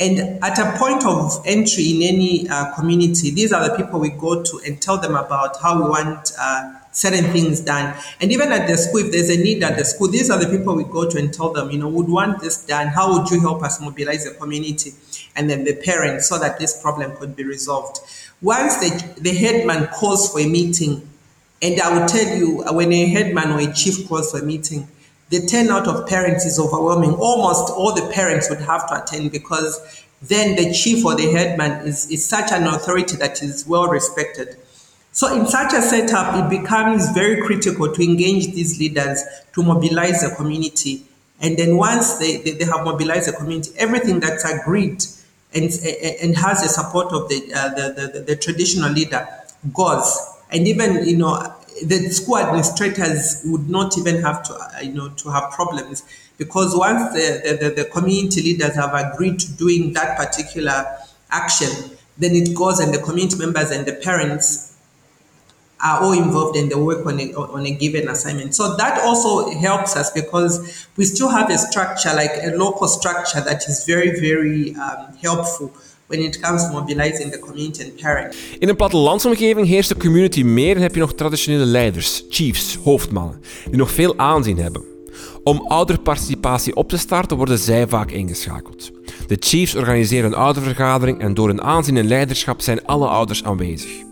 And 0.00 0.42
at 0.42 0.58
a 0.58 0.76
point 0.76 1.06
of 1.06 1.42
entry 1.46 1.94
in 1.94 2.02
any 2.02 2.48
uh, 2.48 2.74
community, 2.74 3.30
these 3.30 3.52
are 3.52 3.66
the 3.66 3.76
people 3.76 4.00
we 4.00 4.10
go 4.10 4.42
to 4.42 4.60
and 4.66 4.82
tell 4.82 4.98
them 4.98 5.14
about 5.14 5.60
how 5.62 5.80
we 5.80 5.88
want 5.88 6.32
uh, 6.38 6.72
certain 6.90 7.30
things 7.30 7.60
done. 7.60 7.96
And 8.20 8.32
even 8.32 8.50
at 8.50 8.66
the 8.66 8.76
school, 8.76 9.06
if 9.06 9.12
there's 9.12 9.30
a 9.30 9.36
need 9.36 9.62
at 9.62 9.78
the 9.78 9.84
school, 9.84 10.08
these 10.08 10.28
are 10.28 10.38
the 10.38 10.48
people 10.48 10.74
we 10.74 10.84
go 10.84 11.08
to 11.08 11.18
and 11.18 11.32
tell 11.32 11.52
them, 11.52 11.70
you 11.70 11.78
know, 11.78 11.88
would 11.88 12.08
want 12.08 12.40
this 12.40 12.66
done. 12.66 12.88
How 12.88 13.16
would 13.16 13.30
you 13.30 13.40
help 13.40 13.62
us 13.62 13.80
mobilize 13.80 14.24
the 14.24 14.32
community 14.32 14.92
and 15.36 15.48
then 15.48 15.64
the 15.64 15.76
parents 15.76 16.28
so 16.28 16.38
that 16.40 16.58
this 16.58 16.82
problem 16.82 17.16
could 17.16 17.36
be 17.36 17.44
resolved? 17.44 18.00
Once 18.42 18.76
the, 18.78 19.20
the 19.20 19.32
headman 19.32 19.86
calls 19.86 20.32
for 20.32 20.40
a 20.40 20.48
meeting, 20.48 21.08
and 21.62 21.80
I 21.80 21.98
will 21.98 22.06
tell 22.06 22.36
you, 22.36 22.62
when 22.70 22.92
a 22.92 23.06
headman 23.06 23.52
or 23.52 23.60
a 23.60 23.72
chief 23.72 24.06
calls 24.08 24.30
for 24.30 24.40
a 24.40 24.42
meeting, 24.42 24.88
the 25.30 25.40
turnout 25.46 25.88
of 25.88 26.06
parents 26.06 26.44
is 26.44 26.58
overwhelming. 26.58 27.14
Almost 27.14 27.72
all 27.72 27.94
the 27.94 28.10
parents 28.12 28.48
would 28.50 28.60
have 28.60 28.88
to 28.88 29.02
attend 29.02 29.32
because 29.32 30.04
then 30.22 30.56
the 30.56 30.72
chief 30.72 31.04
or 31.04 31.14
the 31.14 31.30
headman 31.32 31.86
is, 31.86 32.10
is 32.10 32.24
such 32.24 32.52
an 32.52 32.64
authority 32.64 33.16
that 33.16 33.42
is 33.42 33.66
well 33.66 33.88
respected. 33.88 34.56
So, 35.12 35.34
in 35.34 35.46
such 35.46 35.72
a 35.72 35.80
setup, 35.80 36.34
it 36.44 36.60
becomes 36.60 37.10
very 37.12 37.40
critical 37.42 37.92
to 37.92 38.02
engage 38.02 38.52
these 38.52 38.78
leaders 38.78 39.22
to 39.54 39.62
mobilize 39.62 40.20
the 40.20 40.34
community. 40.36 41.04
And 41.40 41.56
then, 41.56 41.76
once 41.78 42.18
they, 42.18 42.36
they, 42.36 42.50
they 42.52 42.64
have 42.66 42.84
mobilized 42.84 43.28
the 43.28 43.32
community, 43.32 43.72
everything 43.78 44.20
that's 44.20 44.44
agreed 44.44 45.02
and, 45.54 45.64
and 46.22 46.36
has 46.36 46.62
the 46.62 46.68
support 46.68 47.12
of 47.12 47.28
the, 47.30 47.50
uh, 47.54 47.68
the, 47.70 48.10
the, 48.12 48.20
the 48.20 48.36
traditional 48.36 48.92
leader 48.92 49.26
goes. 49.72 50.35
And 50.50 50.66
even, 50.68 51.06
you 51.06 51.16
know, 51.16 51.54
the 51.82 52.08
school 52.10 52.38
administrators 52.38 53.42
would 53.44 53.68
not 53.68 53.98
even 53.98 54.22
have 54.22 54.42
to, 54.44 54.54
uh, 54.54 54.80
you 54.82 54.92
know, 54.92 55.10
to 55.10 55.30
have 55.30 55.50
problems 55.50 56.04
because 56.38 56.76
once 56.76 57.12
the, 57.14 57.58
the, 57.60 57.82
the 57.82 57.84
community 57.90 58.42
leaders 58.42 58.74
have 58.74 58.94
agreed 58.94 59.38
to 59.40 59.52
doing 59.52 59.92
that 59.94 60.16
particular 60.16 60.86
action, 61.30 61.90
then 62.18 62.34
it 62.34 62.54
goes 62.54 62.78
and 62.78 62.94
the 62.94 62.98
community 62.98 63.38
members 63.38 63.70
and 63.70 63.86
the 63.86 63.92
parents 63.92 64.74
are 65.80 66.02
all 66.02 66.12
involved 66.12 66.56
in 66.56 66.70
the 66.70 66.78
work 66.78 67.04
on 67.04 67.20
a, 67.20 67.34
on 67.34 67.66
a 67.66 67.70
given 67.70 68.08
assignment. 68.08 68.54
So 68.54 68.76
that 68.76 68.98
also 69.02 69.50
helps 69.50 69.94
us 69.94 70.10
because 70.10 70.86
we 70.96 71.04
still 71.04 71.28
have 71.28 71.50
a 71.50 71.58
structure, 71.58 72.14
like 72.14 72.30
a 72.42 72.56
local 72.56 72.88
structure 72.88 73.42
that 73.42 73.68
is 73.68 73.84
very, 73.84 74.18
very 74.18 74.74
um, 74.76 75.14
helpful 75.16 75.74
when 76.06 76.20
it 76.20 76.40
comes 76.40 76.62
to 76.62 76.72
mobilizing 76.72 77.32
the 77.32 77.38
community 77.38 77.82
and 77.82 78.00
parents. 78.00 78.36
In 78.58 78.68
een 78.68 78.76
plattelandsomgeving 78.76 79.66
heerst 79.66 79.88
de 79.88 79.96
community 79.96 80.42
meer 80.42 80.76
en 80.76 80.82
heb 80.82 80.94
je 80.94 81.00
nog 81.00 81.14
traditionele 81.14 81.64
leiders, 81.64 82.24
chiefs, 82.28 82.78
hoofdmannen, 82.84 83.40
die 83.64 83.76
nog 83.76 83.90
veel 83.90 84.18
aanzien 84.18 84.58
hebben. 84.58 84.82
Om 85.42 85.66
ouderparticipatie 85.66 86.76
op 86.76 86.88
te 86.88 86.98
starten 86.98 87.36
worden 87.36 87.58
zij 87.58 87.88
vaak 87.88 88.10
ingeschakeld. 88.10 88.90
De 89.26 89.36
chiefs 89.38 89.74
organiseren 89.74 90.32
een 90.32 90.38
oudervergadering 90.38 91.20
en 91.20 91.34
door 91.34 91.48
hun 91.48 91.62
aanzien 91.62 91.96
en 91.96 92.06
leiderschap 92.06 92.60
zijn 92.60 92.86
alle 92.86 93.06
ouders 93.06 93.44
aanwezig. 93.44 94.05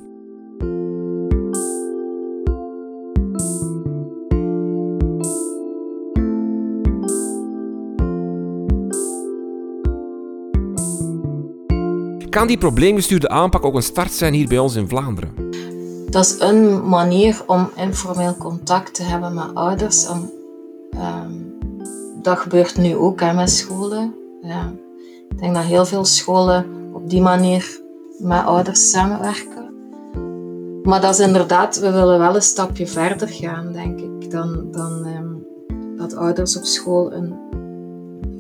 Kan 12.35 12.47
die 12.47 12.59
probleemgestuurde 12.59 13.29
aanpak 13.29 13.65
ook 13.65 13.75
een 13.75 13.83
start 13.83 14.13
zijn 14.13 14.35
hier 14.35 14.49
bij 14.49 14.59
ons 14.59 14.75
in 14.75 14.89
Vlaanderen? 14.89 15.35
Dat 16.11 16.25
is 16.25 16.41
een 16.41 16.89
manier 16.89 17.43
om 17.47 17.71
informeel 17.77 18.37
contact 18.37 18.95
te 18.95 19.03
hebben 19.03 19.35
met 19.35 19.55
ouders. 19.55 20.07
Ehm, 20.91 21.31
dat 22.23 22.39
gebeurt 22.39 22.77
nu 22.77 22.97
ook 22.97 23.21
hè, 23.21 23.33
met 23.33 23.51
scholen. 23.51 24.15
Ja. 24.43 24.73
Ik 25.29 25.39
denk 25.39 25.55
dat 25.55 25.65
heel 25.65 25.87
veel 25.87 26.05
scholen 26.05 26.67
op 26.93 27.11
die 27.11 27.21
manier 27.21 27.81
met 28.19 28.45
ouders 28.45 28.91
samenwerken. 28.91 29.73
Maar 30.83 31.01
dat 31.01 31.15
is 31.15 31.27
inderdaad, 31.27 31.79
we 31.79 31.91
willen 31.91 32.19
wel 32.19 32.35
een 32.35 32.43
stapje 32.43 32.87
verder 32.87 33.29
gaan, 33.29 33.73
denk 33.73 34.01
ik, 34.01 34.31
dan, 34.31 34.69
dan 34.71 35.07
um, 35.07 35.47
dat 35.97 36.15
ouders 36.15 36.57
op 36.57 36.65
school 36.65 37.13
een, 37.13 37.35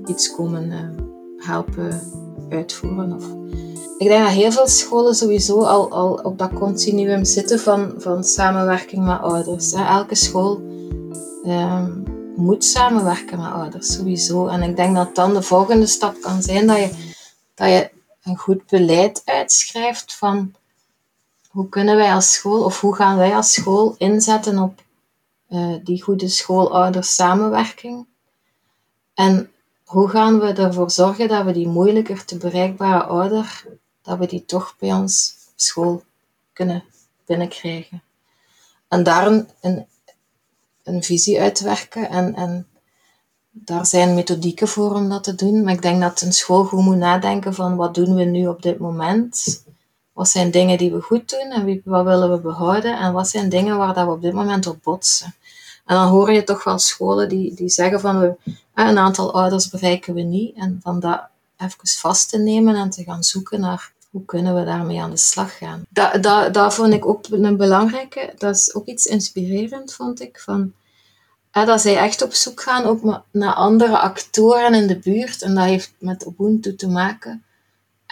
iets 0.07 0.35
komen 0.35 0.71
uh, 0.71 0.79
helpen 1.47 2.01
uitvoeren. 2.51 3.13
Of, 3.13 3.44
ik 3.99 4.09
denk 4.09 4.25
dat 4.25 4.33
heel 4.33 4.53
veel 4.53 4.69
scholen 4.69 5.15
sowieso 5.15 5.63
al, 5.63 5.91
al 5.91 6.13
op 6.13 6.39
dat 6.39 6.53
continuum 6.53 7.25
zitten 7.25 7.61
van, 7.61 7.95
van 7.99 8.25
samenwerking 8.25 9.05
met 9.05 9.21
ouders. 9.21 9.73
Elke 9.73 10.15
school 10.15 10.57
um, 11.47 12.03
moet 12.37 12.65
samenwerken 12.65 13.39
met 13.41 13.53
ouders, 13.53 13.93
sowieso. 13.93 14.47
En 14.47 14.63
ik 14.63 14.77
denk 14.77 14.95
dat 14.97 15.15
dan 15.15 15.35
de 15.35 15.43
volgende 15.43 15.87
stap 15.87 16.21
kan 16.21 16.43
zijn 16.43 16.67
dat 16.67 16.77
je, 16.77 16.91
dat 17.55 17.69
je 17.69 17.91
een 18.23 18.37
goed 18.37 18.67
beleid 18.67 19.23
uitschrijft 19.25 20.15
van 20.15 20.55
hoe 21.49 21.69
kunnen 21.69 21.97
wij 21.97 22.13
als 22.13 22.33
school 22.33 22.65
of 22.65 22.81
hoe 22.81 22.95
gaan 22.95 23.17
wij 23.17 23.35
als 23.35 23.53
school 23.53 23.95
inzetten 23.99 24.59
op 24.59 24.83
uh, 25.51 25.75
die 25.85 26.03
goede 26.03 26.29
schoolouders 26.29 27.15
samenwerking. 27.15 28.07
En 29.15 29.51
hoe 29.85 30.09
gaan 30.09 30.41
we 30.41 30.53
ervoor 30.53 30.91
zorgen 30.91 31.29
dat 31.29 31.45
we 31.45 31.53
die 31.53 31.69
moeilijker 31.69 32.25
te 32.25 32.37
bereikbare 32.37 33.05
ouder 33.05 33.65
dat 34.05 34.19
we 34.19 34.27
die 34.27 34.45
toch 34.45 34.77
bij 34.79 34.93
ons 34.93 35.37
op 35.47 35.61
school 35.61 36.03
kunnen 36.53 36.85
binnenkrijgen. 37.27 38.03
En 38.89 39.03
daar 39.03 39.27
een, 39.27 39.49
een, 40.83 41.03
visie 41.03 41.41
uitwerken 41.41 42.09
en, 42.09 42.35
en 42.35 42.67
daar 43.51 43.87
zijn 43.87 44.15
methodieken 44.15 44.69
voor 44.69 44.95
om 44.95 45.09
dat 45.09 45.25
te 45.25 45.35
doen. 45.35 45.65
Maar 45.65 45.73
ik 45.73 45.83
denk 45.83 46.01
dat 46.01 46.21
een 46.21 46.33
school 46.33 46.65
goed 46.65 46.85
moet 46.85 46.97
nadenken 46.97 47.55
van 47.55 47.77
wat 47.77 47.95
doen 47.95 48.15
we 48.15 48.25
nu 48.25 48.47
op 48.47 48.63
dit 48.63 48.79
moment? 48.79 49.65
Wat 50.13 50.29
zijn 50.29 50.51
dingen 50.51 50.79
die 50.79 50.93
we 50.93 51.01
goed 51.01 51.31
doen 51.31 51.51
en 51.51 51.83
wat 51.85 52.05
willen 52.05 52.31
we 52.31 52.39
behouden? 52.39 52.99
En 52.99 53.13
wat 53.13 53.29
zijn 53.29 53.49
dingen 53.49 53.77
waar 53.77 53.95
dat 53.95 54.07
we 54.07 54.13
op 54.13 54.23
dit 54.23 54.33
moment 54.33 54.67
op 54.67 54.83
botsen? 54.83 55.35
En 55.85 55.95
dan 55.95 56.09
hoor 56.09 56.33
je 56.33 56.45
toch 56.45 56.65
wel 56.65 56.79
scholen 56.79 57.29
die, 57.29 57.55
die 57.55 57.69
zeggen 57.69 58.01
van 58.01 58.21
we, 58.21 58.37
een 58.75 58.99
aantal 58.99 59.35
ouders 59.35 59.69
bereiken 59.69 60.15
we 60.15 60.21
niet. 60.21 60.57
En 60.57 60.81
van 60.83 61.01
dat 61.01 61.23
even 61.57 61.89
vast 61.99 62.29
te 62.29 62.39
nemen 62.39 62.77
en 62.77 62.91
te 62.91 63.05
gaan 63.05 63.23
zoeken 63.23 63.61
naar 63.61 63.93
hoe 64.15 64.25
kunnen 64.25 64.55
we 64.55 64.65
daarmee 64.65 65.01
aan 65.01 65.11
de 65.11 65.17
slag 65.17 65.59
gaan? 65.59 65.85
Dat, 65.89 66.23
dat, 66.23 66.55
dat 66.55 66.75
vond 66.75 66.93
ik 66.93 67.07
ook 67.07 67.25
een 67.31 67.57
belangrijke. 67.57 68.33
Dat 68.39 68.55
is 68.55 68.75
ook 68.75 68.87
iets 68.87 69.07
inspirerend, 69.07 69.95
vond 69.95 70.21
ik. 70.21 70.41
Van, 70.41 70.73
dat 71.51 71.81
zij 71.81 71.97
echt 71.97 72.23
op 72.23 72.35
zoek 72.35 72.63
gaan 72.63 72.85
ook 72.85 73.23
naar 73.31 73.55
andere 73.55 73.99
actoren 73.99 74.75
in 74.75 74.87
de 74.87 74.99
buurt. 74.99 75.43
En 75.43 75.55
dat 75.55 75.65
heeft 75.65 75.95
met 75.99 76.27
Ubuntu 76.27 76.75
te 76.77 76.89
maken 76.89 77.44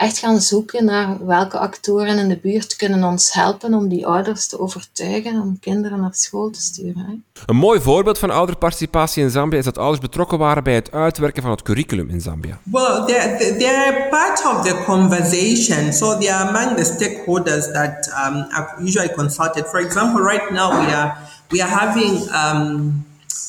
echt 0.02 0.18
gaan 0.18 0.40
zoeken 0.40 0.84
naar 0.84 1.26
welke 1.26 1.58
actoren 1.58 2.18
in 2.18 2.28
de 2.28 2.36
buurt 2.36 2.76
kunnen 2.76 3.04
ons 3.04 3.32
helpen 3.32 3.74
om 3.74 3.88
die 3.88 4.06
ouders 4.06 4.46
te 4.46 4.60
overtuigen 4.60 5.40
om 5.40 5.58
kinderen 5.60 6.00
naar 6.00 6.14
school 6.14 6.50
te 6.50 6.60
sturen. 6.60 7.24
Een 7.46 7.56
mooi 7.56 7.80
voorbeeld 7.80 8.18
van 8.18 8.30
ouderparticipatie 8.30 9.22
in 9.22 9.30
Zambia 9.30 9.58
is 9.58 9.64
dat 9.64 9.78
ouders 9.78 10.00
betrokken 10.00 10.38
waren 10.38 10.64
bij 10.64 10.74
het 10.74 10.92
uitwerken 10.92 11.42
van 11.42 11.50
het 11.50 11.62
curriculum 11.62 12.08
in 12.08 12.20
Zambia. 12.20 12.58
Well, 12.62 13.04
they're, 13.06 13.56
they're 13.58 14.08
part 14.10 14.44
of 14.44 14.66
the 14.66 14.82
conversation, 14.86 15.92
so 15.92 16.18
they 16.18 16.32
are 16.32 16.48
among 16.48 16.76
the 16.76 16.84
stakeholders 16.84 17.72
that 17.72 18.06
um, 18.06 18.46
are 18.50 18.74
usually 18.78 19.12
consulted. 19.12 19.66
For 19.66 19.80
example, 19.80 20.22
right 20.22 20.50
now 20.50 20.86
we 20.86 20.94
are 20.94 21.16
we 21.48 21.62
are 21.62 21.70
having 21.70 22.28
um, 22.30 23.04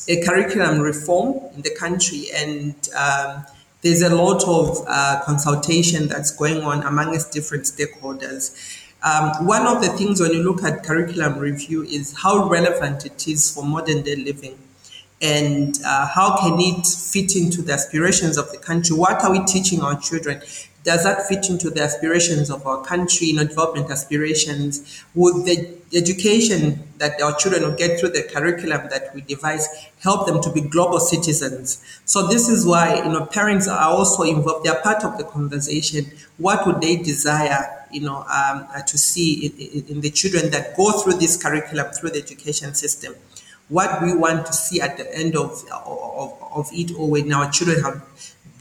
a 0.08 0.16
curriculum 0.16 0.80
reform 0.80 1.40
in 1.56 1.62
the 1.62 1.74
country 1.80 2.30
and 2.42 2.74
um, 2.94 3.44
there's 3.84 4.00
a 4.00 4.14
lot 4.14 4.42
of 4.48 4.82
uh, 4.88 5.20
consultation 5.24 6.08
that's 6.08 6.30
going 6.30 6.62
on 6.62 6.82
amongst 6.84 7.32
different 7.32 7.64
stakeholders. 7.64 8.80
Um, 9.02 9.46
one 9.46 9.66
of 9.66 9.82
the 9.82 9.90
things 9.90 10.20
when 10.20 10.32
you 10.32 10.42
look 10.42 10.64
at 10.64 10.82
curriculum 10.82 11.38
review 11.38 11.82
is 11.82 12.14
how 12.16 12.48
relevant 12.48 13.04
it 13.04 13.28
is 13.28 13.54
for 13.54 13.62
modern 13.62 14.02
day 14.02 14.16
living 14.16 14.58
and 15.20 15.78
uh, 15.84 16.06
how 16.06 16.38
can 16.40 16.56
it 16.58 16.86
fit 16.86 17.36
into 17.36 17.60
the 17.60 17.74
aspirations 17.74 18.38
of 18.38 18.50
the 18.52 18.58
country? 18.58 18.96
What 18.96 19.22
are 19.22 19.30
we 19.30 19.44
teaching 19.44 19.82
our 19.82 20.00
children? 20.00 20.40
Does 20.82 21.04
that 21.04 21.26
fit 21.28 21.48
into 21.50 21.70
the 21.70 21.82
aspirations 21.82 22.50
of 22.50 22.66
our 22.66 22.82
country, 22.84 23.28
you 23.28 23.36
know, 23.36 23.44
development 23.44 23.90
aspirations? 23.90 25.02
Would 25.14 25.44
the 25.44 25.78
education 25.94 26.82
that 26.98 27.20
our 27.20 27.34
children 27.36 27.62
will 27.62 27.76
get 27.76 27.98
through 27.98 28.10
the 28.10 28.22
curriculum 28.22 28.88
that 28.90 29.14
we 29.14 29.20
devise 29.22 29.68
help 30.00 30.26
them 30.26 30.40
to 30.42 30.50
be 30.52 30.60
global 30.60 31.00
citizens? 31.00 31.84
So 32.04 32.26
this 32.26 32.48
is 32.48 32.66
why, 32.66 32.96
you 32.96 33.10
know, 33.10 33.26
parents 33.26 33.68
are 33.68 33.90
also 33.90 34.22
involved. 34.22 34.64
They 34.64 34.70
are 34.70 34.80
part 34.80 35.04
of 35.04 35.18
the 35.18 35.24
conversation. 35.24 36.06
What 36.38 36.66
would 36.66 36.80
they 36.80 36.96
desire, 36.96 37.86
you 37.90 38.02
know, 38.02 38.18
um, 38.18 38.66
uh, 38.74 38.82
to 38.82 38.98
see 38.98 39.46
in, 39.46 39.96
in 39.96 40.00
the 40.00 40.10
children 40.10 40.50
that 40.50 40.76
go 40.76 40.92
through 40.92 41.14
this 41.14 41.40
curriculum, 41.42 41.92
through 41.92 42.10
the 42.10 42.18
education 42.18 42.74
system? 42.74 43.14
What 43.68 44.02
we 44.02 44.14
want 44.14 44.46
to 44.46 44.52
see 44.52 44.80
at 44.80 44.98
the 44.98 45.16
end 45.16 45.36
of, 45.36 45.64
of, 45.72 46.38
of 46.54 46.68
it 46.72 46.94
all 46.94 47.10
when 47.10 47.32
our 47.32 47.50
children 47.50 47.82
have 47.82 48.02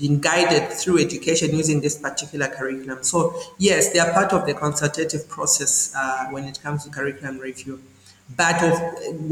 been 0.04 0.20
guided 0.20 0.70
through 0.74 1.00
education 1.00 1.56
using 1.56 1.80
this 1.80 1.98
particular 1.98 2.48
curriculum. 2.48 3.02
So 3.04 3.40
yes, 3.58 3.94
they 3.94 4.00
are 4.00 4.12
part 4.12 4.34
of 4.34 4.46
the 4.46 4.54
consultative 4.54 5.30
process 5.30 5.94
uh, 5.96 6.28
when 6.30 6.44
it 6.44 6.62
comes 6.62 6.84
to 6.84 6.90
curriculum 6.90 7.38
review. 7.40 7.82
But 8.36 8.62
of, 8.64 8.76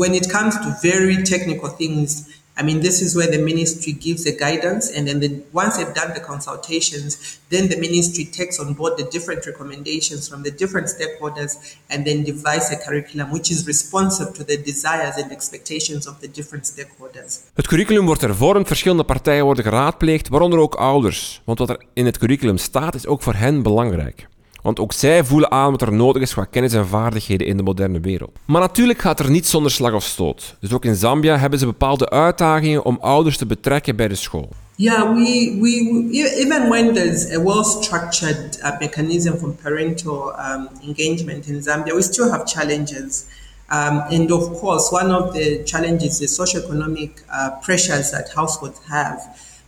when 0.01 0.13
it 0.13 0.29
comes 0.29 0.57
to 0.63 0.77
very 0.81 1.23
technical 1.23 1.67
things, 1.67 2.30
I 2.61 2.63
mean, 2.63 2.81
this 2.81 3.01
is 3.01 3.15
where 3.15 3.31
the 3.35 3.39
ministry 3.39 3.93
gives 3.93 4.23
the 4.23 4.35
guidance, 4.37 4.91
and 4.95 5.07
then 5.07 5.19
the, 5.19 5.41
once 5.51 5.77
they've 5.77 5.95
done 5.95 6.13
the 6.13 6.19
consultations, 6.19 7.39
then 7.49 7.69
the 7.69 7.79
ministry 7.87 8.25
takes 8.25 8.59
on 8.59 8.75
board 8.75 8.93
the 8.97 9.07
different 9.15 9.43
recommendations 9.47 10.29
from 10.29 10.43
the 10.43 10.51
different 10.51 10.87
stakeholders 10.95 11.53
and 11.89 12.05
then 12.05 12.23
devise 12.23 12.69
a 12.71 12.77
curriculum 12.85 13.31
which 13.31 13.49
is 13.49 13.65
responsive 13.65 14.35
to 14.35 14.43
the 14.43 14.57
desires 14.57 15.15
and 15.17 15.31
expectations 15.31 16.05
of 16.07 16.19
the 16.19 16.27
different 16.27 16.65
stakeholders. 16.67 17.39
Het 17.53 17.67
curriculum 17.67 18.05
wordt 18.05 18.21
hervormd, 18.21 18.67
verschillende 18.67 19.03
partijen 19.03 19.43
worden 19.43 19.63
geraadpleegd, 19.63 20.27
waaronder 20.27 20.59
ook 20.59 20.75
ouders. 20.75 21.41
Want 21.45 21.59
wat 21.59 21.69
er 21.69 21.85
in 21.93 22.05
het 22.05 22.17
curriculum 22.17 22.57
staat, 22.57 22.95
is 22.95 23.07
ook 23.07 23.21
voor 23.21 23.35
hen 23.35 23.61
belangrijk. 23.61 24.27
Want 24.61 24.79
ook 24.79 24.93
zij 24.93 25.23
voelen 25.23 25.51
aan 25.51 25.71
wat 25.71 25.81
er 25.81 25.93
nodig 25.93 26.21
is 26.21 26.33
qua 26.33 26.45
kennis 26.45 26.73
en 26.73 26.87
vaardigheden 26.87 27.47
in 27.47 27.57
de 27.57 27.63
moderne 27.63 27.99
wereld. 27.99 28.31
Maar 28.45 28.61
natuurlijk 28.61 28.99
gaat 28.99 29.19
er 29.19 29.29
niet 29.29 29.47
zonder 29.47 29.71
slag 29.71 29.93
of 29.93 30.03
stoot. 30.03 30.55
Dus 30.59 30.73
ook 30.73 30.85
in 30.85 30.95
Zambia 30.95 31.37
hebben 31.37 31.59
ze 31.59 31.65
bepaalde 31.65 32.09
uitdagingen 32.09 32.85
om 32.85 32.97
ouders 33.01 33.37
te 33.37 33.45
betrekken 33.45 33.95
bij 33.95 34.07
de 34.07 34.15
school. 34.15 34.49
Yeah, 34.75 35.13
we, 35.13 35.57
we, 35.61 36.09
even 36.37 36.69
when 36.69 36.93
there's 36.93 37.29
a 37.31 37.43
well-structured 37.43 38.59
uh, 38.63 38.79
mechanism 38.79 39.37
for 39.37 39.53
parental 39.61 40.33
um, 40.39 40.67
engagement 40.87 41.47
in 41.47 41.61
Zambia, 41.61 41.93
we 41.93 42.01
still 42.01 42.29
have 42.29 42.43
challenges. 42.45 43.25
Um, 43.69 44.01
and 44.09 44.31
of 44.31 44.59
course, 44.59 44.91
one 44.91 45.11
of 45.11 45.33
the 45.33 45.61
challenges 45.65 46.19
is 46.21 46.33
socioeconomic 46.39 47.11
uh, 47.29 47.49
pressures 47.61 48.11
that 48.11 48.33
households 48.33 48.79
have. 48.89 49.21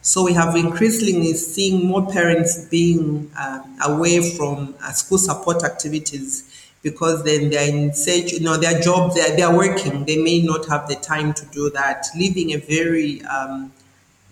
So 0.04 0.24
we 0.24 0.34
have 0.34 0.56
increasingly 0.58 1.34
seeing 1.34 1.88
more 1.88 2.06
parents 2.12 2.66
being 2.66 3.32
uh, 3.38 3.64
away 3.86 4.36
from 4.36 4.76
uh, 4.84 4.92
school 4.92 5.18
support 5.18 5.64
activities 5.64 6.44
because 6.82 7.24
then 7.24 7.50
they're 7.50 7.70
in 7.74 7.94
search, 7.94 8.34
you 8.34 8.42
know, 8.42 8.58
their 8.58 8.82
job, 8.82 9.14
they're, 9.16 9.36
they're 9.38 9.56
working, 9.56 10.04
they 10.04 10.22
may 10.22 10.42
not 10.42 10.68
have 10.68 10.90
the 10.90 10.96
time 10.96 11.34
to 11.34 11.46
do 11.48 11.70
that, 11.70 12.08
leaving 12.18 12.52
a 12.52 12.58
very 12.58 13.22
um, 13.24 13.72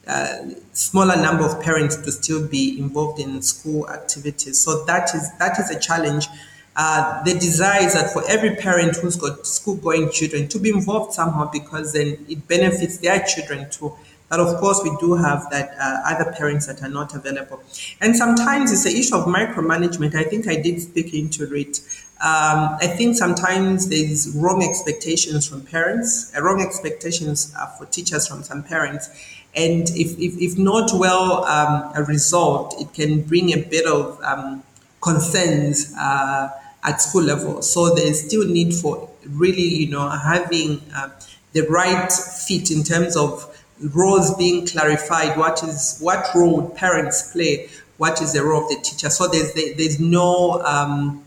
uh, 0.07 0.39
smaller 0.73 1.15
number 1.15 1.45
of 1.45 1.61
parents 1.61 1.95
to 1.97 2.11
still 2.11 2.45
be 2.47 2.79
involved 2.79 3.19
in 3.19 3.41
school 3.41 3.89
activities. 3.89 4.59
So 4.59 4.83
that 4.85 5.15
is 5.15 5.31
that 5.37 5.59
is 5.59 5.69
a 5.71 5.79
challenge. 5.79 6.27
Uh, 6.75 7.23
the 7.23 7.33
desire 7.33 7.83
is 7.85 7.93
that 7.93 8.11
for 8.11 8.23
every 8.29 8.55
parent 8.55 8.95
who's 8.97 9.17
got 9.17 9.45
school-going 9.45 10.09
children 10.11 10.47
to 10.47 10.57
be 10.59 10.69
involved 10.69 11.13
somehow 11.13 11.49
because 11.51 11.93
then 11.93 12.25
it 12.29 12.47
benefits 12.47 12.97
their 12.99 13.19
children 13.23 13.69
too. 13.69 13.93
But 14.31 14.39
of 14.39 14.55
course, 14.61 14.79
we 14.81 14.95
do 15.01 15.15
have 15.15 15.49
that 15.51 15.75
uh, 15.77 16.03
other 16.05 16.31
parents 16.31 16.65
that 16.67 16.81
are 16.81 16.87
not 16.89 17.13
available. 17.13 17.61
And 17.99 18.15
sometimes 18.15 18.71
it's 18.71 18.85
the 18.85 18.97
issue 18.97 19.17
of 19.17 19.25
micromanagement. 19.25 20.15
I 20.15 20.23
think 20.23 20.47
I 20.47 20.55
did 20.55 20.81
speak 20.81 21.13
into 21.13 21.53
it. 21.53 21.81
Um, 22.21 22.77
I 22.79 22.87
think 22.87 23.17
sometimes 23.17 23.89
there's 23.89 24.33
wrong 24.33 24.63
expectations 24.63 25.45
from 25.49 25.63
parents, 25.63 26.31
uh, 26.33 26.41
wrong 26.41 26.61
expectations 26.61 27.53
uh, 27.59 27.65
for 27.65 27.85
teachers 27.87 28.25
from 28.25 28.43
some 28.43 28.63
parents. 28.63 29.09
And 29.53 29.89
if, 29.89 30.17
if, 30.17 30.37
if 30.39 30.57
not 30.57 30.91
well 30.93 31.43
um, 31.43 31.91
resolved, 32.05 32.79
it 32.81 32.93
can 32.93 33.23
bring 33.23 33.51
a 33.51 33.57
bit 33.57 33.85
of 33.85 34.17
um, 34.23 34.63
concerns 35.01 35.93
uh, 35.99 36.47
at 36.83 37.01
school 37.01 37.23
level. 37.23 37.61
So 37.61 37.93
there's 37.93 38.25
still 38.25 38.47
need 38.47 38.73
for 38.75 39.09
really, 39.27 39.67
you 39.67 39.89
know, 39.89 40.07
having 40.07 40.81
uh, 40.95 41.09
the 41.51 41.61
right 41.63 42.09
fit 42.11 42.71
in 42.71 42.83
terms 42.83 43.17
of 43.17 43.50
roles 43.93 44.35
being 44.35 44.65
clarified. 44.65 45.37
What 45.37 45.63
is 45.63 45.97
what 45.99 46.25
role 46.35 46.61
would 46.61 46.75
parents 46.75 47.31
play? 47.31 47.69
What 47.97 48.21
is 48.21 48.33
the 48.33 48.43
role 48.43 48.63
of 48.63 48.69
the 48.69 48.81
teacher? 48.81 49.09
So 49.09 49.27
there's 49.27 49.53
there's 49.53 49.99
no 49.99 50.61
um, 50.63 51.23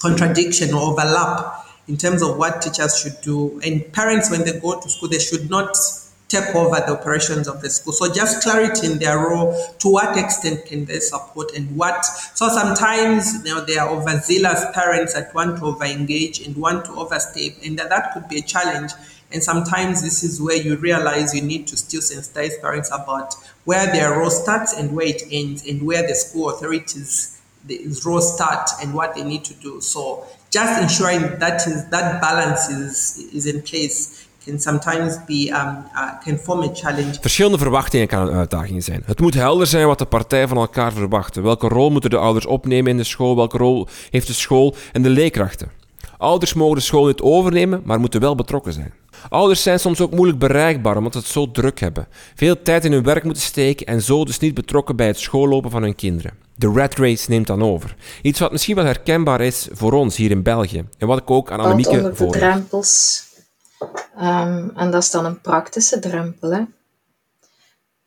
contradiction 0.00 0.74
or 0.74 0.92
overlap 0.92 1.66
in 1.88 1.96
terms 1.96 2.22
of 2.22 2.38
what 2.38 2.62
teachers 2.62 2.98
should 2.98 3.20
do. 3.22 3.60
And 3.64 3.92
parents, 3.92 4.30
when 4.30 4.44
they 4.44 4.58
go 4.58 4.80
to 4.80 4.88
school, 4.88 5.08
they 5.08 5.18
should 5.18 5.50
not 5.50 5.76
take 6.28 6.54
over 6.54 6.76
the 6.76 6.98
operations 6.98 7.46
of 7.46 7.60
the 7.60 7.68
school. 7.68 7.92
So 7.92 8.12
just 8.12 8.42
clarity 8.42 8.86
in 8.90 8.98
their 8.98 9.18
role. 9.18 9.54
To 9.80 9.88
what 9.88 10.16
extent 10.16 10.66
can 10.66 10.86
they 10.86 11.00
support 11.00 11.54
and 11.54 11.76
what? 11.76 12.04
So 12.34 12.48
sometimes 12.48 13.44
you 13.44 13.54
know 13.54 13.64
there 13.64 13.82
are 13.82 13.90
overzealous 13.90 14.64
parents 14.72 15.14
that 15.14 15.34
want 15.34 15.58
to 15.58 15.66
over 15.66 15.84
engage 15.84 16.40
and 16.46 16.56
want 16.56 16.86
to 16.86 16.92
overstep, 16.92 17.52
and 17.64 17.78
that, 17.78 17.90
that 17.90 18.12
could 18.14 18.28
be 18.28 18.38
a 18.38 18.42
challenge 18.42 18.92
and 19.34 19.42
sometimes 19.42 20.00
this 20.00 20.22
is 20.22 20.40
where 20.40 20.56
you 20.56 20.76
realize 20.76 21.34
you 21.34 21.42
need 21.42 21.66
to 21.66 21.76
still 21.76 22.00
sensitize 22.00 22.60
parents 22.60 22.90
about 22.92 23.34
where 23.64 23.86
their 23.92 24.18
role 24.18 24.30
starts 24.30 24.72
and 24.78 24.94
where 24.94 25.08
it 25.08 25.22
ends, 25.30 25.68
and 25.68 25.82
where 25.82 26.06
the 26.06 26.14
school 26.14 26.48
authorities 26.50 27.34
the 27.66 27.80
role 28.04 28.20
start 28.20 28.70
and 28.82 28.92
what 28.94 29.14
they 29.14 29.24
need 29.24 29.44
to 29.44 29.54
do. 29.54 29.80
So 29.80 30.24
just 30.50 30.82
ensuring 30.82 31.38
that 31.38 31.66
is 31.66 31.88
that 31.90 32.20
balance 32.20 32.68
is 32.68 33.26
is 33.32 33.46
in 33.46 33.62
place 33.62 34.26
can 34.44 34.60
sometimes 34.60 35.24
be 35.26 35.50
um, 35.50 35.84
uh, 35.96 36.18
can 36.24 36.38
form 36.38 36.62
a 36.62 36.74
challenge. 36.74 37.18
Verschillende 37.20 37.58
verwachtingen 37.58 38.06
kan 38.06 38.28
een 38.28 38.34
uitdaging 38.34 38.84
zijn. 38.84 39.02
Het 39.06 39.20
moet 39.20 39.34
helder 39.34 39.66
zijn 39.66 39.86
wat 39.86 39.98
de 39.98 40.04
partijen 40.04 40.48
van 40.48 40.56
elkaar 40.56 40.92
verwachten. 40.92 41.42
Welke 41.42 41.68
rol 41.68 41.90
moeten 41.90 42.10
de 42.10 42.16
ouders 42.16 42.46
opnemen 42.46 42.90
in 42.90 42.96
de 42.96 43.04
school? 43.04 43.36
Welke 43.36 43.56
rol 43.56 43.88
heeft 44.10 44.26
de 44.26 44.32
school 44.32 44.74
en 44.92 45.02
de 45.02 45.10
leerkrachten? 45.10 45.70
Ouders 46.18 46.54
mogen 46.54 46.76
de 46.76 46.82
school 46.82 47.06
niet 47.06 47.20
overnemen, 47.20 47.82
maar 47.84 48.00
moeten 48.00 48.20
wel 48.20 48.34
betrokken 48.34 48.72
zijn. 48.72 48.92
Ouders 49.28 49.62
zijn 49.62 49.80
soms 49.80 50.00
ook 50.00 50.10
moeilijk 50.10 50.38
bereikbaar 50.38 50.96
omdat 50.96 51.12
ze 51.12 51.18
het 51.18 51.26
zo 51.26 51.50
druk 51.50 51.80
hebben. 51.80 52.06
Veel 52.34 52.62
tijd 52.62 52.84
in 52.84 52.92
hun 52.92 53.02
werk 53.02 53.24
moeten 53.24 53.42
steken 53.42 53.86
en 53.86 54.02
zo 54.02 54.24
dus 54.24 54.38
niet 54.38 54.54
betrokken 54.54 54.96
bij 54.96 55.06
het 55.06 55.18
schoollopen 55.18 55.70
van 55.70 55.82
hun 55.82 55.94
kinderen. 55.94 56.32
De 56.56 56.72
rat 56.74 56.94
race 56.94 57.30
neemt 57.30 57.46
dan 57.46 57.62
over. 57.62 57.96
Iets 58.22 58.40
wat 58.40 58.52
misschien 58.52 58.74
wel 58.74 58.84
herkenbaar 58.84 59.40
is 59.40 59.68
voor 59.72 59.92
ons 59.92 60.16
hier 60.16 60.30
in 60.30 60.42
België. 60.42 60.84
En 60.98 61.06
wat 61.06 61.18
ik 61.18 61.30
ook 61.30 61.50
aan 61.50 61.60
Annemieke 61.60 62.10
voor. 62.14 62.32
de 62.32 62.38
drempels. 62.38 63.22
Um, 64.20 64.72
en 64.76 64.90
dat 64.90 65.02
is 65.02 65.10
dan 65.10 65.24
een 65.24 65.40
praktische 65.40 65.98
drempel. 65.98 66.50
Hè? 66.50 66.62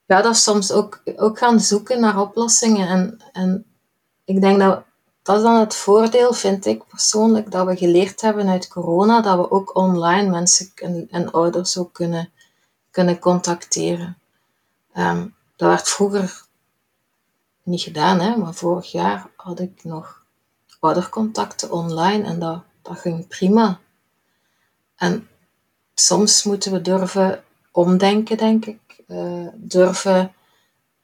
Ja, 0.05 0.21
dat 0.21 0.35
is 0.35 0.43
soms 0.43 0.71
ook, 0.71 1.01
ook 1.15 1.37
gaan 1.37 1.59
zoeken 1.59 1.99
naar 1.99 2.19
oplossingen. 2.19 2.87
En, 2.87 3.17
en 3.31 3.65
ik 4.25 4.41
denk 4.41 4.59
dat 4.59 4.83
dat 5.27 5.37
is 5.37 5.43
dan 5.43 5.59
het 5.59 5.75
voordeel, 5.75 6.33
vind 6.33 6.65
ik 6.65 6.87
persoonlijk, 6.87 7.51
dat 7.51 7.67
we 7.67 7.75
geleerd 7.75 8.21
hebben 8.21 8.49
uit 8.49 8.67
corona, 8.67 9.21
dat 9.21 9.37
we 9.37 9.51
ook 9.51 9.75
online 9.75 10.29
mensen 10.29 10.71
en, 11.09 11.31
ouders 11.31 11.77
ook 11.77 11.93
kunnen, 11.93 12.31
kunnen 12.91 13.19
contacteren. 13.19 14.17
Um, 14.97 15.35
dat 15.55 15.69
werd 15.69 15.89
vroeger 15.89 16.45
niet 17.63 17.81
gedaan, 17.81 18.19
hè, 18.19 18.37
maar 18.37 18.53
vorig 18.53 18.91
jaar 18.91 19.29
had 19.35 19.59
ik 19.59 19.83
nog 19.83 20.23
oudercontacten 20.79 21.71
online 21.71 22.23
en 22.23 22.39
dat, 22.39 22.63
dat 22.81 22.99
ging 22.99 23.27
prima. 23.27 23.79
En 24.95 25.27
soms 25.93 26.43
moeten 26.43 26.71
we 26.71 26.81
durven 26.81 27.43
omdenken, 27.71 28.37
denk 28.37 28.65
ik. 28.65 29.03
Uh, 29.07 29.47
durven 29.55 30.33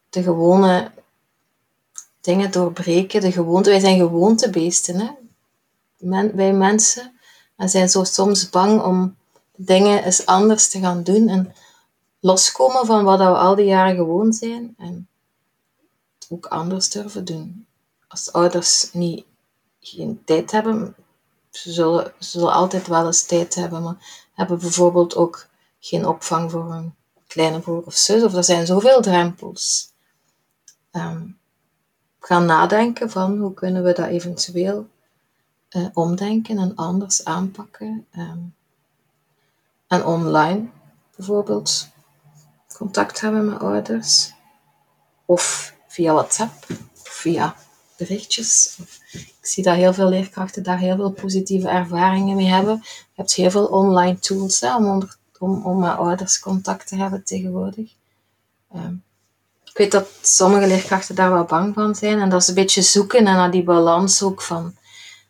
de 0.10 0.24
gewone 0.24 0.92
dingen 2.24 2.52
doorbreken, 2.52 3.22
de 3.22 3.32
gewoonte. 3.32 3.70
Wij 3.70 3.80
zijn 3.80 3.98
gewoontebeesten, 3.98 5.00
hè? 5.00 5.12
Wij 6.34 6.54
mensen. 6.54 7.20
En 7.56 7.70
zijn 7.70 7.90
zo 7.90 8.04
soms 8.04 8.50
bang 8.50 8.82
om 8.82 9.16
dingen 9.56 10.04
eens 10.04 10.26
anders 10.26 10.70
te 10.70 10.80
gaan 10.80 11.04
doen 11.04 11.28
en 11.28 11.54
loskomen 12.20 12.86
van 12.86 13.04
wat 13.04 13.20
we 13.20 13.26
al 13.26 13.56
die 13.56 13.66
jaren 13.66 13.96
gewoon 13.96 14.34
zijn 14.34 14.76
en 14.78 15.08
ook 16.30 16.46
anders 16.46 16.90
durven 16.90 17.26
doen. 17.26 17.66
Als 18.08 18.32
ouders 18.32 18.90
niet 18.94 19.26
geen 19.80 20.22
tijd 20.26 20.52
hebben, 20.52 20.96
ze 21.50 21.72
zullen, 21.72 22.14
ze 22.20 22.30
zullen 22.30 22.54
altijd 22.54 22.88
wel 22.88 23.06
eens 23.06 23.24
tijd 23.24 23.56
hebben, 23.56 23.84
maar 23.84 24.28
hebben 24.34 24.60
bijvoorbeeld 24.60 25.16
ook 25.16 25.48
geen 25.80 26.08
opvang 26.08 26.52
voor 26.52 26.72
een 26.72 26.96
kleine 27.28 27.60
broer 27.60 27.84
of 27.86 27.96
zus, 27.96 28.24
of 28.24 28.34
er 28.34 28.44
zijn 28.44 28.66
zoveel 28.66 29.02
drempels. 29.02 29.92
Um, 30.92 31.38
gaan 32.26 32.46
nadenken 32.46 33.10
van 33.10 33.38
hoe 33.38 33.54
kunnen 33.54 33.84
we 33.84 33.94
dat 33.94 34.08
eventueel 34.08 34.88
uh, 35.70 35.88
omdenken 35.94 36.58
en 36.58 36.76
anders 36.76 37.26
aanpakken. 37.26 38.06
Um, 38.18 38.56
en 39.88 40.06
online 40.06 40.70
bijvoorbeeld 41.16 41.88
contact 42.78 43.22
hebben 43.22 43.46
met 43.46 43.60
ouders. 43.60 44.34
Of 45.26 45.74
via 45.88 46.14
WhatsApp, 46.14 46.66
of 46.70 47.10
via 47.10 47.56
berichtjes. 47.98 48.78
Ik 49.12 49.36
zie 49.42 49.64
dat 49.64 49.76
heel 49.76 49.94
veel 49.94 50.10
leerkrachten 50.10 50.64
daar 50.64 50.80
heel 50.80 50.96
veel 50.96 51.12
positieve 51.12 51.70
ervaringen 51.70 52.36
mee 52.36 52.50
hebben. 52.50 52.80
Je 52.84 52.90
hebt 53.14 53.34
heel 53.34 53.52
veel 53.52 53.66
online 53.66 54.20
tools 54.20 54.64
om, 54.64 55.10
om, 55.40 55.66
om 55.66 55.80
met 55.80 55.98
ouders 55.98 56.40
contact 56.40 56.88
te 56.88 56.96
hebben 56.96 57.24
tegenwoordig. 57.24 57.92
Um, 58.76 59.04
ik 59.74 59.80
weet 59.80 59.92
dat 59.92 60.08
sommige 60.22 60.68
leerkrachten 60.68 61.16
daar 61.16 61.32
wel 61.32 61.44
bang 61.44 61.74
van 61.74 61.96
zijn. 61.96 62.20
En 62.20 62.30
dat 62.30 62.42
is 62.42 62.48
een 62.48 62.54
beetje 62.54 62.82
zoeken 62.82 63.24
naar 63.24 63.52
die 63.52 63.64
balans 63.64 64.24
ook 64.24 64.42
van 64.42 64.76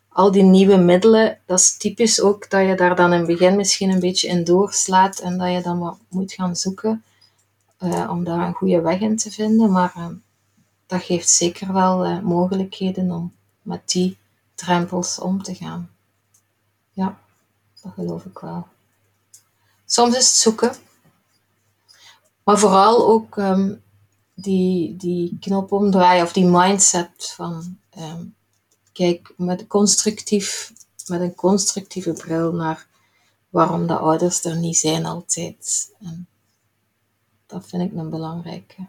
al 0.08 0.30
die 0.30 0.42
nieuwe 0.42 0.76
middelen. 0.76 1.38
Dat 1.46 1.58
is 1.58 1.76
typisch 1.76 2.20
ook 2.20 2.50
dat 2.50 2.66
je 2.66 2.74
daar 2.74 2.96
dan 2.96 3.12
in 3.12 3.18
het 3.18 3.26
begin 3.26 3.56
misschien 3.56 3.90
een 3.90 4.00
beetje 4.00 4.28
in 4.28 4.44
doorslaat 4.44 5.18
en 5.18 5.38
dat 5.38 5.52
je 5.52 5.62
dan 5.62 5.78
wat 5.78 5.98
moet 6.08 6.32
gaan 6.32 6.56
zoeken 6.56 7.04
uh, 7.80 8.10
om 8.10 8.24
daar 8.24 8.46
een 8.46 8.54
goede 8.54 8.80
weg 8.80 9.00
in 9.00 9.16
te 9.16 9.30
vinden. 9.30 9.70
Maar 9.70 9.94
uh, 9.96 10.06
dat 10.86 11.02
geeft 11.02 11.28
zeker 11.28 11.72
wel 11.72 12.06
uh, 12.06 12.20
mogelijkheden 12.20 13.10
om 13.10 13.32
met 13.62 13.90
die 13.90 14.18
drempels 14.54 15.18
om 15.18 15.42
te 15.42 15.54
gaan. 15.54 15.90
Ja. 16.90 17.18
Dat 17.82 17.92
geloof 17.94 18.24
ik 18.24 18.38
wel. 18.38 18.66
Soms 19.86 20.16
is 20.16 20.26
het 20.26 20.36
zoeken. 20.36 20.74
Maar 22.44 22.58
vooral 22.58 23.08
ook 23.08 23.36
ehm, 23.36 23.72
die, 24.34 24.96
die 24.96 25.36
knop 25.40 25.72
omdraaien 25.72 26.24
of 26.24 26.32
die 26.32 26.46
mindset 26.46 27.32
van 27.36 27.78
ehm, 27.90 28.24
kijk 28.92 29.32
met, 29.36 29.66
constructief, 29.66 30.72
met 31.06 31.20
een 31.20 31.34
constructieve 31.34 32.12
bril 32.12 32.52
naar 32.52 32.86
waarom 33.50 33.86
de 33.86 33.96
ouders 33.96 34.44
er 34.44 34.56
niet 34.56 34.76
zijn 34.76 35.06
altijd. 35.06 35.92
En 36.00 36.26
dat 37.46 37.66
vind 37.66 37.82
ik 37.82 37.98
een 37.98 38.10
belangrijke. 38.10 38.88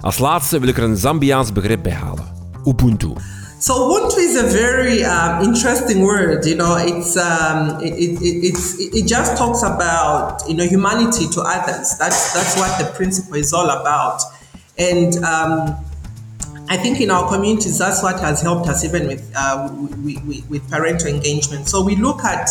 Als 0.00 0.18
laatste 0.18 0.58
wil 0.58 0.68
ik 0.68 0.76
er 0.76 0.82
een 0.82 0.96
Zambiaans 0.96 1.52
begrip 1.52 1.82
bij 1.82 1.92
halen: 1.92 2.52
Ubuntu. 2.64 3.12
So 3.60 3.74
Ubuntu 3.74 4.16
is 4.16 4.36
a 4.36 4.44
very 4.44 5.04
um, 5.04 5.44
interesting 5.44 6.00
word. 6.00 6.46
You 6.46 6.54
know, 6.54 6.78
it's 6.80 7.14
um, 7.18 7.78
it, 7.82 7.92
it, 7.92 8.18
it, 8.22 8.94
it 8.94 9.06
just 9.06 9.36
talks 9.36 9.62
about 9.62 10.48
you 10.48 10.54
know 10.54 10.64
humanity 10.64 11.28
to 11.28 11.42
others. 11.42 11.94
That's 11.98 12.32
that's 12.32 12.56
what 12.56 12.78
the 12.78 12.90
principle 12.94 13.34
is 13.34 13.52
all 13.52 13.68
about. 13.68 14.22
And 14.78 15.14
um, 15.24 15.76
I 16.70 16.78
think 16.78 17.02
in 17.02 17.10
our 17.10 17.28
communities, 17.28 17.76
that's 17.78 18.02
what 18.02 18.18
has 18.20 18.40
helped 18.40 18.66
us 18.66 18.82
even 18.82 19.06
with, 19.06 19.30
uh, 19.36 19.68
with, 20.04 20.48
with 20.48 20.70
parental 20.70 21.08
engagement. 21.08 21.68
So 21.68 21.84
we 21.84 21.96
look 21.96 22.24
at, 22.24 22.48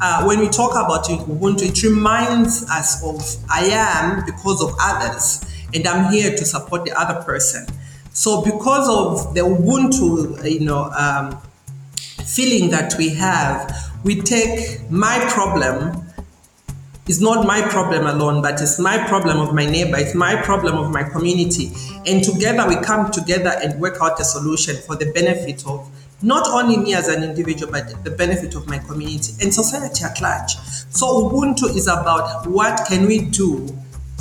uh, 0.00 0.22
when 0.24 0.38
we 0.38 0.48
talk 0.48 0.72
about 0.72 1.06
Ubuntu, 1.06 1.62
it 1.62 1.82
reminds 1.82 2.70
us 2.70 3.02
of 3.02 3.20
I 3.50 3.64
am 3.72 4.24
because 4.26 4.62
of 4.62 4.76
others, 4.80 5.44
and 5.74 5.84
I'm 5.88 6.12
here 6.12 6.30
to 6.30 6.44
support 6.44 6.84
the 6.84 6.92
other 6.92 7.20
person. 7.24 7.66
So 8.12 8.42
because 8.42 8.88
of 8.88 9.34
the 9.34 9.40
Ubuntu, 9.40 10.50
you 10.50 10.60
know, 10.60 10.90
um, 10.96 11.38
feeling 12.24 12.70
that 12.70 12.94
we 12.98 13.10
have, 13.10 13.90
we 14.04 14.20
take 14.20 14.90
my 14.90 15.18
problem 15.30 16.02
it's 17.08 17.20
not 17.20 17.44
my 17.46 17.60
problem 17.62 18.06
alone, 18.06 18.42
but 18.42 18.62
it's 18.62 18.78
my 18.78 18.96
problem 19.08 19.38
of 19.40 19.52
my 19.52 19.66
neighbor, 19.66 19.96
it's 19.98 20.14
my 20.14 20.40
problem 20.40 20.76
of 20.78 20.92
my 20.92 21.02
community. 21.02 21.72
And 22.06 22.22
together 22.22 22.68
we 22.68 22.76
come 22.76 23.10
together 23.10 23.52
and 23.60 23.80
work 23.80 23.96
out 24.00 24.20
a 24.20 24.24
solution 24.24 24.76
for 24.76 24.94
the 24.94 25.10
benefit 25.12 25.66
of 25.66 25.90
not 26.22 26.46
only 26.46 26.76
me 26.76 26.94
as 26.94 27.08
an 27.08 27.24
individual, 27.24 27.72
but 27.72 28.04
the 28.04 28.12
benefit 28.12 28.54
of 28.54 28.68
my 28.68 28.78
community 28.78 29.32
and 29.42 29.52
society 29.52 30.04
at 30.04 30.20
large. 30.20 30.54
So 30.90 31.28
Ubuntu 31.28 31.74
is 31.74 31.88
about 31.88 32.46
what 32.46 32.82
can 32.86 33.06
we 33.06 33.22
do 33.22 33.66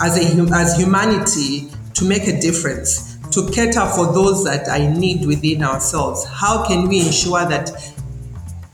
as 0.01 0.17
a 0.17 0.51
as 0.51 0.75
humanity 0.75 1.69
to 1.93 2.05
make 2.05 2.27
a 2.27 2.41
difference, 2.41 3.10
to 3.31 3.49
cater 3.51 3.85
for 3.87 4.13
those 4.13 4.43
that 4.43 4.69
I 4.69 4.87
need 4.87 5.25
within 5.25 5.63
ourselves. 5.63 6.25
How 6.25 6.65
can 6.65 6.87
we 6.87 7.05
ensure 7.05 7.45
that 7.45 7.71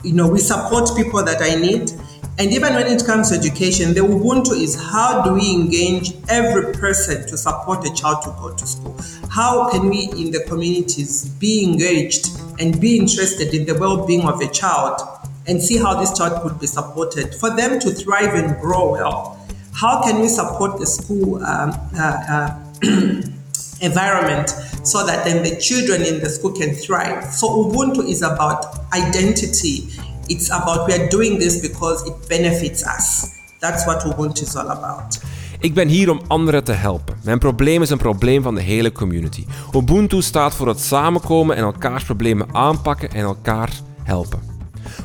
you 0.04 0.14
know 0.14 0.28
we 0.28 0.40
support 0.40 0.96
people 0.96 1.24
that 1.24 1.42
I 1.42 1.56
need? 1.56 1.92
And 2.40 2.52
even 2.52 2.76
when 2.76 2.86
it 2.86 3.04
comes 3.04 3.32
to 3.32 3.36
education, 3.36 3.96
the 3.96 4.02
Ubuntu 4.02 4.52
is 4.52 4.76
how 4.76 5.24
do 5.24 5.34
we 5.34 5.56
engage 5.56 6.14
every 6.30 6.72
person 6.74 7.28
to 7.28 7.36
support 7.38 7.84
a 7.88 7.94
child 7.96 8.22
to 8.24 8.30
go 8.40 8.54
to 8.54 8.68
school? 8.68 8.96
How 9.30 9.70
can 9.72 9.90
we 9.90 10.10
in 10.12 10.30
the 10.30 10.44
communities 10.48 11.28
be 11.28 11.64
engaged 11.64 12.40
and 12.60 12.80
be 12.80 12.98
interested 12.98 13.56
in 13.56 13.66
the 13.66 13.74
well-being 13.74 14.28
of 14.28 14.40
a 14.42 14.48
child 14.48 15.02
and 15.48 15.62
see 15.62 15.78
how 15.78 16.00
this 16.00 16.16
child 16.16 16.44
could 16.44 16.60
be 16.60 16.68
supported 16.68 17.34
for 17.34 17.56
them 17.56 17.80
to 17.80 17.90
thrive 17.90 18.36
and 18.36 18.62
grow 18.62 18.92
well? 18.92 19.40
How 19.74 20.04
can 20.04 20.22
we 20.22 20.28
support 20.28 20.80
the 20.80 20.86
school 20.86 21.44
um, 21.44 21.72
uh, 21.98 22.60
uh, 22.84 23.22
environment 23.80 24.56
so 24.84 25.06
that 25.06 25.24
then 25.24 25.44
the 25.44 25.56
children 25.56 26.06
in 26.06 26.20
the 26.20 26.30
school 26.30 26.52
can 26.52 26.76
thrive? 26.76 27.34
So 27.34 27.48
Ubuntu 27.48 28.08
is 28.08 28.22
about 28.22 28.66
identity 28.94 29.88
it's 30.28 30.50
about 30.50 30.88
we 30.88 30.94
are 30.94 31.08
doing 31.08 31.40
this 31.40 31.60
because 31.60 32.06
it 32.06 32.28
benefits 32.28 32.84
us. 32.84 33.30
That's 33.60 33.86
what 33.86 34.06
Ubuntu 34.06 34.42
is 34.42 34.56
all 34.56 34.70
about. 34.70 35.20
Ik 35.60 35.74
ben 35.74 35.88
hier 35.88 36.10
om 36.10 36.22
anderen 36.28 36.64
te 36.64 36.72
helpen. 36.72 37.16
Mijn 37.24 37.40
probleem 37.40 37.82
is 37.82 37.90
een 37.90 37.98
probleem 37.98 38.42
van 38.44 38.56
de 38.56 38.62
hele 38.62 38.92
community. 38.92 39.46
Ubuntu 39.76 40.22
staat 40.22 40.56
voor 40.56 40.68
het 40.68 40.80
samenkomen 40.80 41.56
en 41.56 41.64
elkaars 41.64 42.04
problemen 42.04 42.48
aanpakken 42.52 43.10
en 43.12 43.22
elkaar 43.22 43.70
helpen. 44.04 44.40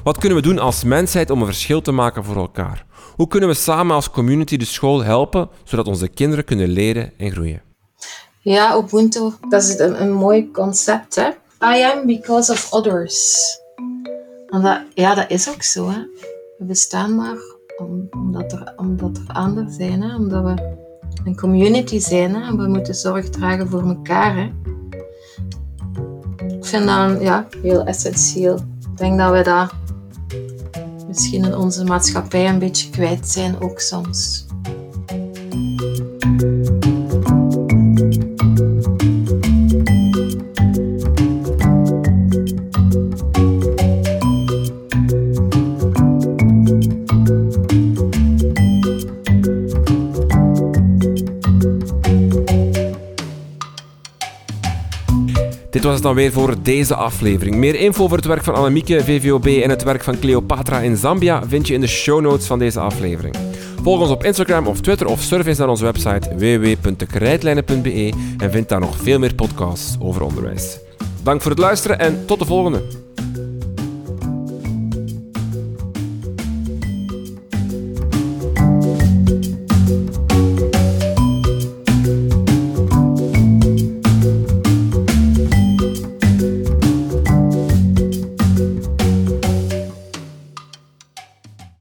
Wat 0.05 0.18
kunnen 0.18 0.39
we 0.39 0.45
doen 0.45 0.59
als 0.59 0.85
mensheid 0.85 1.31
om 1.31 1.41
een 1.41 1.47
verschil 1.47 1.81
te 1.81 1.93
maken 1.93 2.25
voor 2.25 2.37
elkaar? 2.37 2.85
Hoe 3.16 3.29
kunnen 3.29 3.49
we 3.49 3.55
samen 3.55 3.95
als 3.95 4.11
community 4.11 4.57
de 4.57 4.64
school 4.64 5.05
helpen, 5.05 5.49
zodat 5.64 5.87
onze 5.87 6.09
kinderen 6.09 6.45
kunnen 6.45 6.68
leren 6.68 7.12
en 7.18 7.31
groeien? 7.31 7.72
Ja, 8.45 8.76
Ubuntu, 8.76 9.30
dat 9.49 9.62
is 9.62 9.78
een, 9.78 10.03
een 10.03 10.12
mooi 10.12 10.51
concept. 10.51 11.14
Hè? 11.14 11.28
I 11.76 11.82
am 11.82 12.07
because 12.07 12.53
of 12.53 12.72
others. 12.72 13.61
Dat, 14.47 14.80
ja, 14.95 15.14
dat 15.14 15.30
is 15.30 15.51
ook 15.51 15.62
zo. 15.62 15.88
Hè. 15.88 15.99
We 16.59 16.64
bestaan 16.64 17.14
maar 17.14 17.36
omdat, 18.12 18.53
er, 18.53 18.72
omdat 18.76 19.16
er 19.16 19.34
anderen 19.34 19.72
zijn. 19.72 20.03
Hè. 20.03 20.16
Omdat 20.16 20.43
we 20.43 20.76
een 21.24 21.36
community 21.36 21.99
zijn. 21.99 22.34
Hè. 22.34 22.47
En 22.47 22.57
we 22.57 22.68
moeten 22.68 22.95
zorg 22.95 23.30
dragen 23.30 23.68
voor 23.68 23.82
elkaar. 23.82 24.36
Hè. 24.36 24.51
Ik 26.47 26.64
vind 26.64 26.86
dat 26.86 27.20
ja, 27.20 27.47
heel 27.62 27.84
essentieel. 27.84 28.55
Ik 28.55 28.97
denk 28.97 29.18
dat 29.18 29.32
we 29.32 29.43
dat 29.43 29.70
misschien 31.09 31.45
in 31.45 31.57
onze 31.57 31.84
maatschappij 31.84 32.49
een 32.49 32.59
beetje 32.59 32.90
kwijt 32.90 33.28
zijn 33.28 33.61
ook 33.61 33.80
soms. 33.80 34.47
Dit 55.83 55.91
was 55.91 56.01
het 56.01 56.09
dan 56.09 56.16
weer 56.16 56.33
voor 56.33 56.55
deze 56.62 56.95
aflevering. 56.95 57.57
Meer 57.57 57.74
info 57.74 58.05
over 58.05 58.16
het 58.16 58.26
werk 58.26 58.45
van 58.45 58.55
Annemieke, 58.55 59.05
VVOB 59.05 59.47
en 59.47 59.70
het 59.70 59.83
werk 59.83 60.03
van 60.03 60.18
Cleopatra 60.18 60.78
in 60.78 60.97
Zambia 60.97 61.43
vind 61.47 61.66
je 61.66 61.74
in 61.74 61.80
de 61.80 61.87
show 61.87 62.20
notes 62.20 62.47
van 62.47 62.59
deze 62.59 62.80
aflevering. 62.80 63.37
Volg 63.83 64.01
ons 64.01 64.11
op 64.11 64.24
Instagram 64.24 64.66
of 64.66 64.80
Twitter 64.80 65.07
of 65.07 65.20
surf 65.20 65.47
eens 65.47 65.59
naar 65.59 65.68
onze 65.68 65.85
website 65.85 66.35
www.krijtlijnen.be 66.37 68.12
en 68.39 68.51
vind 68.51 68.68
daar 68.68 68.80
nog 68.80 68.97
veel 68.97 69.18
meer 69.18 69.35
podcasts 69.35 69.97
over 70.01 70.22
onderwijs. 70.22 70.78
Dank 71.22 71.43
voor 71.43 71.51
het 71.51 71.61
luisteren 71.61 71.99
en 71.99 72.26
tot 72.26 72.39
de 72.39 72.45
volgende! 72.45 73.12